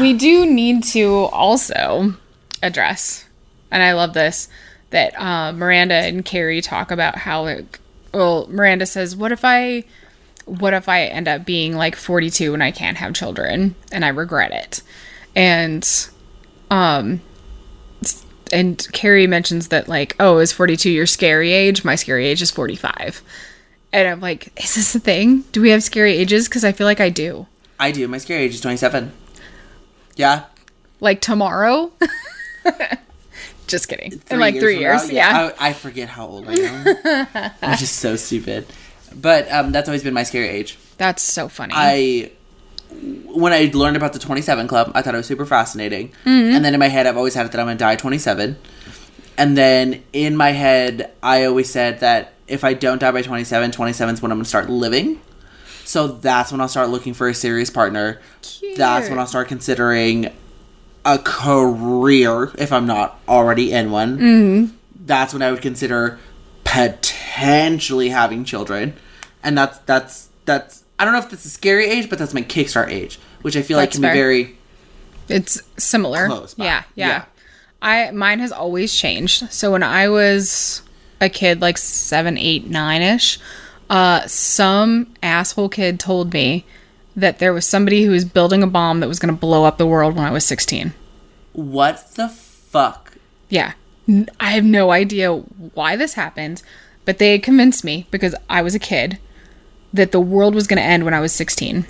[0.00, 2.14] we do need to also
[2.62, 3.24] address,
[3.70, 4.48] and I love this,
[4.90, 7.78] that uh, Miranda and Carrie talk about how it.
[8.12, 9.82] Well, Miranda says, "What if I,
[10.44, 14.08] what if I end up being like 42 and I can't have children and I
[14.08, 14.82] regret it?"
[15.34, 15.84] And,
[16.70, 17.20] um,
[18.52, 21.84] and Carrie mentions that like, "Oh, is 42 your scary age?
[21.84, 23.22] My scary age is 45."
[23.92, 25.44] And I'm like, "Is this a thing?
[25.52, 26.48] Do we have scary ages?
[26.48, 27.46] Because I feel like I do."
[27.78, 28.06] I do.
[28.08, 29.12] My scary age is 27.
[30.16, 30.44] Yeah.
[31.00, 31.90] like tomorrow.
[33.66, 34.20] Just kidding.
[34.30, 35.08] In like three years.
[35.08, 35.14] now?
[35.14, 35.50] Yeah.
[35.58, 36.84] I, I forget how old I am.
[37.70, 38.66] Which is so stupid.
[39.14, 40.78] But um, that's always been my scary age.
[40.98, 41.72] That's so funny.
[41.76, 42.30] I
[43.34, 46.08] when I learned about the 27 club, I thought it was super fascinating.
[46.24, 46.54] Mm-hmm.
[46.54, 48.56] And then in my head, I've always had it that I'm gonna die 27.
[49.36, 53.72] And then in my head, I always said that if I don't die by 27,
[53.72, 55.20] 27 is when I'm gonna start living.
[55.84, 58.20] So that's when I'll start looking for a serious partner.
[58.76, 60.32] That's when I'll start considering
[61.04, 64.18] a career if I'm not already in one.
[64.18, 64.76] Mm-hmm.
[65.04, 66.18] That's when I would consider
[66.64, 68.94] potentially having children,
[69.42, 72.42] and that's that's that's I don't know if that's a scary age, but that's my
[72.42, 74.12] kickstart age, which I feel like can fair.
[74.12, 74.58] be very
[75.28, 76.28] It's similar.
[76.28, 77.24] Yeah, yeah, Yeah.
[77.82, 79.52] I mine has always changed.
[79.52, 80.82] So when I was
[81.20, 83.38] a kid, like seven, eight, nine ish,
[83.90, 86.64] uh, some asshole kid told me
[87.16, 89.78] that there was somebody who was building a bomb that was going to blow up
[89.78, 90.94] the world when I was sixteen.
[91.52, 93.12] what the fuck.
[93.48, 93.72] Yeah,
[94.40, 96.62] I have no idea why this happened,
[97.04, 99.18] but they convinced me because I was a kid
[99.94, 101.86] that the world was going to end when I was sixteen.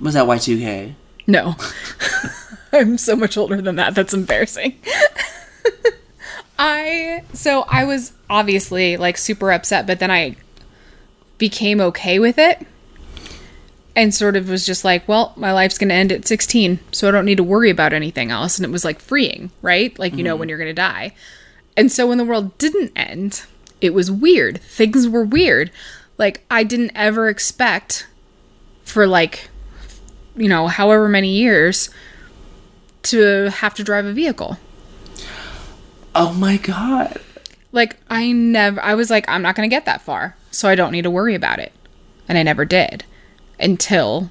[0.00, 0.94] Was that Y2K?
[1.26, 1.56] No.
[2.72, 3.94] I'm so much older than that.
[3.94, 4.76] That's embarrassing.
[6.58, 10.36] I so I was obviously like super upset, but then I
[11.38, 12.66] became okay with it
[13.94, 17.08] and sort of was just like, well, my life's going to end at 16, so
[17.08, 19.96] I don't need to worry about anything else and it was like freeing, right?
[19.98, 20.50] Like you know when mm-hmm.
[20.50, 21.14] you're going to die.
[21.76, 23.44] And so when the world didn't end,
[23.80, 24.60] it was weird.
[24.62, 25.70] Things were weird.
[26.22, 28.06] Like I didn't ever expect
[28.84, 29.50] for like
[30.36, 31.90] you know, however many years
[33.02, 34.56] to have to drive a vehicle.
[36.14, 37.20] Oh my god.
[37.72, 40.76] Like I never I was like I'm not going to get that far, so I
[40.76, 41.72] don't need to worry about it.
[42.28, 43.04] And I never did
[43.58, 44.30] until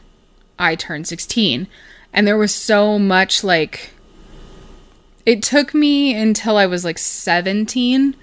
[0.57, 1.67] I turned 16.
[2.13, 3.89] And there was so much like
[5.25, 8.15] it took me until I was like 17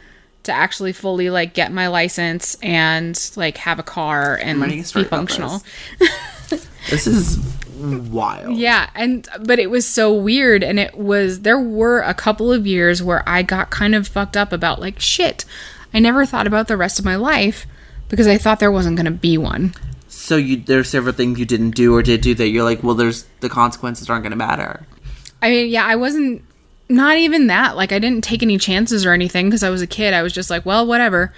[0.48, 5.62] to actually fully like get my license and like have a car and be functional.
[6.90, 7.38] This is
[7.78, 8.56] wild.
[8.56, 12.66] Yeah, and but it was so weird and it was there were a couple of
[12.66, 15.44] years where I got kind of fucked up about like shit.
[15.92, 17.66] I never thought about the rest of my life
[18.08, 19.74] because I thought there wasn't going to be one.
[20.08, 22.94] So you there's several things you didn't do or did do that you're like, well,
[22.94, 24.86] there's the consequences aren't going to matter.
[25.42, 26.42] I mean, yeah, I wasn't
[26.88, 27.76] not even that.
[27.76, 30.14] Like I didn't take any chances or anything because I was a kid.
[30.14, 31.32] I was just like, well, whatever.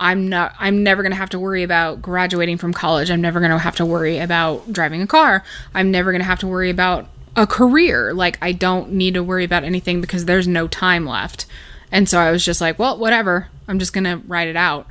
[0.00, 3.10] I'm not I'm never going to have to worry about graduating from college.
[3.10, 5.44] I'm never going to have to worry about driving a car.
[5.74, 8.14] I'm never going to have to worry about a career.
[8.14, 11.46] Like I don't need to worry about anything because there's no time left.
[11.90, 13.48] And so I was just like, well, whatever.
[13.66, 14.86] I'm just going to ride it out.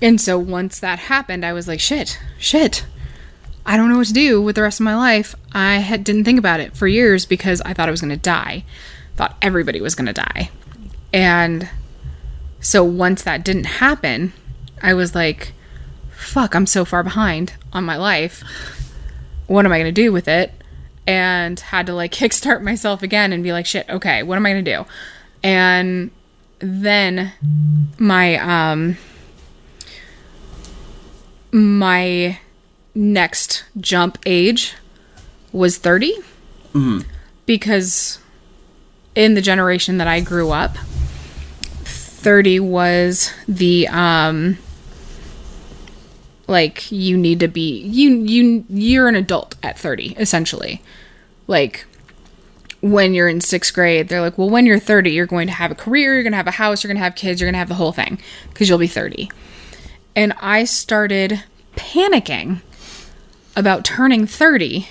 [0.00, 2.84] And so once that happened, I was like, shit, shit.
[3.64, 5.34] I don't know what to do with the rest of my life.
[5.52, 8.16] I had, didn't think about it for years because I thought I was going to
[8.16, 8.64] die.
[9.16, 10.50] Thought everybody was going to die.
[11.12, 11.68] And
[12.60, 14.32] so once that didn't happen,
[14.82, 15.52] I was like,
[16.10, 18.42] fuck, I'm so far behind on my life.
[19.46, 20.52] What am I going to do with it?
[21.06, 24.52] And had to like kickstart myself again and be like, shit, okay, what am I
[24.52, 24.86] going to do?
[25.42, 26.10] And
[26.58, 27.32] then
[27.98, 28.96] my um
[31.50, 32.38] my
[32.94, 34.74] next jump age
[35.52, 36.14] was 30
[37.46, 38.18] because
[39.14, 40.76] in the generation that I grew up
[41.84, 44.56] 30 was the um
[46.48, 50.82] like you need to be you you you're an adult at 30 essentially.
[51.46, 51.84] Like
[52.80, 55.70] when you're in sixth grade they're like well when you're 30 you're going to have
[55.70, 57.54] a career you're going to have a house you're going to have kids you're going
[57.54, 59.30] to have the whole thing because you'll be 30
[60.16, 61.44] and I started
[61.76, 62.60] panicking
[63.54, 64.88] about turning 30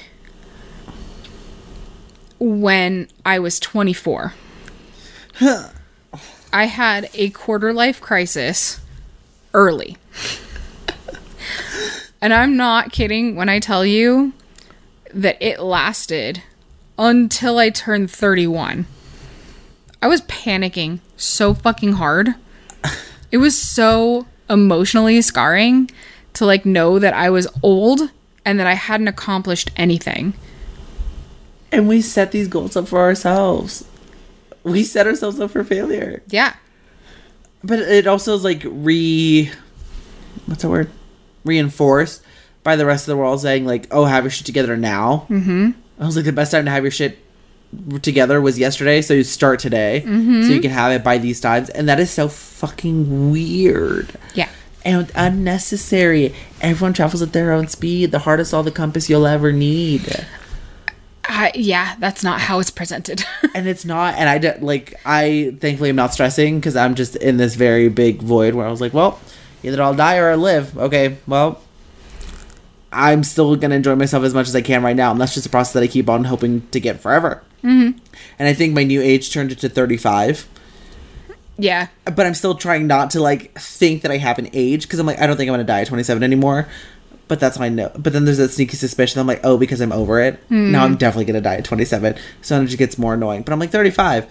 [2.39, 4.33] when I was 24.
[6.53, 8.79] I had a quarter life crisis
[9.53, 9.97] early.
[12.21, 14.33] and I'm not kidding when I tell you
[15.13, 16.43] that it lasted
[16.97, 18.85] until I turned 31.
[20.01, 22.35] I was panicking so fucking hard.
[23.31, 25.89] It was so emotionally scarring
[26.33, 28.11] to like know that I was old
[28.45, 30.33] and that I hadn't accomplished anything.
[31.71, 33.85] And we set these goals up for ourselves.
[34.63, 36.21] We set ourselves up for failure.
[36.27, 36.55] Yeah.
[37.63, 39.51] But it also is like re
[40.45, 40.89] what's the word?
[41.43, 42.23] Reinforced
[42.63, 45.71] by the rest of the world saying like, "Oh, have your shit together now." Mm-hmm.
[45.99, 47.19] I was like, the best time to have your shit
[48.01, 51.69] together was yesterday, so you start today, so you can have it by these times,
[51.69, 54.49] and that is so fucking weird Yeah.
[54.83, 56.33] And unnecessary.
[56.61, 58.11] Everyone travels at their own speed.
[58.11, 60.25] The hardest all the compass you'll ever need.
[61.23, 63.23] I, yeah, that's not how it's presented.
[63.53, 67.15] and it's not and i did like i thankfully am not stressing because i'm just
[67.17, 69.19] in this very big void where i was like well
[69.63, 71.61] either i'll die or i live okay well
[72.91, 75.45] i'm still gonna enjoy myself as much as i can right now and that's just
[75.45, 77.97] a process that i keep on hoping to get forever mm-hmm.
[78.39, 80.47] and i think my new age turned it to 35
[81.57, 81.87] yeah.
[82.05, 85.05] but i'm still trying not to like think that i have an age because i'm
[85.05, 86.67] like i don't think i'm gonna die at 27 anymore
[87.31, 87.89] but that's I know.
[87.97, 89.21] But then there's that sneaky suspicion.
[89.21, 90.37] I'm like, oh, because I'm over it.
[90.49, 90.97] Now I'm hmm.
[90.97, 92.17] definitely gonna die at 27.
[92.41, 93.43] So then it just gets more annoying.
[93.43, 94.27] But I'm like 35,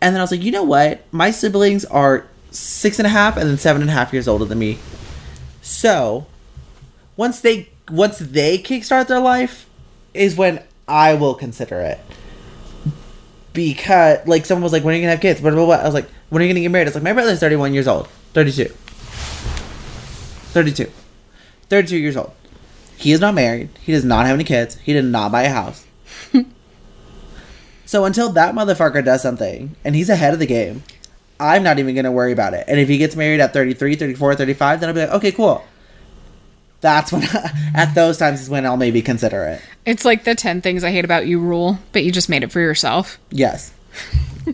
[0.00, 1.04] and then I was like, you know what?
[1.10, 4.44] My siblings are six and a half and then seven and a half years older
[4.44, 4.78] than me.
[5.60, 6.26] So
[7.16, 9.68] once they once they kickstart their life,
[10.14, 11.98] is when I will consider it.
[13.52, 15.40] Because like someone was like, when are you gonna have kids?
[15.40, 15.74] Blah, blah, blah.
[15.76, 16.88] I was like, when are you gonna get married?
[16.88, 18.08] It's like, my brother's 31 years old.
[18.34, 18.64] 32.
[20.52, 20.90] 32.
[21.68, 22.32] 32 years old.
[22.96, 23.68] He is not married.
[23.80, 24.76] He does not have any kids.
[24.76, 25.86] He did not buy a house.
[27.84, 30.82] so until that motherfucker does something and he's ahead of the game,
[31.38, 32.64] I'm not even going to worry about it.
[32.66, 35.62] And if he gets married at 33, 34, 35, then I'll be like, okay, cool.
[36.80, 37.24] That's when,
[37.74, 39.60] at those times is when I'll maybe consider it.
[39.84, 42.52] It's like the 10 things I hate about you rule, but you just made it
[42.52, 43.18] for yourself.
[43.30, 43.72] Yes.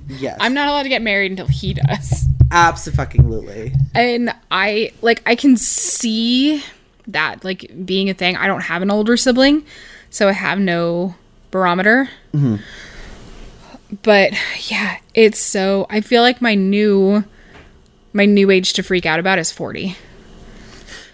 [0.09, 0.39] Yes.
[0.41, 2.27] I'm not allowed to get married until he does.
[2.51, 3.73] Absolutely.
[3.95, 6.63] And I, like, I can see
[7.09, 8.37] that, like, being a thing.
[8.37, 9.65] I don't have an older sibling,
[10.11, 11.15] so I have no
[11.51, 12.09] barometer.
[12.35, 12.57] Mm-hmm.
[14.03, 14.33] But
[14.71, 17.25] yeah, it's so, I feel like my new,
[18.15, 19.97] my new age to freak out about is 40.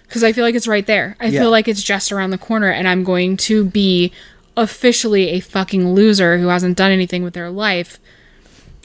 [0.07, 1.17] Because I feel like it's right there.
[1.19, 1.41] I Yeah.
[1.41, 4.11] feel like it's just around the corner, and I'm going to be
[4.55, 7.99] officially a fucking loser who hasn't done anything with their life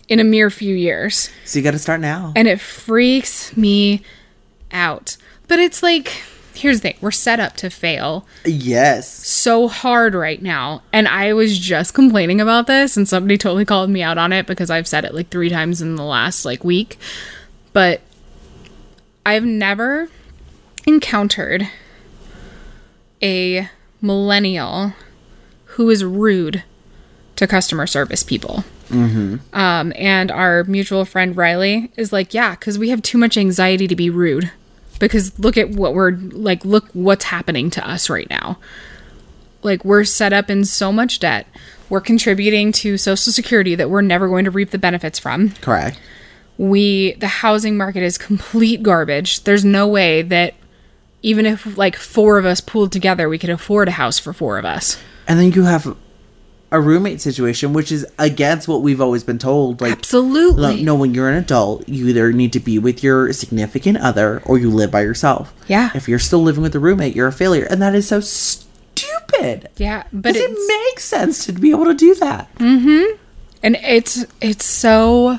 [0.09, 1.31] in a mere few years.
[1.45, 2.33] So you got to start now.
[2.37, 4.03] And it freaks me
[4.71, 5.17] out.
[5.49, 6.23] But it's like,
[6.55, 9.11] here's the thing we're set up to fail yes.
[9.11, 10.83] so hard right now.
[10.93, 14.47] And I was just complaining about this, and somebody totally called me out on it
[14.47, 16.99] because I've said it like three times in the last like week.
[17.73, 18.01] But
[19.27, 20.09] I've never
[20.87, 21.69] encountered
[23.23, 23.69] a
[24.01, 24.93] millennial
[25.65, 26.63] who is rude
[27.37, 28.65] to customer service people.
[29.53, 33.89] Um, and our mutual friend Riley is like, yeah, because we have too much anxiety
[33.89, 34.51] to be rude.
[35.01, 38.59] Because look at what we're like, look what's happening to us right now.
[39.63, 41.47] Like, we're set up in so much debt.
[41.89, 45.51] We're contributing to Social Security that we're never going to reap the benefits from.
[45.61, 45.99] Correct.
[46.59, 49.45] We, the housing market is complete garbage.
[49.45, 50.55] There's no way that
[51.23, 54.59] even if like four of us pooled together, we could afford a house for four
[54.59, 55.03] of us.
[55.27, 55.97] And then you have
[56.75, 59.81] a roommate situation, which is against what we've always been told.
[59.81, 60.61] Like, Absolutely.
[60.61, 64.43] Look, no, when you're an adult, you either need to be with your significant other
[64.45, 65.55] or you live by yourself.
[65.69, 65.91] Yeah.
[65.95, 67.67] If you're still living with a roommate, you're a failure.
[67.71, 69.69] And that is so stupid.
[69.77, 72.53] Yeah, but it makes sense to be able to do that.
[72.57, 73.17] Mm hmm.
[73.63, 75.39] And it's it's so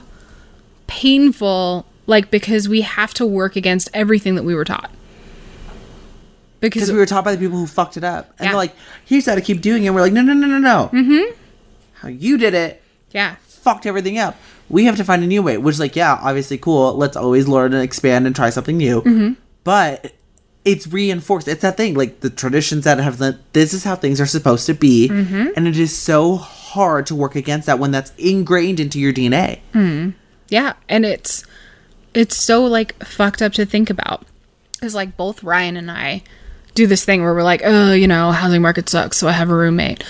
[0.87, 4.89] painful like because we have to work against everything that we were taught
[6.59, 8.29] because we were taught by the people who fucked it up.
[8.37, 8.51] And Yeah.
[8.51, 8.75] they're like,
[9.05, 9.87] here's how to keep doing it.
[9.87, 10.89] And we're like, no, no, no, no, no.
[10.93, 11.33] Mm-hmm.
[11.95, 14.35] How you did it yeah fucked everything up.
[14.69, 16.93] We have to find a new way, which is like, yeah, obviously cool.
[16.95, 19.01] Let's always learn and expand and try something new.
[19.01, 19.33] Mm-hmm.
[19.63, 20.13] But
[20.65, 21.47] it's reinforced.
[21.47, 24.65] It's that thing, like the traditions that have the this is how things are supposed
[24.65, 25.47] to be, Mm-hmm.
[25.55, 29.59] and it is so hard to work against that when that's ingrained into your DNA.
[30.49, 31.43] yeah and it's
[32.13, 34.25] it's so like fucked up to think about
[34.73, 36.21] because like both ryan and i
[36.75, 39.49] do this thing where we're like oh you know housing market sucks so i have
[39.49, 40.03] a roommate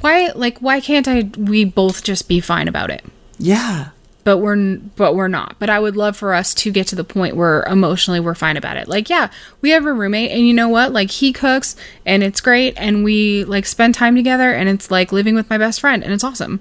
[0.00, 3.04] why like why can't i we both just be fine about it
[3.38, 3.90] Yeah,
[4.24, 7.04] but we're but we're not but i would love for us to get to the
[7.04, 9.30] point where emotionally we're fine about it like yeah
[9.60, 11.76] we have a roommate and you know what like he cooks
[12.06, 15.58] and it's great and we like spend time together and it's like living with my
[15.58, 16.60] best friend and it's awesome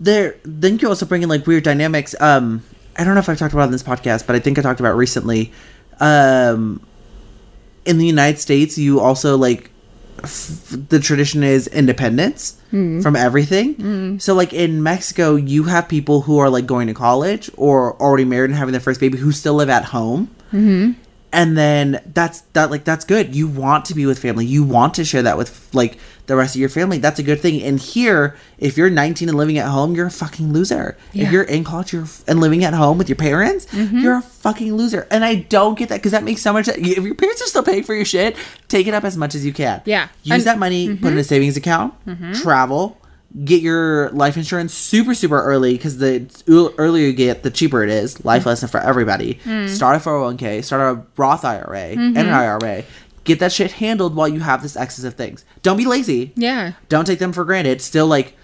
[0.00, 0.36] there.
[0.42, 2.14] Then you also bring in like weird dynamics.
[2.18, 2.64] Um,
[2.96, 4.62] I don't know if I've talked about it in this podcast, but I think I
[4.62, 5.52] talked about it recently.
[6.00, 6.84] Um,
[7.84, 9.70] in the United States, you also like
[10.22, 12.56] f- the tradition is independence
[13.02, 13.74] from everything.
[14.20, 18.24] So, like in Mexico, you have people who are like going to college or already
[18.24, 20.30] married and having their first baby who still live at home.
[20.52, 20.92] Mm-hmm.
[21.32, 23.34] And then that's that like that's good.
[23.34, 24.46] You want to be with family.
[24.46, 25.96] You want to share that with like
[26.30, 26.98] the rest of your family.
[26.98, 27.60] That's a good thing.
[27.60, 30.96] And here, if you're 19 and living at home, you're a fucking loser.
[31.12, 31.24] Yeah.
[31.26, 33.98] If you're in college you're, and living at home with your parents, mm-hmm.
[33.98, 35.08] you're a fucking loser.
[35.10, 36.68] And I don't get that because that makes so much.
[36.68, 38.36] If your parents are still paying for your shit,
[38.68, 39.82] take it up as much as you can.
[39.84, 40.08] Yeah.
[40.22, 41.18] Use And- that money, put it in mm-hmm.
[41.18, 42.32] a savings account, mm-hmm.
[42.34, 42.96] travel,
[43.44, 46.28] get your life insurance super super early because the
[46.78, 48.24] earlier you get, the cheaper it is.
[48.24, 49.34] Life lesson for everybody.
[49.44, 49.68] Mm.
[49.68, 52.84] Start a 401k, start a Roth IRA and an IRA.
[53.24, 55.44] Get that shit handled while you have this excess of things.
[55.62, 56.32] Don't be lazy.
[56.36, 57.82] yeah Don't take them for granted.
[57.82, 58.36] Still, like,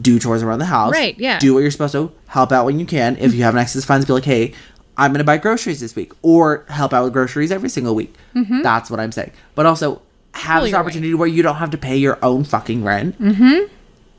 [0.00, 0.92] do chores around the house.
[0.92, 1.38] Right, yeah.
[1.38, 2.12] Do what you're supposed to.
[2.28, 3.16] Help out when you can.
[3.18, 4.54] If you have an excess funds, be like, hey,
[4.96, 8.14] I'm going to buy groceries this week, or help out with groceries every single week.
[8.34, 9.32] That's what I'm saying.
[9.54, 10.00] But also
[10.32, 13.72] have Pull this opportunity where you don't have to pay your own fucking rent, mm-hmm.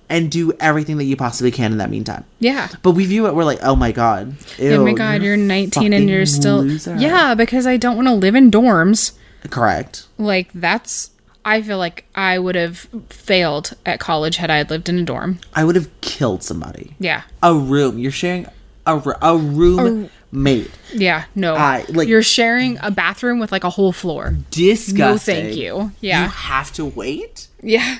[0.09, 2.25] and do everything that you possibly can in that meantime.
[2.39, 2.67] Yeah.
[2.83, 5.93] But we view it, we're like, oh my god, oh my god, you're you're 19
[5.93, 6.95] and you're still loser.
[6.95, 9.13] Yeah, because I don't want to live in dorms.
[9.49, 10.05] Correct.
[10.17, 11.11] Like that's
[11.45, 15.39] I feel like I would have failed at college had I lived in a dorm.
[15.53, 16.95] I would have killed somebody.
[16.99, 17.21] Yeah.
[17.41, 17.97] A room.
[17.99, 18.47] You're sharing
[18.85, 20.71] a, a room mate.
[20.93, 21.55] Yeah, no.
[21.55, 24.35] I- like- you're sharing a bathroom with like a whole floor.
[24.51, 24.97] Disgusting.
[24.97, 25.91] No, thank you.
[26.01, 26.23] Yeah.
[26.23, 27.47] You have to wait.
[27.63, 27.99] Yeah.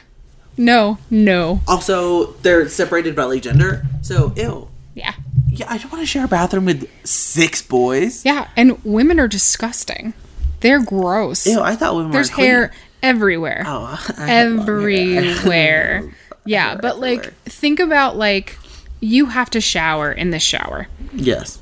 [0.58, 1.62] No, no.
[1.68, 3.86] Also, they're separated by like gender.
[4.02, 4.68] So, ew.
[4.96, 5.14] Yeah.
[5.48, 8.26] Yeah, I don't want to share a bathroom with six boys.
[8.26, 10.14] Yeah, and women are disgusting.
[10.62, 11.46] They're gross.
[11.46, 12.48] Ew, I thought women There's were clean.
[12.48, 12.72] Oh, hair
[13.04, 13.64] everywhere.
[13.66, 13.84] Oh,
[14.18, 15.30] I have hair.
[15.30, 16.12] everywhere.
[16.46, 17.36] yeah, but like everywhere.
[17.46, 18.58] think about like
[19.00, 21.60] you have to shower in the shower Yes,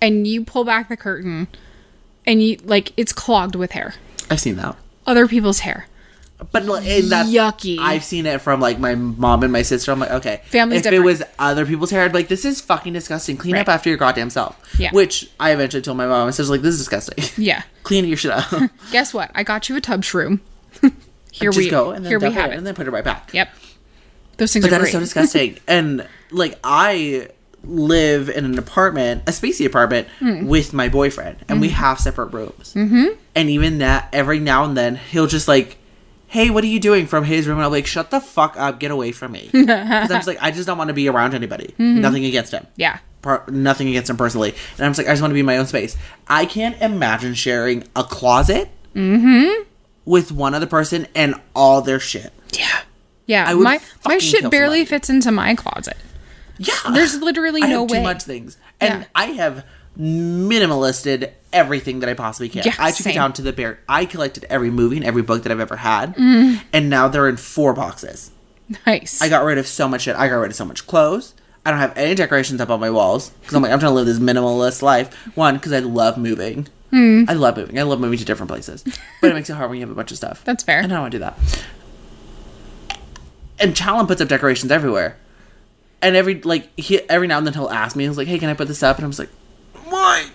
[0.00, 1.46] and you pull back the curtain
[2.26, 3.94] and you like it's clogged with hair.
[4.30, 4.76] I've seen that.
[5.06, 5.86] Other people's hair.
[6.50, 7.78] But and that's Yucky.
[7.78, 9.92] I've seen it from like my mom and my sister.
[9.92, 11.02] I'm like, okay, Family's If different.
[11.04, 13.36] it was other people's hair, I'd be like, this is fucking disgusting.
[13.36, 14.58] Clean up after your goddamn self.
[14.78, 14.90] Yeah.
[14.92, 16.26] Which I eventually told my mom.
[16.28, 17.24] I said, like, this is disgusting.
[17.44, 17.62] Yeah.
[17.82, 18.50] Clean your shit up.
[18.92, 19.30] Guess what?
[19.34, 20.40] I got you a tub shroom.
[21.32, 22.58] here Just we go and then here we dump have it, it.
[22.58, 23.32] and then put it right back.
[23.32, 23.48] Yep.
[24.38, 24.92] Those things But are that is great.
[24.92, 25.58] so disgusting.
[25.68, 27.28] and like I
[27.64, 30.46] live in an apartment, a spacey apartment, Hmm.
[30.46, 32.74] with my boyfriend, and we have separate rooms.
[32.74, 33.06] Mm-hmm.
[33.36, 35.76] And even that, every now and then, he'll just like,
[36.32, 38.56] "Hey, what are you doing?" from his room, and I'll be like, "Shut the fuck
[38.58, 41.08] up, get away from me." Because I'm just like, I just don't want to be
[41.08, 41.68] around anybody.
[41.78, 42.00] Mm-hmm.
[42.00, 42.66] Nothing against him.
[42.76, 42.98] yeah.
[43.22, 44.50] Par- nothing against him personally.
[44.76, 45.96] And I'm just like, I just want to be in my own space.
[46.26, 49.62] I can't imagine sharing a closet Mm-hmm.
[50.04, 52.32] with one other person and all their shit.
[52.52, 52.80] Yeah.
[53.26, 53.52] Yeah.
[53.54, 54.84] My my shit barely somebody.
[54.86, 55.96] fits into my closet.
[56.58, 57.98] Yeah, There's literally I no way.
[57.98, 59.06] too much things, and Yeah.
[59.14, 59.64] I have
[59.98, 62.62] minimalisted everything that I possibly can.
[62.64, 63.12] Yeah, I took same.
[63.12, 63.78] it down to the bare.
[63.88, 66.64] I collected every movie and every book that I've ever had, Mm-hmm.
[66.72, 68.30] and now they're in four boxes.
[68.86, 69.20] Nice.
[69.20, 70.16] I got rid of so much shit.
[70.16, 71.34] I got rid of so much clothes.
[71.66, 73.94] I don't have any decorations up on my walls because I'm like I'm trying to
[73.94, 75.14] live this minimalist life.
[75.36, 76.66] One, because I love moving.
[76.90, 77.24] Hmm.
[77.28, 77.78] I love moving.
[77.78, 78.82] I love moving to different places,
[79.20, 80.42] but it makes it hard when you have a bunch of stuff.
[80.44, 80.80] That's fair.
[80.80, 81.38] And I don't want to do that.
[83.58, 85.16] And Challen puts up decorations everywhere,
[86.00, 88.48] and every like he every now and then he'll ask me, he's like, "Hey, can
[88.48, 89.30] I put this up?" And I'm just like,
[89.88, 90.30] "Why?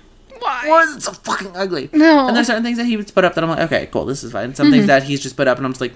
[0.69, 0.85] Why?
[0.85, 2.27] Why it so fucking ugly?" No.
[2.27, 4.23] And there's certain things that he would put up that I'm like, "Okay, cool, this
[4.23, 4.87] is fine." Some things mm-hmm.
[4.87, 5.93] that he's just put up, and I'm just like.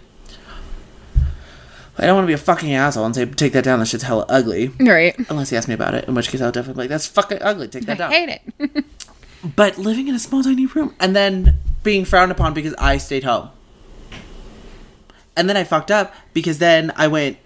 [1.97, 3.79] I don't want to be a fucking asshole and say take that down.
[3.79, 4.69] That shit's hella ugly.
[4.79, 5.13] Right.
[5.29, 7.39] Unless he asks me about it, in which case I'll definitely be like, "That's fucking
[7.41, 7.67] ugly.
[7.67, 8.85] Take I that down." I hate it.
[9.43, 13.23] But living in a small tiny room and then being frowned upon because I stayed
[13.23, 13.49] home.
[15.35, 17.37] And then I fucked up because then I went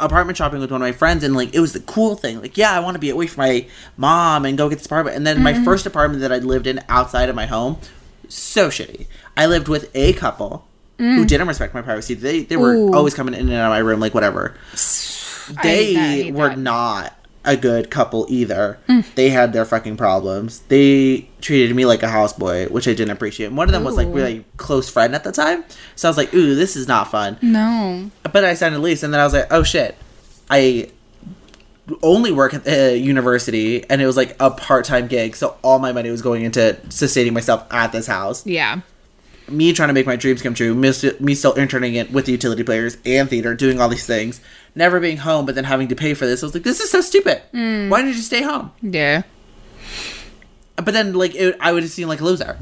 [0.00, 2.40] apartment shopping with one of my friends and like it was the cool thing.
[2.40, 3.66] Like, yeah, I want to be away from my
[3.96, 5.16] mom and go get this apartment.
[5.16, 7.78] And then my first apartment that I lived in outside of my home,
[8.28, 9.06] so shitty.
[9.36, 10.66] I lived with a couple
[10.98, 12.14] who didn't respect my privacy.
[12.14, 12.94] They they were Ooh.
[12.94, 14.54] always coming in and out of my room like whatever.
[15.62, 16.58] They were that.
[16.58, 17.14] not
[17.44, 18.78] a good couple either.
[18.88, 19.04] Mm.
[19.14, 20.60] They had their fucking problems.
[20.68, 23.52] They treated me like a houseboy, which I didn't appreciate.
[23.52, 25.64] One of them was like really close friend at the time,
[25.94, 28.10] so I was like, "Ooh, this is not fun." No.
[28.32, 29.96] But I signed a lease, and then I was like, "Oh shit,
[30.50, 30.88] I
[32.02, 35.78] only work at the university, and it was like a part time gig, so all
[35.78, 38.80] my money was going into sustaining myself at this house." Yeah.
[39.46, 42.24] me trying to make my dreams come true, me, st- me still interning it with
[42.24, 44.40] the utility players and theater, doing all these things,
[44.74, 46.42] never being home, but then having to pay for this.
[46.42, 47.42] I was like, this is so stupid.
[47.52, 47.88] Mm.
[47.88, 48.72] Why didn't you stay home?
[48.82, 49.22] Yeah.
[50.76, 52.58] But then, like, it, I would have seemed like a loser.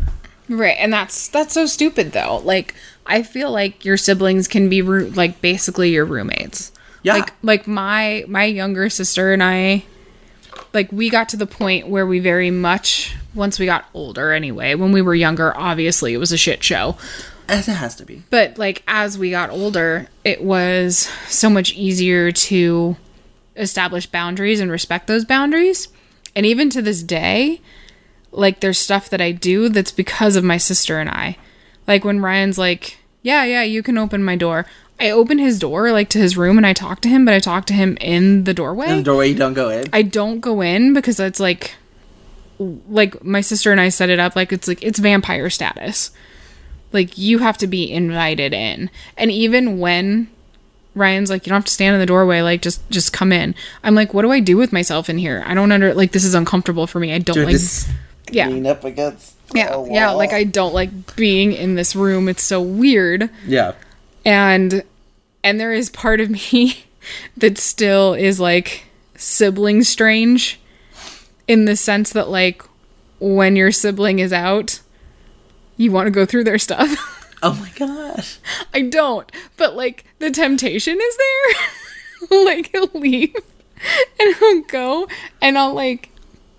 [0.48, 2.39] Right, and that's that's so stupid though.
[2.44, 2.74] Like
[3.06, 6.72] I feel like your siblings can be roo- like basically your roommates.
[7.02, 7.14] Yeah.
[7.14, 9.84] Like like my my younger sister and I
[10.74, 14.74] like we got to the point where we very much once we got older anyway.
[14.74, 16.97] When we were younger, obviously it was a shit show.
[17.48, 18.23] As it has to be.
[18.31, 22.97] But like as we got older, it was so much easier to
[23.56, 25.89] establish boundaries and respect those boundaries.
[26.35, 27.60] And even to this day,
[28.31, 31.36] like there's stuff that I do that's because of my sister and I.
[31.86, 34.66] Like when Ryan's like, "Yeah, yeah, you can open my door."
[35.01, 37.40] I open his door like to his room and I talk to him, but I
[37.40, 38.89] talk to him in the doorway.
[38.89, 39.89] In the doorway, you don't go in.
[39.93, 41.74] I don't go in because it's like
[42.59, 46.12] like my sister and I set it up like it's like it's vampire status.
[46.93, 48.90] Like you have to be invited in.
[49.16, 50.28] And even when
[50.94, 53.55] Ryan's like you don't have to stand in the doorway like just just come in.
[53.82, 55.43] I'm like what do I do with myself in here?
[55.47, 57.12] I don't under like this is uncomfortable for me.
[57.12, 57.60] I don't like
[58.31, 58.48] yeah.
[58.48, 59.36] lean up against.
[59.55, 59.85] Yeah.
[59.86, 62.28] Yeah, like I don't like being in this room.
[62.28, 63.73] It's so weird Yeah.
[64.24, 64.82] and
[65.44, 66.85] and there is part of me
[67.36, 68.85] that still is like
[69.16, 70.60] sibling strange
[71.48, 72.62] in the sense that like
[73.20, 74.81] when your sibling is out,
[75.76, 77.18] you want to go through their stuff.
[77.42, 78.38] Oh my gosh.
[78.72, 82.44] I don't, but like the temptation is there.
[82.44, 83.34] like he'll leave
[84.20, 85.08] and he'll go
[85.40, 86.10] and I'll like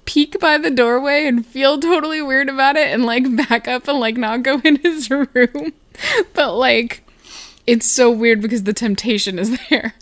[0.03, 3.99] peek by the doorway and feel totally weird about it and like back up and
[3.99, 5.72] like not go in his room.
[6.34, 7.07] But like
[7.65, 9.94] it's so weird because the temptation is there.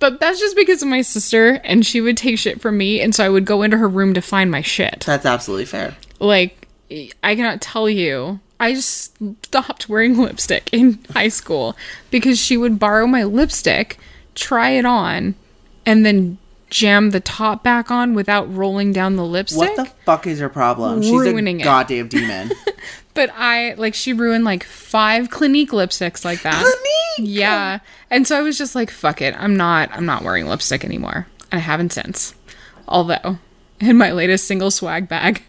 [0.00, 3.14] But that's just because of my sister and she would take shit from me and
[3.14, 5.04] so I would go into her room to find my shit.
[5.06, 5.96] That's absolutely fair.
[6.18, 6.66] Like
[7.22, 8.40] I cannot tell you.
[8.64, 9.14] I just
[9.44, 11.76] stopped wearing lipstick in high school
[12.10, 13.98] because she would borrow my lipstick,
[14.34, 15.34] try it on,
[15.84, 16.38] and then
[16.70, 19.58] jam the top back on without rolling down the lipstick.
[19.58, 21.00] What the fuck is her problem?
[21.02, 21.62] Ruining She's it.
[21.62, 22.52] a goddamn demon.
[23.14, 26.60] But I like she ruined like five Clinique lipsticks like that.
[26.60, 27.30] Clinique!
[27.32, 27.78] Yeah.
[28.10, 29.36] And so I was just like, fuck it.
[29.38, 31.28] I'm not I'm not wearing lipstick anymore.
[31.52, 32.34] And I haven't since.
[32.88, 33.38] Although,
[33.78, 35.44] in my latest single swag bag,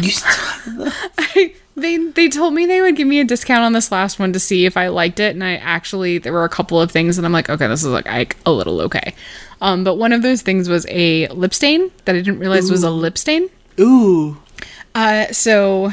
[0.00, 3.90] you still I, they they told me they would give me a discount on this
[3.90, 6.80] last one to see if I liked it, and I actually there were a couple
[6.80, 9.14] of things, and I'm like, okay, this is like, like a little okay.
[9.60, 12.82] Um, but one of those things was a lip stain that I didn't realize was
[12.82, 13.48] a lip stain.
[13.80, 14.36] Ooh.
[14.94, 15.92] Uh, so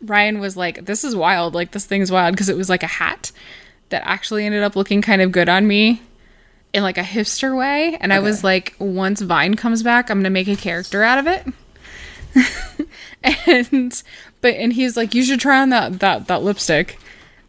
[0.00, 1.54] Ryan was like, "This is wild.
[1.54, 3.30] Like this thing's wild because it was like a hat
[3.90, 6.02] that actually ended up looking kind of good on me."
[6.72, 10.30] In like a hipster way, and I was like, once Vine comes back, I'm gonna
[10.30, 12.88] make a character out of it.
[13.46, 14.02] and
[14.42, 16.98] but and he's like you should try on that that that lipstick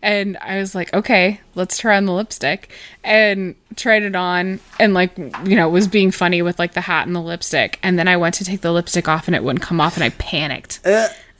[0.01, 2.71] and i was like okay let's try on the lipstick
[3.03, 7.05] and tried it on and like you know was being funny with like the hat
[7.07, 9.61] and the lipstick and then i went to take the lipstick off and it wouldn't
[9.63, 11.07] come off and i panicked Uh,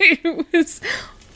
[0.00, 0.80] it was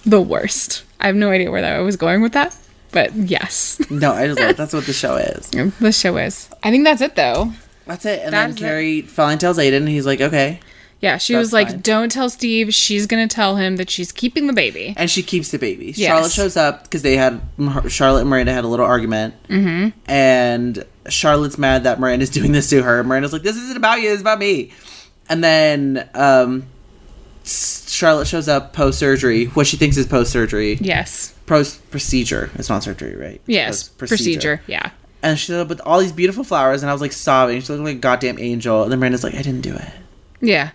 [0.07, 2.57] the worst i have no idea where that I was going with that
[2.93, 4.57] but yes no, I just love.
[4.57, 5.49] That's what the show is.
[5.81, 7.53] the show is i think that's it though
[7.87, 8.21] That's it.
[8.23, 8.57] And then it.
[8.57, 10.61] Carrie finally tells Aiden, and he's like, okay.
[11.03, 11.81] Yeah she That's was like fine.
[11.81, 15.51] don't tell steve she's gonna tell him that she's keeping the baby And she keeps
[15.51, 15.93] the baby.
[15.95, 16.09] Yes.
[16.09, 17.43] Charlotte shows up because they had
[17.89, 19.91] Charlotte and Miranda had a little argument, mm-hmm.
[20.11, 23.05] and Charlotte's mad that Miranda's doing this to her.
[23.05, 24.11] Miranda's like, "This isn't about you.
[24.11, 24.73] It's about me."
[25.29, 26.65] And then um,
[27.45, 32.51] Charlotte shows up post surgery, what she thinks is post surgery, yes post procedure.
[32.55, 33.41] It's not surgery, right?
[33.47, 34.91] yes Post procedure yeah
[35.23, 37.61] And she showed up with all these beautiful flowers, and I was like sobbing.
[37.61, 38.83] She looked like a goddamn angel.
[38.85, 39.93] And then Miranda's like, "I didn't do it."
[40.41, 40.71] Yeah.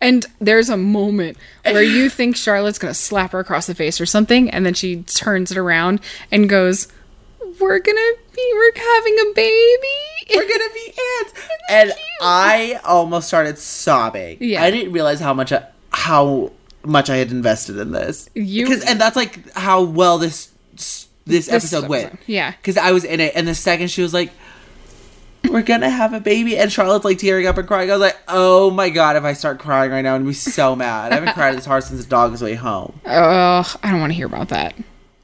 [0.00, 4.00] And there's a moment where you think Charlotte's going to slap her across the face
[4.00, 6.00] or something, and then she turns it around
[6.30, 6.86] and goes,
[7.60, 10.36] We're going to be, we're having a baby.
[10.36, 11.32] we're gonna be aunts
[11.70, 14.62] and i almost started sobbing Yeah.
[14.62, 16.52] i didn't realize how much I, how
[16.84, 20.50] much i had invested in this You- because and that's like how well this
[21.26, 22.50] this, episode episode, went yeah.
[22.52, 24.30] because i was in it and the second she was like
[25.48, 28.16] we're gonna have a baby and charlotte's like tearing up and crying i was like
[28.28, 31.14] oh my god if i start crying right now i'm gonna be so mad i
[31.14, 34.26] haven't cried this hard since the Dog's Way Home Ugh, I don't want to hear
[34.26, 34.74] about that.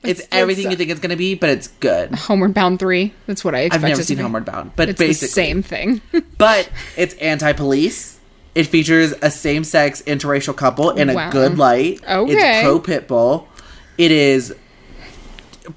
[0.02, 3.12] it's, It's- everything it's, you think it's gonna be but it's good Homeward Bound 3.
[3.26, 4.22] That's what I i've never seen be.
[4.22, 6.00] homeward bound but It's basically the same thing.
[6.38, 8.18] but it's anti-police.
[8.54, 12.00] It features a same-sex interracial couple in a good light.
[12.08, 12.32] Okay.
[12.32, 13.46] It's pro pitbull.
[13.98, 14.54] It is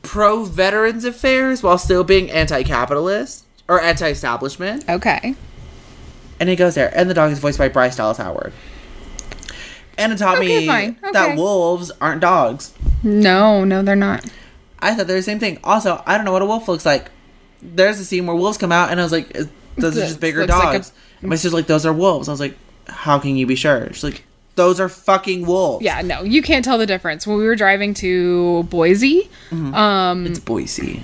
[0.04, 4.86] pro veterans affairs while still being anti-capitalist or anti-establishment.
[4.90, 5.36] okay.
[6.40, 6.92] And it goes there.
[6.96, 8.54] And the dog is voiced by Bryce Dallas Howard.
[9.98, 10.98] And it taught Okay, me fine.
[11.14, 12.74] that wolves aren't dogs.
[13.02, 14.24] No, no, they're not.
[14.80, 15.58] I thought they're the same thing.
[15.64, 17.10] Also, I don't know what a wolf looks like.
[17.64, 19.30] There's a scene where wolves come out, and I was like,
[19.78, 20.92] "Those are just bigger looks like a- dogs."
[21.24, 22.56] My sister's like, "Those are wolves." I was like,
[22.88, 24.24] "How can you be sure?" She's like,
[24.54, 27.26] "Those are fucking wolves." Yeah, no, you can't tell the difference.
[27.26, 31.02] When we were driving to Boise, um, it's Boise.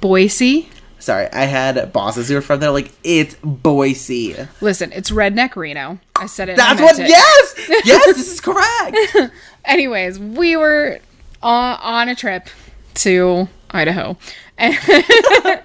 [0.00, 0.70] Boise,
[1.06, 2.72] Sorry, I had bosses who were from there.
[2.72, 4.34] Like, it's Boise.
[4.60, 6.00] listen, it's redneck Reno.
[6.16, 6.56] I said it.
[6.56, 6.98] That's what.
[6.98, 7.08] it.
[7.08, 7.54] Yes,
[7.84, 8.96] yes, this is correct.
[9.64, 10.98] anyways, we were
[11.44, 12.48] on, on a trip
[12.94, 14.18] to Idaho,
[14.58, 14.76] and,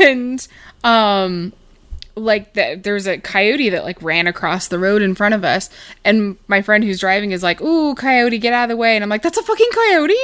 [0.00, 0.48] and
[0.82, 1.52] um,
[2.16, 5.70] like the, there's a coyote that like ran across the road in front of us,
[6.04, 9.04] and my friend who's driving is like, "Ooh, coyote, get out of the way!" And
[9.04, 10.14] I'm like, "That's a fucking coyote."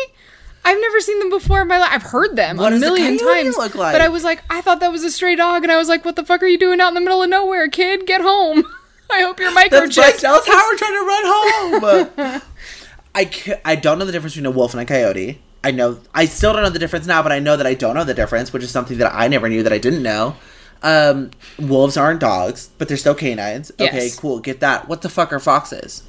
[0.68, 1.90] I've never seen them before in my life.
[1.92, 3.94] I've heard them What a a million coyote times, look like?
[3.94, 6.04] but I was like, I thought that was a stray dog, and I was like,
[6.04, 8.06] "What the fuck are you doing out in the middle of nowhere, kid?
[8.06, 8.64] Get home!"
[9.10, 10.46] I hope you're That's Bryce microchipped.
[10.46, 12.42] Howard trying to run home.
[13.14, 15.40] I ca- I don't know the difference between a wolf and a coyote.
[15.64, 17.94] I know I still don't know the difference now, but I know that I don't
[17.94, 20.36] know the difference, which is something that I never knew that I didn't know.
[20.82, 23.72] Um, wolves aren't dogs, but they're still canines.
[23.80, 24.38] Okay, cool.
[24.40, 24.88] Get that.
[24.88, 26.02] What the fuck are foxes?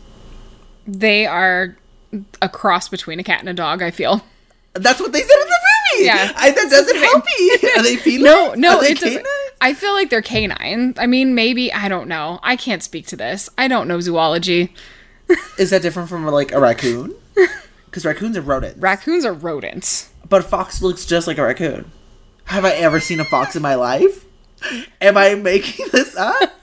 [0.86, 1.77] they are
[2.41, 3.81] a cross between a cat and a dog.
[3.81, 4.23] I feel.
[4.73, 5.59] That's what they said in the
[5.95, 6.05] movie.
[6.05, 6.31] Yeah.
[6.35, 7.69] I, that doesn't help me.
[7.77, 8.23] Are they feline?
[8.23, 9.25] No, no, Are they it doesn't.
[9.61, 10.93] I feel like they're canine.
[10.97, 12.39] I mean, maybe I don't know.
[12.43, 13.49] I can't speak to this.
[13.57, 14.73] I don't know zoology.
[15.57, 17.15] Is that different from like a raccoon?
[17.85, 18.77] Because raccoons are rodents.
[18.79, 20.09] Raccoons are rodents.
[20.29, 21.91] But a fox looks just like a raccoon.
[22.45, 24.25] Have I ever seen a fox in my life?
[25.01, 26.53] Am I making this up?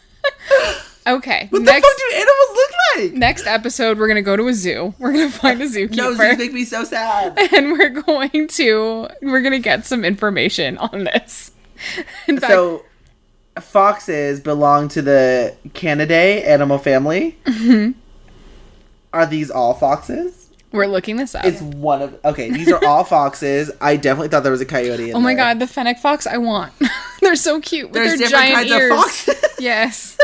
[1.07, 1.47] Okay.
[1.51, 3.13] What next the fuck do animals look like?
[3.13, 4.95] next episode, we're gonna go to a zoo.
[4.99, 5.97] We're gonna find a zookeeper.
[5.97, 7.39] No, zoos make me so sad.
[7.55, 11.53] and we're going to we're gonna get some information on this.
[12.27, 12.85] In fact, So,
[13.61, 17.39] foxes belong to the Canidae animal family.
[17.45, 17.93] Mm-hmm.
[19.13, 20.43] Are these all foxes?
[20.73, 21.45] we're looking this up.
[21.45, 22.19] It's one of.
[22.25, 23.71] Okay, these are all foxes.
[23.81, 25.11] I definitely thought there was a coyote.
[25.11, 25.45] In oh my there.
[25.45, 26.73] god, the fennec fox I want.
[27.23, 29.55] They're so cute with There's their different giant kinds ears.
[29.59, 30.16] yes.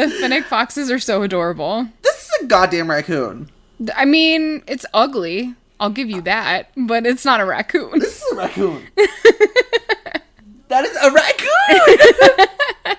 [0.00, 1.86] The fennec foxes are so adorable.
[2.00, 3.50] this is a goddamn raccoon.
[3.94, 5.54] I mean, it's ugly.
[5.78, 7.98] I'll give you that, but it's not a raccoon.
[7.98, 8.86] This is a raccoon.
[8.96, 11.48] that is a raccoon.
[12.86, 12.96] I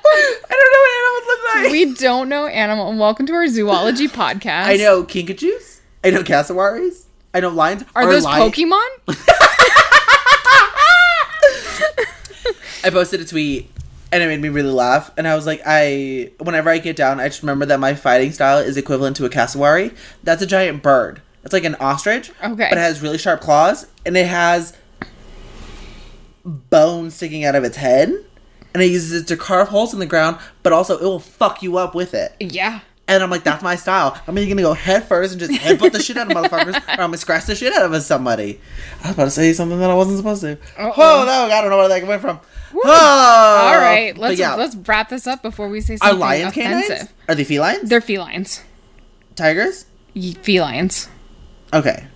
[0.51, 1.71] don't know what animals look like.
[1.71, 2.95] we don't know animal.
[2.95, 4.65] Welcome to our zoology podcast.
[4.65, 5.79] I know kinkajous.
[6.03, 7.07] I know cassowaries.
[7.33, 7.83] I know lions.
[7.95, 8.87] Are Or those Pokemon?
[12.83, 13.71] I posted a tweet
[14.11, 15.11] and it made me really laugh.
[15.17, 18.31] And I was like, I whenever I get down, I just remember that my fighting
[18.31, 19.91] style is equivalent to a cassowary.
[20.23, 21.21] That's a giant bird.
[21.43, 22.31] It's like an ostrich.
[22.43, 22.67] Okay.
[22.69, 24.77] But it has really sharp claws and it has
[26.45, 28.13] bones sticking out of its head.
[28.73, 31.61] And it uses it to carve holes in the ground, but also it will fuck
[31.61, 32.33] you up with it.
[32.39, 32.79] Yeah.
[33.11, 34.17] And I'm like, that's my style.
[34.25, 36.91] I'm either gonna go head first and just headbutt the shit out of motherfuckers, or
[36.91, 38.61] I'm gonna scratch the shit out of somebody.
[39.03, 40.53] I was about to say something that I wasn't supposed to.
[40.53, 40.93] Uh-oh.
[40.95, 42.39] Oh no, I don't know where that went from.
[42.73, 46.51] Oh, All right, let's yeah, let's wrap this up before we say are something lions
[46.51, 46.87] offensive.
[46.87, 47.09] canines?
[47.27, 47.89] Are they felines?
[47.89, 48.63] They're felines.
[49.35, 49.87] tigers.
[50.15, 51.09] Felines.
[51.73, 52.07] Okay.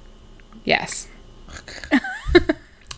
[0.63, 1.09] Yes.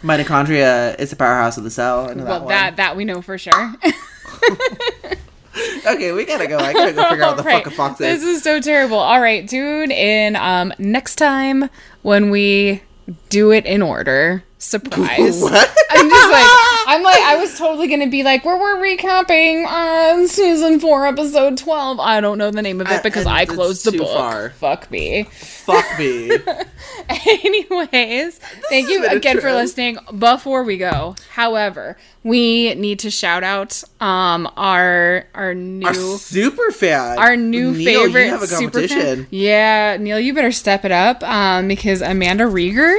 [0.04, 2.14] Mitochondria is the powerhouse of the cell.
[2.16, 3.74] Well, that, that that we know for sure.
[5.88, 6.58] Okay, we gotta go.
[6.58, 7.64] I gotta go figure out what the Right.
[7.64, 8.22] fuck a fox is.
[8.22, 8.38] This is.
[8.38, 8.98] is so terrible.
[8.98, 11.70] All right, tune in um next time
[12.02, 12.84] when we
[13.30, 14.44] do it in order.
[14.60, 15.42] Surprise.
[15.42, 15.76] What?
[15.92, 16.46] I'm just like
[16.90, 21.58] I'm like I was totally gonna be like where we're recapping on season four episode
[21.58, 22.00] twelve.
[22.00, 24.08] I don't know the name of it because and I closed the book.
[24.08, 24.52] far.
[24.52, 25.24] Fuck me.
[25.24, 26.32] Fuck me.
[27.10, 28.40] Anyways,
[28.70, 29.98] thank you has been a again for listening.
[30.18, 36.72] Before we go, however, we need to shout out um our our new Our super
[36.72, 37.20] fan.
[37.20, 39.28] our new Neil, favorite You have a super fan.
[39.30, 42.98] Yeah, Neil, you better step it up um, because Amanda Rieger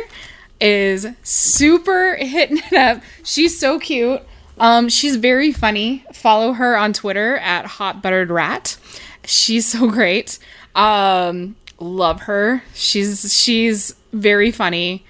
[0.60, 3.02] is super hitting it up.
[3.24, 4.22] She's so cute.
[4.58, 6.04] Um, she's very funny.
[6.12, 8.76] Follow her on Twitter at Hot Buttered Rat.
[9.24, 10.38] She's so great.
[10.74, 12.62] Um, love her.
[12.74, 15.04] She's she's very funny.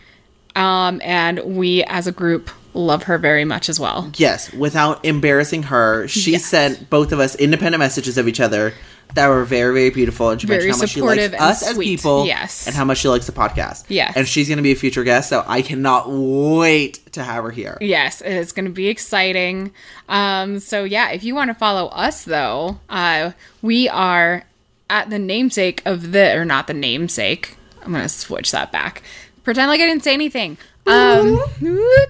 [0.56, 4.10] Um, and we as a group love her very much as well.
[4.16, 6.44] Yes, without embarrassing her, she Yes.
[6.46, 8.74] sent both of us independent messages of each other
[9.14, 10.30] that were very, very beautiful.
[10.30, 12.66] And she Very mentioned how much she likes us as people, Yes.
[12.66, 13.84] and how much she likes the podcast.
[13.88, 14.12] Yes.
[14.16, 17.50] and she's going to be a future guest, so I cannot wait to have her
[17.50, 17.78] here.
[17.80, 19.72] Yes, it's going to be exciting.
[20.08, 23.32] Um, so yeah, if you want to follow us though, uh,
[23.62, 24.44] we are
[24.90, 27.56] at the namesake of the or not the namesake.
[27.84, 29.02] I'm gonna switch that back.
[29.44, 30.56] Pretend like I didn't say anything.
[30.86, 31.38] Um,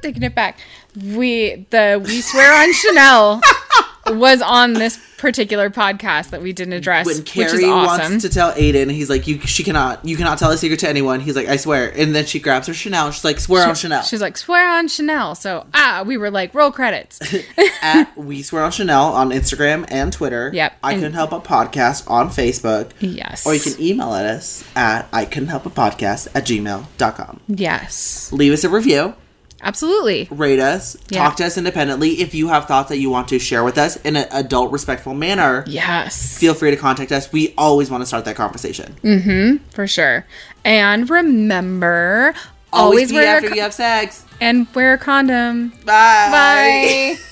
[0.02, 0.58] taking it back.
[0.96, 3.40] We the we swear on Chanel
[4.16, 8.12] was on this particular podcast that we didn't address, When which is Carrie awesome.
[8.12, 10.88] wants to tell Aidan, he's like, "You, she cannot, you cannot tell a secret to
[10.88, 13.10] anyone." He's like, "I swear," and then she grabs her Chanel.
[13.10, 15.34] She's like, "Swear on Chanel." She's like, swear on Chanel.
[15.34, 17.18] So ah, we were like, roll credits.
[17.82, 20.50] At We Swear on Chanel on Instagram and Twitter.
[20.52, 22.90] Yep, I couldn't help a podcast on Facebook.
[23.00, 23.46] yes.
[23.46, 27.40] Or you can email at us at I couldn't help a podcast at gmail.com.
[27.48, 28.32] Yes.
[28.32, 29.14] Leave us a review,
[29.62, 30.28] Absolutely.
[30.30, 31.24] rate us, Yeah.
[31.24, 32.20] talk to us independently.
[32.20, 35.14] If you have thoughts that you want to share with us in an adult, respectful
[35.14, 36.38] manner, Yes.
[36.38, 37.32] feel free to contact us.
[37.32, 38.96] We always want to start that conversation.
[39.02, 39.64] Mm-hmm.
[39.74, 40.24] for sure.
[40.64, 42.34] And remember,
[42.72, 44.24] Always, always, be wear after a, you have sex.
[44.40, 45.70] and wear a condom.
[45.84, 46.28] Bye.
[46.30, 47.18] Bye.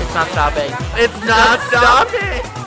[0.00, 0.70] It's not stopping.
[0.96, 2.63] It's not stopping.